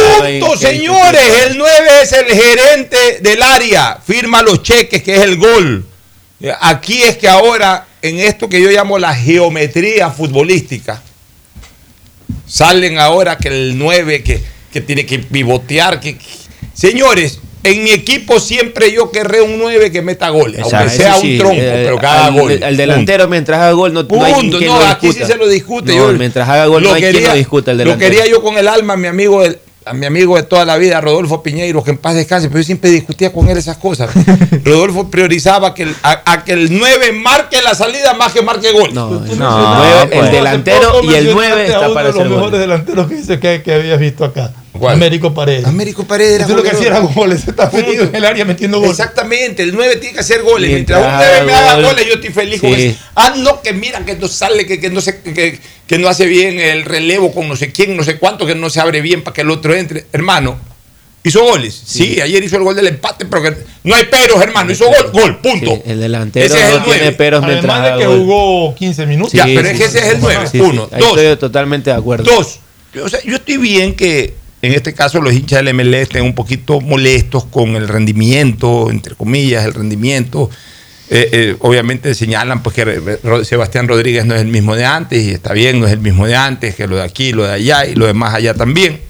[0.40, 1.22] punto, señores.
[1.46, 4.00] El 9 es el gerente del área.
[4.04, 5.86] Firma los cheques, que es el gol.
[6.60, 11.00] Aquí es que ahora, en esto que yo llamo la geometría futbolística,
[12.46, 14.42] salen ahora que el 9 que,
[14.74, 16.00] que tiene que pivotear.
[16.00, 16.24] Que, que-
[16.74, 21.14] Señores, en mi equipo siempre yo querré un 9 que meta goles, Exacto, aunque sea
[21.16, 22.62] un sí, tronco, eh, pero cada al, gol.
[22.62, 24.58] al delantero mientras haga gol no, no hay Punto.
[24.58, 25.94] quien No, lo aquí sí se lo discute.
[25.96, 28.10] No, Yo mientras haga gol lo no hay quien quería- lo discuta el Lo delantero.
[28.10, 30.76] quería yo con el alma, a mi amigo, el- a mi amigo de toda la
[30.78, 34.10] vida, Rodolfo Piñeiro, que en paz descanse, pero yo siempre discutía con él esas cosas.
[34.64, 38.72] Rodolfo priorizaba que el, a, a que el 9 marque la salida más que marque
[38.72, 38.92] gol.
[38.92, 42.40] No, no, el delantero y el mencionaste 9 a está uno para de los mejores
[42.50, 42.60] goles.
[42.60, 44.52] delanteros que dice que, que habías visto acá.
[44.78, 44.94] ¿Cuál?
[44.94, 45.64] Américo Paredes.
[45.66, 47.44] Américo Paredes era Eso es lo que hacía era goles.
[47.48, 48.98] Está metido en el área metiendo goles.
[48.98, 50.70] Exactamente, el 9 tiene que hacer goles.
[50.70, 51.84] Mientras un 9 me haga haga gol.
[51.92, 52.82] goles, yo estoy feliz con Sí.
[52.86, 52.98] eso.
[53.14, 56.26] Ah, no, que mira que no sale, que, que no se, que, que no hace
[56.26, 59.22] bien el relevo con no sé quién, no sé cuánto, que no se abre bien
[59.22, 60.06] para que el otro entre.
[60.12, 60.58] Hermano,
[61.22, 61.80] hizo goles.
[61.86, 64.72] Sí, ayer hizo el gol del empate, pero que no hay peros, hermano.
[64.72, 65.76] Hizo gol, gol, punto.
[65.76, 67.12] Sí, el delantero Ese es el no tiene nueve.
[67.16, 68.18] peros mientras Además de que gol.
[68.18, 69.32] jugó 15 minutos.
[69.34, 70.40] Ya, pero sí, es que ese sí, es el sí, 9.
[70.46, 70.60] sí, sí.
[70.60, 70.88] Uno.
[70.98, 71.18] Dos.
[71.18, 72.24] Estoy totalmente de acuerdo.
[72.24, 72.58] Dos.
[73.02, 74.34] O sea, yo estoy bien que
[74.64, 79.14] en este caso los hinchas del MLE estén un poquito molestos con el rendimiento, entre
[79.14, 80.50] comillas, el rendimiento.
[81.10, 85.32] Eh, eh, obviamente señalan pues que Sebastián Rodríguez no es el mismo de antes y
[85.32, 87.84] está bien, no es el mismo de antes, que lo de aquí, lo de allá
[87.84, 89.00] y lo de más allá también.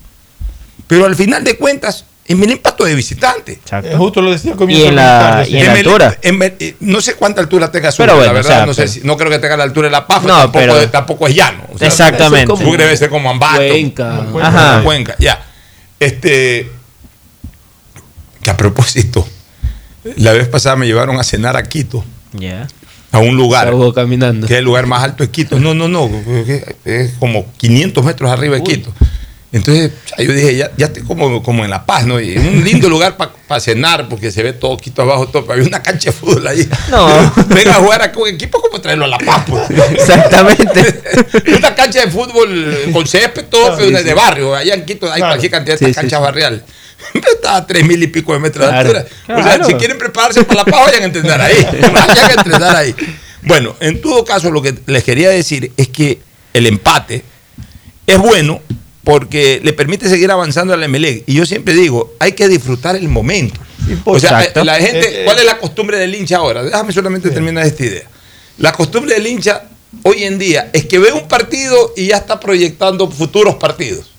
[0.89, 3.59] Pero al final de cuentas, en el impacto de visitante.
[3.83, 6.19] Eh, justo lo decía con mi Y en la- y en la altura.
[6.23, 8.83] Eh, no sé cuánta altura tenga su Pero la bueno, verdad, o sea, no, sé
[8.83, 11.27] pero- si- no creo que tenga la altura de la Paz, No, tampoco, pero- tampoco
[11.29, 11.65] es llano.
[11.73, 12.53] o sea, Exactamente.
[12.55, 13.57] Tú debe ser como Ambato.
[13.59, 14.27] Cuenca.
[14.33, 14.83] Cuenca, Ajá.
[14.83, 15.45] Cuenca, ya.
[16.01, 16.71] Este,
[18.43, 19.27] que a propósito,
[20.17, 22.67] la vez pasada me llevaron a cenar a Quito, Ya.
[23.13, 24.47] a un lugar, Salgo caminando.
[24.47, 25.59] que es el lugar más alto de Quito.
[25.59, 26.11] No, no, no,
[26.85, 28.93] es como 500 metros arriba de Quito.
[29.55, 32.21] Entonces, yo dije, ya, ya estoy como, como en La Paz, ¿no?
[32.21, 35.47] Y un lindo lugar para cenar, porque se ve todo Quito abajo, todo.
[35.53, 36.69] Había una cancha de fútbol ahí.
[36.91, 37.33] No.
[37.47, 39.63] Venga a jugar a un equipo, como traerlo a La Paz, pues.
[39.93, 41.03] Exactamente.
[41.57, 44.57] una cancha de fútbol con césped, todo, pero de barrio.
[44.57, 45.31] Allá en Quito hay Claro.
[45.35, 46.25] cualquier cantidad de Sí, estas sí, canchas sí.
[46.25, 46.61] barriales.
[47.15, 48.93] Estaba a tres mil y pico de metros Claro.
[48.93, 49.17] de altura.
[49.39, 49.65] O sea, Claro.
[49.67, 51.65] si quieren prepararse para la paz, vayan a entrenar ahí.
[51.93, 52.93] Vayan a entrenar ahí.
[53.43, 56.19] Bueno, en todo caso, lo que les quería decir es que
[56.55, 57.23] el empate
[58.07, 58.61] es bueno
[59.05, 61.23] porque le permite seguir avanzando al MLE.
[61.27, 63.61] Y yo siempre digo, hay que disfrutar el momento.
[64.05, 64.65] O sea, Exacto.
[64.65, 65.23] la gente, Eh, eh.
[65.27, 66.63] ¿cuál es la costumbre del hincha ahora?
[66.63, 68.05] Déjame solamente terminar esta idea.
[68.59, 69.65] La costumbre del hincha
[70.03, 74.11] hoy en día es que ve un partido y ya está proyectando futuros partidos.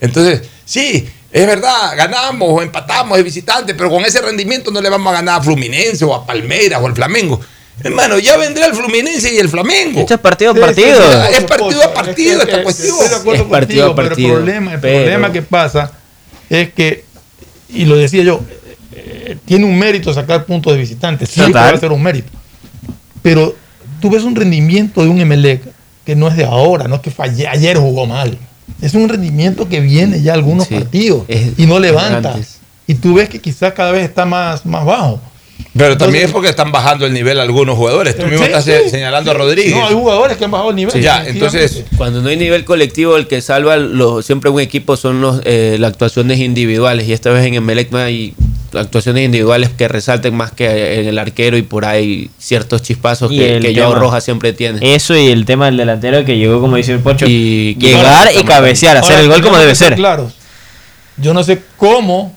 [0.00, 4.88] Entonces, sí, es verdad, ganamos o empatamos de visitante, pero con ese rendimiento no le
[4.88, 7.40] vamos a ganar a Fluminense o a Palmeiras o al Flamengo.
[7.82, 10.00] Hermano, ya vendrá el Fluminense y el Flamengo.
[10.00, 10.96] Esto es partido a Sí, partido.
[11.02, 12.88] sí, Es partido a partido Es esta es cuestión.
[12.96, 15.42] Estoy de acuerdo Es partido contigo, a pero partido, el problema, el pero- problema que
[15.42, 15.92] pasa
[16.50, 17.04] es que,
[17.68, 18.40] y lo decía yo,
[18.92, 21.68] eh, tiene un mérito sacar puntos de visitante, sí Total.
[21.70, 22.30] puede ser un mérito.
[23.22, 23.54] Pero
[24.00, 25.62] tú ves un rendimiento de un Emelec
[26.04, 28.36] que no es de ahora, no es que fue ayer, ayer jugó mal.
[28.80, 31.24] Es un rendimiento que viene ya algunos partidos
[31.56, 32.32] y no levanta.
[32.32, 32.58] antes.
[32.86, 35.20] Y tú ves que quizás cada vez está más, más bajo.
[35.76, 38.16] Pero también Entonces- es porque están bajando el nivel algunos jugadores.
[38.16, 38.70] Tú mismo Sí, estás sí.
[38.72, 39.74] se- señalando a Rodríguez.
[39.74, 41.00] No, hay jugadores que han bajado el nivel.
[41.00, 45.20] ya, entonces Cuando no hay nivel colectivo, el que salva lo- siempre un equipo son
[45.20, 47.08] los, eh, las actuaciones individuales.
[47.08, 48.34] Y esta vez en Emelec no hay
[48.72, 53.38] actuaciones individuales que resalten más que en el arquero y por ahí ciertos chispazos Y
[53.38, 54.94] que, que Joao Rojas siempre tiene.
[54.94, 58.44] Eso y el tema del delantero que llegó, como dice el Pocho, Y- llegar y
[58.44, 59.94] cabecear, hacer Ahora, el gol como debe ser.
[59.96, 60.30] Claro.
[61.16, 62.36] Yo no sé cómo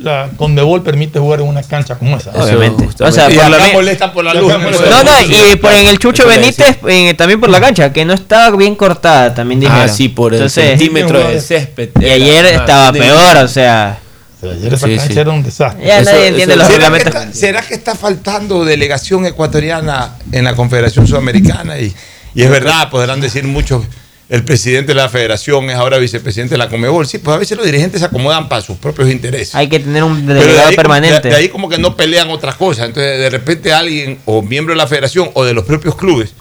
[0.00, 2.30] la Conmebol permite jugar en una cancha como esa.
[2.30, 2.88] Obviamente.
[3.04, 4.52] O sea, y por la molestan por la luz.
[4.52, 8.14] No, no, y por en el Chucho Benítez, en- también por la cancha, que no
[8.14, 9.82] estaba bien cortada, también dijeron.
[9.82, 11.90] Ah, sí, por el Entonces, centímetro de césped.
[12.00, 13.98] Y ayer estaba ah, peor, o sea.
[14.42, 15.18] Ayer esa Sí, cancha sí.
[15.20, 15.86] era un desastre.
[15.86, 20.56] Ya nadie entiende los ¿Será que, está, será que está faltando delegación ecuatoriana en la
[20.56, 21.78] Confederación Sudamericana?
[21.78, 21.94] Y,
[22.34, 23.84] y es verdad, podrán decir muchos,
[24.30, 27.06] el presidente de la federación es ahora vicepresidente de la Comebol.
[27.06, 29.54] Sí, pues a veces los dirigentes se acomodan para sus propios intereses.
[29.56, 31.20] Hay que tener un de delegado ahí, permanente.
[31.28, 32.86] de- de ahí como que no pelean otras cosas.
[32.86, 36.32] Entonces, de repente alguien, o miembro de la federación, o de los propios clubes,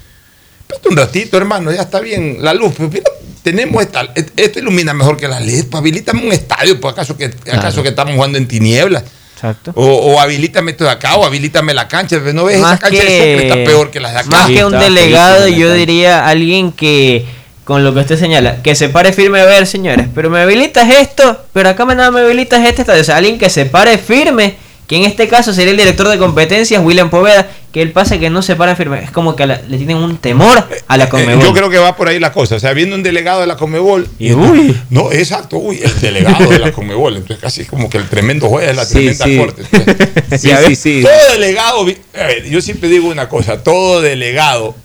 [0.61, 2.73] espérate un ratito, hermano, ya está bien la luz.
[2.77, 3.09] Pero mira,
[3.41, 5.65] tenemos esta, esto ilumina mejor que las LED.
[5.71, 9.03] Pues habilítame un estadio, pues acaso que, acaso que estamos jugando en tinieblas.
[9.33, 9.71] Exacto.
[9.73, 12.19] O, o habilítame esto de acá, o habilítame la cancha.
[12.33, 12.59] ¿No ves?
[12.59, 14.29] Más esa cancha de Sucre está peor que las de acá.
[14.29, 17.25] Más que un delegado, yo diría alguien que,
[17.69, 20.89] con lo que usted señala, que se pare firme a ver, señores, pero me habilitas
[20.89, 23.01] esto, pero acá me nada me habilitas este estadio.
[23.01, 24.55] O sea, alguien que se pare firme,
[24.87, 28.31] que en este caso sería el director de competencias, William Poveda, que él pasa que
[28.31, 29.03] no se para firme.
[29.03, 31.43] Es como que la- le tienen un temor a la Eh, Conmebol.
[31.45, 32.55] yo creo que va por ahí la cosa.
[32.55, 34.07] O sea, viendo un delegado de la Comebol.
[34.17, 34.75] Y uy.
[34.89, 37.17] No, exacto, uy, el delegado de la Comebol.
[37.17, 39.37] Entonces, casi como que el tremendo juez de la Sí, tremenda sí.
[39.37, 39.61] corte.
[39.71, 41.01] Entonces, Sí, sí, sí.
[41.03, 44.75] Todo delegado, a ver, yo siempre digo una cosa: todo delegado,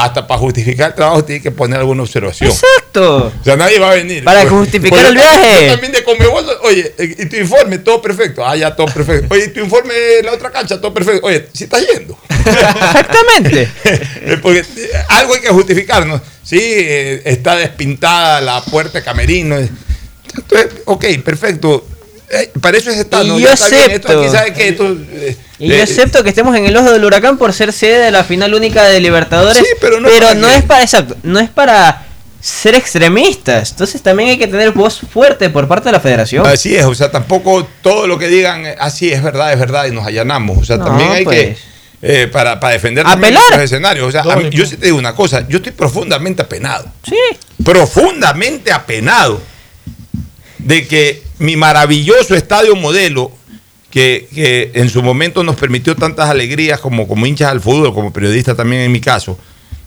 [0.00, 2.50] hasta para justificar el trabajo, tiene que poner alguna observación.
[2.50, 3.32] Exacto.
[3.40, 4.22] O sea, nadie va a venir.
[4.22, 5.66] Para Pues- justificar pues el viaje.
[5.66, 8.46] yo también de Conmebol, oye, y tu informe, todo perfecto.
[8.46, 9.26] Ah, ya, todo perfecto.
[9.34, 11.26] Oye, y tu informe de la otra cancha, todo perfecto.
[11.26, 12.16] Oye, si estás yendo.
[12.30, 13.68] Exactamente.
[14.42, 16.20] Porque eh, algo hay que justificarnos.
[16.44, 19.56] Sí, eh, está despintada la puerta de camerino.
[19.56, 21.86] Entonces, ok, perfecto.
[22.30, 23.06] Eh, para eso es.
[23.24, 24.20] Y yo esto acepto.
[24.20, 24.68] aquí, ¿sabe qué?
[24.68, 27.72] Esto, eh, Y yo eh, acepto que estemos en el ojo del huracán por ser
[27.72, 29.56] sede de la final única de Libertadores.
[29.58, 32.04] Sí, pero no para es para exacto, no es para
[32.40, 33.70] ser extremistas.
[33.70, 36.46] Entonces también hay que tener voz fuerte por parte de la federación.
[36.46, 39.92] Así es, o sea, tampoco todo lo que digan, así es verdad, es verdad, y
[39.92, 40.58] nos allanamos.
[40.58, 41.58] O sea, No, también hay que, pues.
[42.02, 44.06] eh, para, para defender nuestros escenarios.
[44.06, 46.84] O sea, a mí- yo sí te digo una cosa, yo estoy profundamente apenado.
[47.08, 47.16] Sí.
[47.64, 49.40] Profundamente apenado
[50.58, 53.32] de que mi maravilloso estadio modelo,
[53.90, 58.12] que, que en su momento nos permitió tantas alegrías como, como hinchas al fútbol, como
[58.12, 59.38] periodista también en mi caso,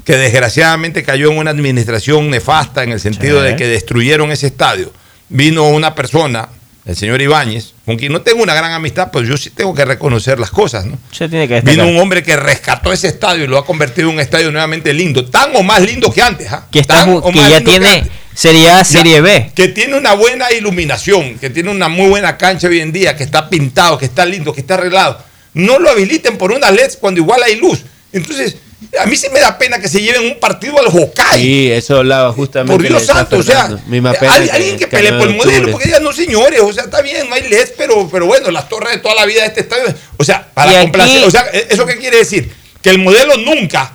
[0.06, 3.48] que desgraciadamente cayó en una administración nefasta en el sentido Sí.
[3.50, 4.92] de que destruyeron ese estadio.
[5.30, 6.50] Vino una persona,
[6.86, 9.86] el señor Ibáñez, con quien no tengo una gran amistad, pero yo sí tengo que
[9.86, 10.98] reconocer las cosas, ¿no?
[11.12, 14.16] Se tiene que Vino un hombre que rescató ese estadio y lo ha convertido en
[14.16, 16.66] un estadio nuevamente lindo, tan o más lindo que antes, ¿ah?
[16.72, 18.10] que está Tan ju- o que más ya lindo tiene.
[18.34, 19.52] Sería Ya, Serie B.
[19.56, 23.24] Que tiene una buena iluminación, que tiene una muy buena cancha hoy en día, que
[23.24, 25.18] está pintado, que está lindo, que está arreglado.
[25.54, 27.82] No lo habiliten por unas LEDs cuando igual hay luz.
[28.14, 28.56] Entonces,
[29.00, 31.36] a mí sí me da pena que se lleven un partido al Hokkaido.
[31.38, 32.74] Sí, eso hablaba justamente.
[32.74, 36.04] Por Dios santo, o sea, pena alguien, alguien que pelee por el modelo, porque digan,
[36.04, 39.00] no señores, o sea, está bien, no hay LEDs, pero, pero bueno, las torres de
[39.00, 41.98] toda la vida de este estadio, o sea, para aquí- complacer, o sea, ¿eso qué
[41.98, 42.52] quiere decir?
[42.82, 43.92] Que el modelo nunca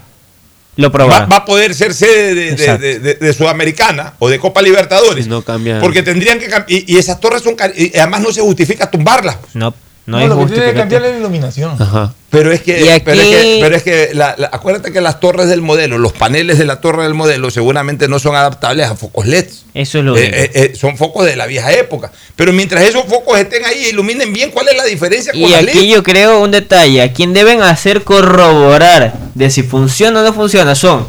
[0.77, 2.83] Lo va, a poder ser sede de, de- Exacto.
[2.83, 5.27] de- de- de Sudamericana o de Copa Libertadores.
[5.27, 5.81] No cambia.
[5.81, 9.39] Porque tendrían que y, y esas torres son y además no se justifica tumbarlas.
[9.55, 9.75] No,
[10.07, 11.77] no, No, es lo que tiene que cambiar es la iluminación.
[11.83, 12.13] Ajá.
[12.31, 15.21] Pero es que, aquí- pero es que, pero es que la- la- acuérdate que las
[15.21, 18.95] torres del modelo, los paneles de la torre del modelo, seguramente no son adaptables a
[18.97, 19.47] focos LED.
[19.75, 22.13] Eso es lo Eh, eh, eh, son focos de la vieja época.
[22.37, 25.49] Pero mientras esos focos estén ahí e iluminen bien, ¿cuál es la diferencia con Y
[25.49, 25.95] las aquí LED?
[25.95, 30.75] yo creo un detalle, a quien deben hacer corroborar de si funciona o no funciona
[30.75, 31.07] son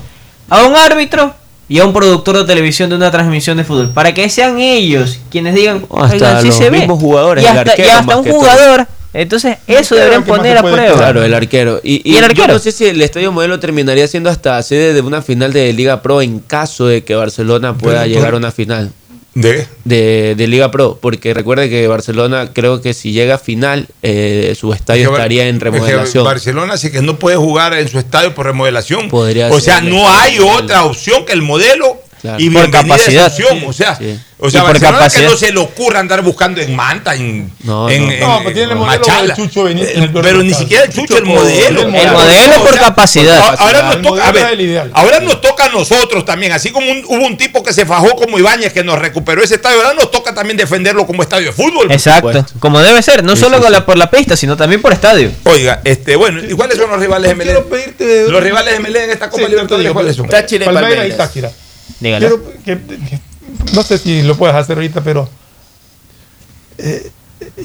[0.50, 1.36] a un árbitro
[1.70, 5.20] y a un productor de televisión de una transmisión de fútbol, para que sean ellos
[5.30, 6.78] quienes digan, Hasta "Oigan, sí los se ve.
[6.80, 8.24] mismos jugadores, y el hasta, y un todo.
[8.24, 8.88] jugador.
[9.14, 10.96] Entonces, eso deberían poner a prueba.
[10.98, 11.80] Claro, el arquero.
[11.84, 12.54] Y, y ¿Y el yo arquero?
[12.54, 16.02] no sé si el Estadio Modelo terminaría siendo hasta sede de una final de Liga
[16.02, 18.92] Pro en caso de que Barcelona pueda Pero, llegar a una final
[19.40, 19.68] ¿De?
[19.84, 20.98] de, de Liga Pro.
[21.00, 25.12] Porque recuerde que Barcelona, creo que si llega a final, eh, su estadio Es que
[25.12, 26.24] Bar- estaría en es que remodelación.
[26.24, 29.10] Barcelona sí que no puede jugar en su estadio por remodelación.
[29.10, 32.40] Podría o sea, no hay otra opción que el modelo Claro.
[32.40, 33.32] Y Por capacidad.
[33.68, 34.20] o sea, Sí.
[34.40, 35.22] o sea por capacidad.
[35.24, 38.12] que no se le ocurra andar buscando en Manta, en, No, en, no.
[38.12, 39.28] en- No, pues tiene el en modelo Machala.
[39.28, 40.92] del Chucho Benítez en el peor pero ni siquiera el.
[40.94, 41.84] Chucho, el modelo.
[41.84, 43.56] por- El modelo por capacidad.
[43.60, 44.92] Ahora nos toca, a modelo ver, es el ideal.
[44.94, 48.16] ahora nos toca a nosotros también, así como un- hubo un tipo que se fajó
[48.16, 51.52] como Ibáñez que nos recuperó ese estadio, ahora nos toca también defenderlo como estadio de
[51.54, 51.92] fútbol.
[51.92, 53.74] Exacto, como debe ser, no Sí, solo sí, con sí.
[53.74, 55.32] la- por la pista, sino también por estadio.
[55.44, 57.46] Oiga, este, bueno, ¿y cuáles son los rivales de MLE?
[57.54, 58.30] Quiero pedirte.
[58.30, 60.28] Los rivales de MLE en esta Copa Libertadores, ¿cuáles son?
[60.28, 61.30] Táchira y Palmeiras.
[62.00, 62.28] Dígalo.
[62.28, 63.20] Quiero que, que-
[63.74, 65.30] no sé si lo puedes hacer ahorita, pero
[66.78, 67.10] eh,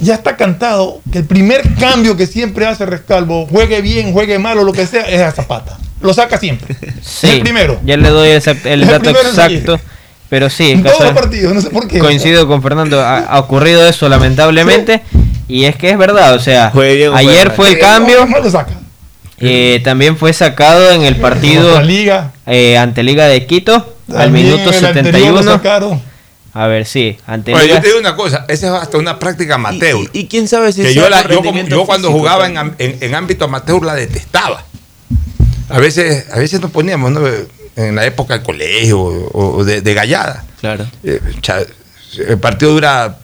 [0.01, 4.59] ya está cantado que el primer cambio que siempre hace Rescalvo, juegue bien, juegue mal
[4.59, 5.79] o lo que sea, es a Zapata.
[6.01, 6.77] Lo saca siempre.
[7.03, 7.81] Sí, Es el primero.
[7.85, 9.81] Ya le doy el, dato exacto.
[10.29, 11.99] Pero sí, En todos los partidos, no sé por qué.
[11.99, 13.01] coincido con Fernando.
[13.03, 15.03] Ha, ha ocurrido eso lamentablemente.
[15.47, 18.25] Y es que es verdad, o sea, bien ayer fue el cambio.
[18.27, 18.73] lo saca.
[19.39, 22.33] eh, también fue sacado en el partido La liga.
[22.47, 25.43] eh, ante Liga de Quito al minuto el anterior lo 71.
[25.53, 26.03] sacaron.
[26.55, 29.55] A ver, sí, ante Oye, yo te digo una cosa, esa es hasta una práctica
[29.55, 30.01] amateur.
[30.13, 31.41] Y, y quién sabe si que yo, la- yo,
[31.87, 34.63] cuando físico jugaba en, en- en ámbito amateur la detestaba.
[35.71, 37.23] A veces, a veces nos poníamos ¿no?
[37.77, 40.45] en la época del colegio o, o de, de gallada.
[40.61, 40.87] Claro.
[41.03, 41.21] Eh,
[42.29, 43.17] el partido dura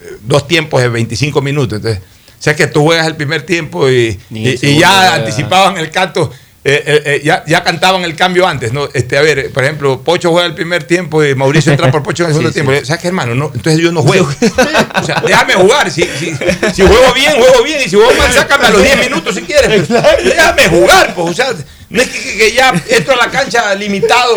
[0.00, 1.76] eh, dos tiempos de 25 minutos.
[1.76, 6.30] Entonces, o sea que tú juegas el primer tiempo y, y- ya anticipaban el canto.
[6.62, 8.86] Eh, eh, eh, ya, ya cantaban el cambio antes, ¿no?
[8.92, 12.24] Este, a ver, por ejemplo, Pocho juega el primer tiempo y Mauricio entra por Pocho
[12.24, 12.66] en el segundo Sí, sí.
[12.66, 12.86] tiempo.
[12.86, 13.34] ¿Sabes qué, hermano?
[13.34, 14.28] No, entonces yo no juego.
[14.28, 15.90] o sea, déjame jugar.
[15.90, 16.34] Si, si,
[16.74, 17.78] si juego bien, juego bien.
[17.80, 19.84] Y si juego mal, sácame a los 10 minutos si quieres.
[19.88, 21.30] pero déjame jugar, pues.
[21.30, 21.54] O sea,
[21.88, 24.34] no es que, ya entro a la cancha limitado.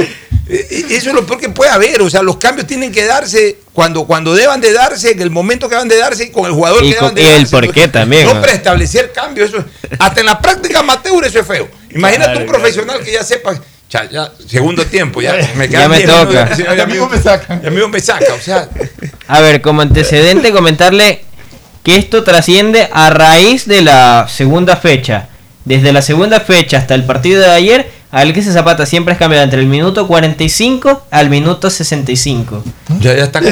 [0.48, 2.02] Eso es lo peor que puede haber.
[2.02, 5.68] O sea, los cambios tienen que darse cuando, cuando deban de darse, en el momento
[5.70, 7.48] que deban de darse y con el jugador Y que con- deban de y el
[7.50, 8.42] por qué también, No ¿no?
[8.42, 9.50] preestablecer cambios.
[9.50, 9.64] Eso,
[10.00, 11.70] hasta en la práctica amateur eso es feo.
[11.96, 13.54] Imagínate un profesional que ya sepa.
[13.90, 16.24] cha, ya, segundo tiempo, ya me Ya me 10 toca.
[16.46, 17.62] minutos, ya, ya, Amigos me sacan.
[17.62, 18.34] ya mismo me saca.
[18.34, 18.68] O sea,
[19.28, 21.24] A ver, como antecedente comentarle
[21.84, 25.28] que esto trasciende a raíz de la segunda fecha.
[25.66, 29.60] Desde la segunda fecha hasta el partido de ayer, Alexis Zapata siempre es cambiado entre
[29.60, 32.64] el minuto 45 al minuto 65.
[33.00, 33.52] ya, ya está con-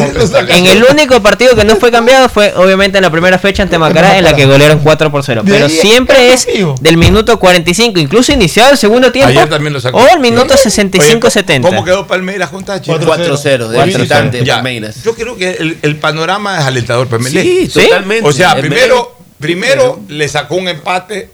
[0.50, 3.80] En el único partido que no fue cambiado fue obviamente en la primera fecha ante
[3.80, 5.42] Macará en la que golearon 4 por 0.
[5.44, 6.48] De Pero siempre es
[6.80, 9.30] del minuto 45, incluso iniciado el segundo tiempo.
[9.32, 9.98] Ayer también lo sacó.
[9.98, 11.62] O el minuto Oye, 65-70.
[11.62, 12.98] ¿Cómo quedó Palmeiras con Táchira?
[12.98, 13.86] 4-0 de 4-0.
[13.86, 15.04] visitante Palmeiras.
[15.04, 17.44] Yo creo que el, el panorama es alentador para Melec.
[17.44, 17.84] Sí, ¿Sí?
[17.88, 18.30] totalmente.
[18.30, 21.30] O sea, primero, primero le sacó un empate,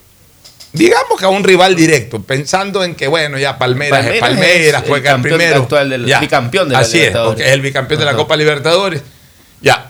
[0.77, 4.83] digamos que a un rival directo, pensando en que, bueno, ya Palmeiras, es Palmeiras Palmeiras,
[4.83, 5.61] es el campeón primero.
[5.63, 6.19] actual del- Ya.
[6.19, 8.15] bicampeón de la Así es, porque es el bicampeón de la.
[8.15, 9.01] Copa Libertadores.
[9.61, 9.87] Ya.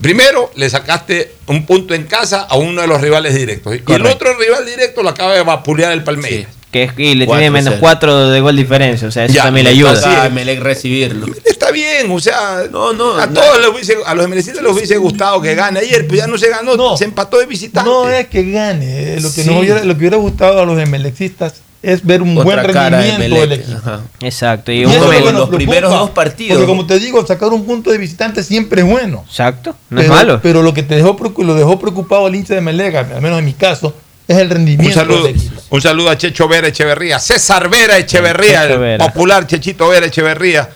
[0.00, 3.74] Primero le sacaste un punto en casa a uno de los rivales directos.
[3.74, 6.52] Y el otro rival directo lo acaba de vapulear el Palmeiras.
[6.72, 7.30] Que es, y le 4-0.
[7.36, 9.06] tiene menos 4 de gol diferencia.
[9.06, 10.24] O sea, eso Ya, también le ayuda.
[10.24, 10.28] a.
[10.30, 11.26] Melec recibirlo.
[11.44, 13.34] Está bien, o sea, No, no, a no.
[13.34, 16.36] todos les hubiese, a los MLCistas les hubiese gustado que gane ayer, pero ya no
[16.38, 16.96] se ganó, No.
[16.96, 17.88] se empató de visitante.
[17.88, 19.14] No es que gane.
[19.14, 19.48] eh, Lo que, Sí.
[19.50, 22.62] nos hubiera, lo que hubiera gustado a los emelexistas es ver un Otra buen de
[22.90, 23.78] rendimiento del equipo.
[23.78, 24.00] Ajá.
[24.20, 24.72] Exacto.
[24.72, 26.56] Y Y un eso es lo los primeros dos partidos.
[26.56, 29.24] Porque como te digo, sacar un punto de visitante siempre es bueno.
[29.28, 29.70] Exacto.
[29.90, 30.40] No pero, es malo.
[30.42, 33.44] Pero lo que te dejó, lo dejó preocupado al hincha de Melega, al menos en
[33.44, 33.94] mi caso,
[34.32, 35.62] es el Un rendimiento saludo, del equipo.
[35.70, 39.06] un saludo a Checho Vera Echeverría, César Vera Echeverría, Checho el Vera.
[39.06, 40.68] popular Chechito Vera Echeverría.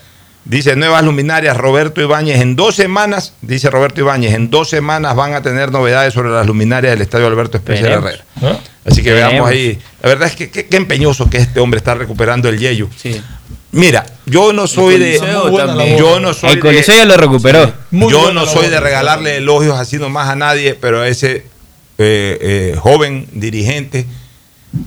[0.44, 2.40] Dice nuevas luminarias, Roberto Ibáñez.
[2.40, 6.46] En dos semanas, dice Roberto Ibáñez, en dos semanas van a tener novedades sobre las
[6.46, 8.12] luminarias del Estadio Alberto Especial Veremos.
[8.40, 8.60] Herrera.
[8.88, 9.32] Así que Veremos.
[9.32, 9.78] veamos ahí.
[10.02, 12.88] La verdad es que qué qué empeñoso que este hombre está recuperando el yeyo.
[12.96, 13.20] Sí.
[13.72, 15.18] Mira, yo no soy de.
[15.98, 17.72] Yo no soy El de- Coliseo ya lo recuperó.
[17.90, 21.44] Muy yo no soy de regalarle elogios así nomás a nadie, pero a ese
[21.98, 24.06] eh, eh, joven dirigente,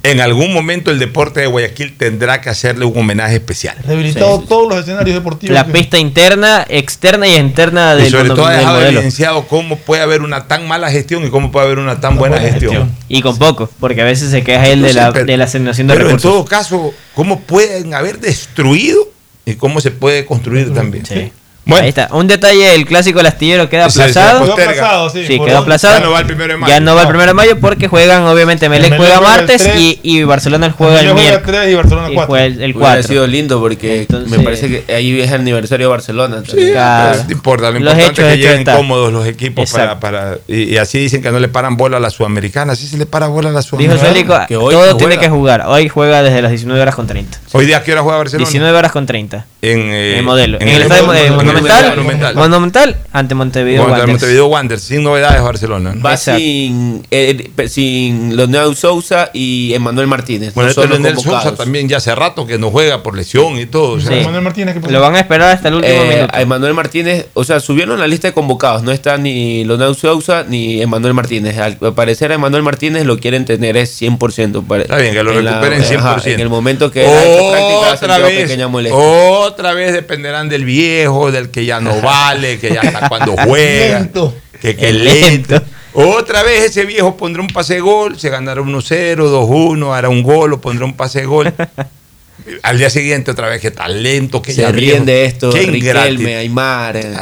[0.04, 3.76] en algún momento el deporte de Guayaquil tendrá que hacerle un homenaje especial.
[3.88, 5.54] Rehabilitado todos los escenarios deportivos.
[5.56, 9.78] La que- pista interna, externa y externa del, y sobre todo ha dejado evidenciado cómo
[9.78, 12.74] puede haber una tan mala gestión y cómo puede haber una tan buena, buena gestión.
[12.74, 12.96] gestión.
[13.08, 15.38] Y con poco, porque a veces se queja él No de, sé, la, pero- de
[15.38, 19.00] la asignación de Pero en todo caso, cómo pueden haber destruido
[19.46, 21.04] y cómo se puede construir también.
[21.08, 21.32] Sí.
[21.66, 21.84] Bueno.
[21.84, 22.08] Ahí está.
[22.12, 24.40] Un detalle, el clásico del astillero queda aplazado.
[24.44, 24.72] Quedó posterga.
[24.72, 26.00] aplazado, sí, Sí, quedó aplazado.
[26.00, 26.74] Ya no va el primero de mayo.
[26.74, 29.38] Ya no va el primero de mayo porque juegan, obviamente, Melec Melec juega juega el
[29.42, 29.76] martes tres.
[29.80, 31.60] y, y Barcelona juega el Melec juega miércoles.
[31.62, 32.28] tres y Barcelona Y cuatro.
[32.32, 33.04] juega el, el Hubiera 4.
[33.04, 36.42] sido lindo porque Entonces- me parece que ahí es el aniversario de Barcelona.
[36.50, 37.24] Sí, Claro.
[37.28, 38.78] no importa, lo Los importante hechos, es que lleguen están.
[38.78, 40.00] cómodos los equipos para, Exacto.
[40.00, 42.98] para y, y así dicen que no le paran bola a la sudamericana, así se
[42.98, 44.10] le para bola a la Dijo sudamericana.
[44.14, 45.66] Célico, Que hoy todo tiene que jugar.
[45.68, 47.38] Hoy juega desde las 19 horas con 30.
[47.52, 48.48] Hoy día a qué hora juega Barcelona?
[48.50, 49.46] 19 horas con 30.
[49.62, 50.58] En, eh, En el modelo.
[50.62, 52.36] En, el el, estadio el Monumental.
[52.36, 52.96] Monumental.
[53.12, 54.08] Ante Montevideo Wanderers.
[54.10, 55.94] Montevideo Wanderers, sin novedades Barcelona.
[55.96, 56.02] ¿no?
[56.04, 60.54] Va sin, eh, pe- sin Leonel Sousa y Emanuel Martínez.
[60.54, 63.66] Bueno, no este Leonel Sousa también ya hace rato que no juega por lesión y
[63.66, 63.92] todo.
[63.94, 64.30] o sea, Sí.
[64.40, 64.92] Martínez, ¿qué?
[64.92, 66.36] Lo van a esperar hasta el último Eh, minuto.
[66.36, 68.84] a Emanuel Martínez, o sea, subieron la lista de convocados.
[68.84, 71.58] No está ni Leonel Sousa ni Emanuel Martínez.
[71.58, 74.64] Al parecer, a Emanuel Martínez lo quieren tener es 100%.
[74.64, 76.00] pare- Está bien, que lo en la- recuperen 100%.
[76.20, 78.98] ajá, en el momento que ha hecho práctica, ha otra vez, pequeña molestia.
[79.00, 84.36] otra vez dependerán del viejo, que ya no vale, que ya hasta cuando juega, Lento.
[84.62, 85.62] que, que lento.
[85.94, 90.22] Otra vez ese viejo pondrá un pase de gol, se ganará 1-0, 2-1, hará un
[90.22, 91.54] gol o pondrá un pase de gol.
[92.64, 95.06] Al día siguiente otra vez que talento, que Se ya ríen viejo.
[95.06, 95.50] de esto.
[95.52, 97.14] Qué Riquelme, Aymar, eh,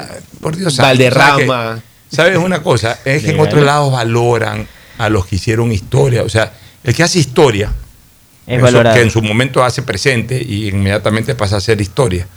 [0.42, 1.82] Por Dios Valderrama.
[2.12, 3.00] ¿sabes una cosa?
[3.04, 3.48] Es que en Legal.
[3.48, 4.68] otros lados valoran
[4.98, 6.24] a los que hicieron historia.
[6.24, 6.54] O sea,
[6.84, 7.72] el que hace historia,
[8.46, 8.96] Es eso valorado.
[8.96, 12.28] que en su momento hace presente y inmediatamente pasa a hacer historia,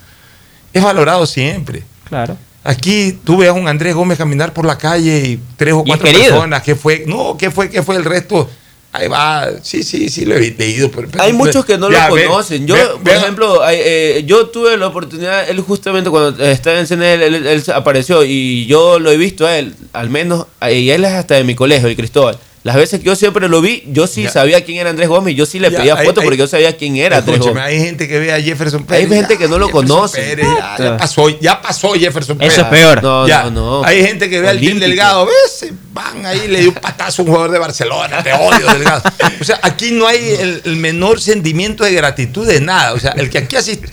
[0.72, 1.82] es valorado siempre.
[2.09, 2.36] Claro.
[2.62, 6.06] Aquí tú ves a un Andrés Gómez caminar por la calle y tres o cuatro
[6.12, 6.62] personas.
[6.62, 7.05] ¿Qué fue?
[7.06, 7.70] No, ¿qué fue?
[7.70, 8.48] ¿Qué fue el resto?
[8.92, 9.48] Ahí va.
[9.62, 10.90] Sí, sí, sí, lo he leído.
[10.90, 12.66] pero- pero- Hay muchos que no Ya, lo conocen.
[12.66, 16.86] Yo, ve- por ve- ejemplo, eh, yo tuve la oportunidad, él justamente cuando estaba en
[16.88, 20.90] CNL, él, él apareció y yo lo he visto a él, al menos, eh, y
[20.90, 22.36] él es hasta de mi colegio, el Cristóbal.
[22.62, 24.31] Las veces que yo siempre lo vi, yo sí Ya.
[24.31, 26.77] sabía quién era Andrés Gómez, yo sí le Ya, pedía fotos hay- porque yo sabía
[26.77, 27.62] quién era Andrés Gómez.
[27.65, 29.11] hay gente que ve a Jefferson Pérez.
[29.11, 30.20] Hay gente que no lo Jefferson conoce.
[30.20, 32.53] Pérez, ya, ya pasó, ya pasó Jefferson Pérez.
[32.53, 33.03] Eso es peor.
[33.03, 33.51] No, Ya, no,
[33.81, 33.85] no.
[33.85, 34.87] Hay gente que ve al Team Olímpico.
[34.89, 38.66] Delgado, ves, van ahí, le dio un patazo a un jugador de Barcelona, te odio,
[38.74, 39.03] Delgado.
[39.41, 42.93] O sea, aquí no hay el, el menor sentimiento de gratitud de nada.
[42.93, 43.89] O sea, el que aquí asiste,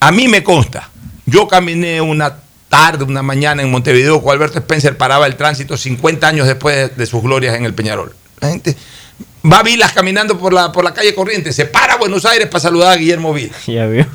[0.00, 0.90] a mí me consta,
[1.26, 2.34] yo caminé una
[2.70, 7.06] tarde, una mañana en Montevideo con Alberto Spencer, paraba el tránsito 50 años después de,
[7.06, 8.14] sus glorias en el Peñarol.
[8.40, 8.74] La gente
[9.44, 12.60] va Vilas caminando por la, por la calle corriente, se para a Buenos Aires para
[12.60, 13.58] saludar a Guillermo Vilas.
[13.66, 14.06] Ya vio.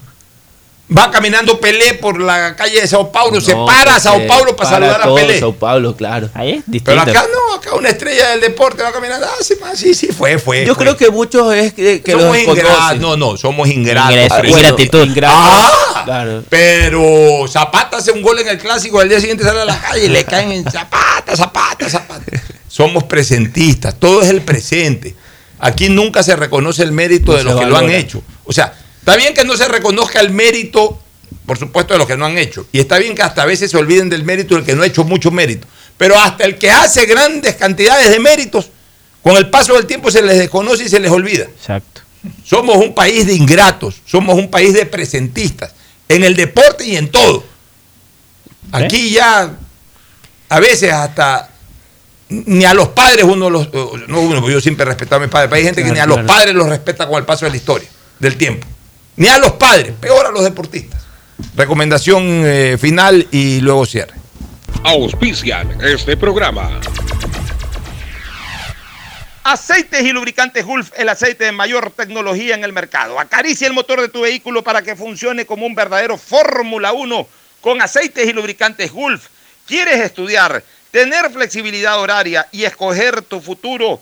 [0.96, 4.56] Va caminando Pelé por la calle de Sao Paulo, se para a Sao porque Paulo
[4.56, 5.40] para saludar a todo Pelé.
[5.40, 6.30] Sao Paulo, claro.
[6.36, 7.02] Ahí es Pero distinto.
[7.02, 9.26] acá no, acá una estrella del deporte va caminando.
[9.26, 10.64] Ah, sí, sí, sí, fue, fue.
[10.64, 10.84] Yo fue.
[10.86, 13.00] creo que muchos es que, que somos los ingratos.
[13.00, 14.16] No, no, somos ingratos.
[14.30, 15.06] Pero- ingratitud.
[15.08, 15.36] ingratos,
[15.96, 16.44] Ah, claro.
[16.50, 20.06] Pero Zapata hace un gol en el clásico, al día siguiente sale a la calle
[20.06, 22.26] y le caen en Zapata, Zapata, Zapata.
[22.68, 25.16] Somos presentistas, todo es el presente.
[25.58, 28.22] Aquí nunca se reconoce el mérito No de los que lo han hecho.
[28.44, 28.72] O sea,
[29.06, 31.00] está bien que no se reconozca el mérito,
[31.46, 32.66] por supuesto, de los que no han hecho.
[32.72, 34.88] Y está bien que hasta a veces se olviden del mérito del que no ha
[34.88, 35.68] hecho mucho mérito.
[35.96, 38.72] Pero hasta el que hace grandes cantidades de méritos,
[39.22, 41.44] con el paso del tiempo se les desconoce y se les olvida.
[41.44, 42.02] Exacto.
[42.44, 45.76] Somos un país de ingratos, somos un país de presentistas,
[46.10, 47.46] en el deporte y en todo.
[48.72, 49.54] Aquí ya,
[50.50, 51.52] a veces hasta,
[52.28, 53.72] ni a los padres uno los,
[54.08, 56.08] no uno, yo siempre he respetado a mis padres, pero hay gente que ni a
[56.08, 57.88] los padres los respeta con el paso de la historia,
[58.18, 58.66] del tiempo.
[59.18, 61.06] Ni a los padres, peor a los deportistas.
[61.56, 64.14] Recomendación eh, final y luego cierre.
[64.84, 66.80] Auspician este programa.
[69.44, 73.20] Aceites y lubricantes Gulf, el aceite de mayor tecnología en el mercado.
[73.20, 77.28] Acaricia el motor de tu vehículo para que funcione como un verdadero Fórmula 1
[77.62, 79.28] con aceites y lubricantes Gulf.
[79.68, 84.02] ¿Quieres estudiar, tener flexibilidad horaria y escoger tu futuro?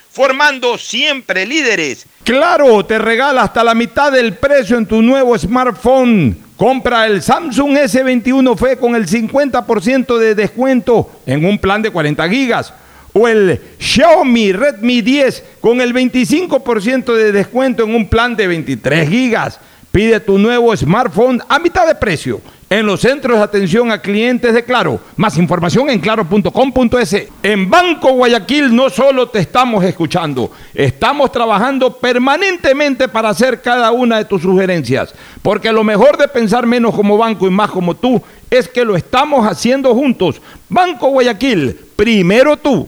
[0.11, 2.05] formando siempre líderes.
[2.23, 6.37] Claro, te regala hasta la mitad del precio en tu nuevo smartphone.
[6.57, 12.29] Compra el Samsung S21 FE con el 50% de descuento en un plan de 40
[12.29, 12.73] gigas.
[13.13, 19.09] O el Xiaomi Redmi 10 con el 25% de descuento en un plan de 23
[19.09, 19.59] gigas.
[19.91, 24.53] Pide tu nuevo smartphone a mitad de precio en los centros de atención a clientes
[24.53, 25.01] de Claro.
[25.17, 27.27] Más información en claro.com.es.
[27.43, 34.19] En Banco Guayaquil no solo te estamos escuchando, estamos trabajando permanentemente para hacer cada una
[34.19, 35.13] de tus sugerencias.
[35.41, 38.95] Porque lo mejor de pensar menos como banco y más como tú es que lo
[38.95, 40.41] estamos haciendo juntos.
[40.69, 42.87] Banco Guayaquil, primero tú.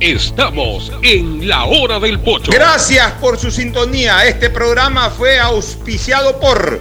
[0.00, 2.52] Estamos en la hora del pocho.
[2.52, 4.24] Gracias por su sintonía.
[4.26, 6.80] Este programa fue auspiciado por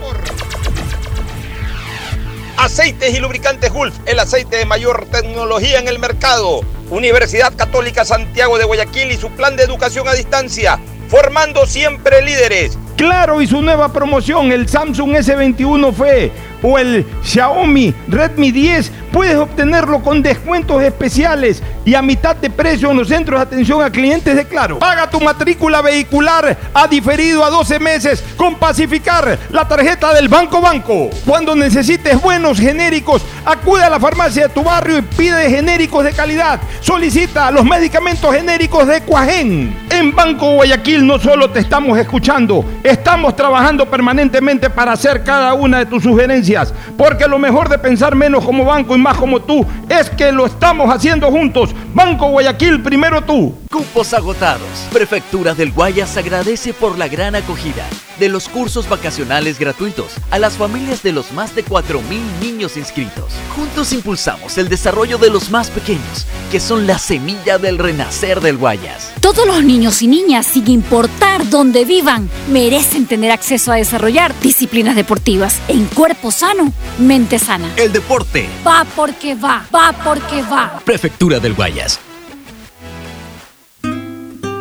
[2.57, 6.61] Aceites y lubricantes Gulf, el aceite de mayor tecnología en el mercado.
[6.91, 12.77] Universidad Católica Santiago de Guayaquil y su plan de educación a distancia, formando siempre líderes.
[12.98, 16.31] Claro, y su nueva promoción, el Samsung S21 FE
[16.64, 22.91] o el Xiaomi Redmi 10, puedes obtenerlo con descuentos especiales y a mitad de precio
[22.91, 24.79] en los centros de atención a clientes de Claro.
[24.79, 30.61] Paga tu matrícula vehicular a diferido a 12 meses con Pacificar, la tarjeta del Banco
[30.61, 31.09] Banco.
[31.25, 36.11] Cuando necesites buenos genéricos, acude a la farmacia de tu barrio y pide genéricos de
[36.11, 36.59] calidad.
[36.81, 39.77] Solicita los medicamentos genéricos de Cuajén.
[39.89, 45.79] En Banco Guayaquil no solo te estamos escuchando, estamos trabajando permanentemente para hacer cada una
[45.79, 50.10] de tus sugerencias, porque lo mejor de pensar menos como banco más como tú es
[50.10, 51.72] que lo estamos haciendo juntos.
[51.94, 53.53] Banco Guayaquil, primero tú.
[53.72, 54.88] Cupos agotados.
[54.91, 57.86] Prefectura del Guayas agradece por la gran acogida
[58.19, 62.02] de los cursos vacacionales gratuitos a las familias de los más de 4.000
[62.41, 63.34] niños inscritos.
[63.56, 68.57] Juntos impulsamos el desarrollo de los más pequeños, que son la semilla del renacer del
[68.57, 69.11] Guayas.
[69.22, 74.95] Todos los niños y niñas, sin importar dónde vivan, merecen tener acceso a desarrollar disciplinas
[74.95, 77.72] deportivas en cuerpo sano, mente sana.
[77.77, 80.80] El deporte Va porque va, va porque va.
[80.84, 81.99] Prefectura del Guayas.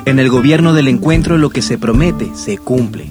[0.05, 3.11] En el gobierno del encuentro lo que se promete se cumple.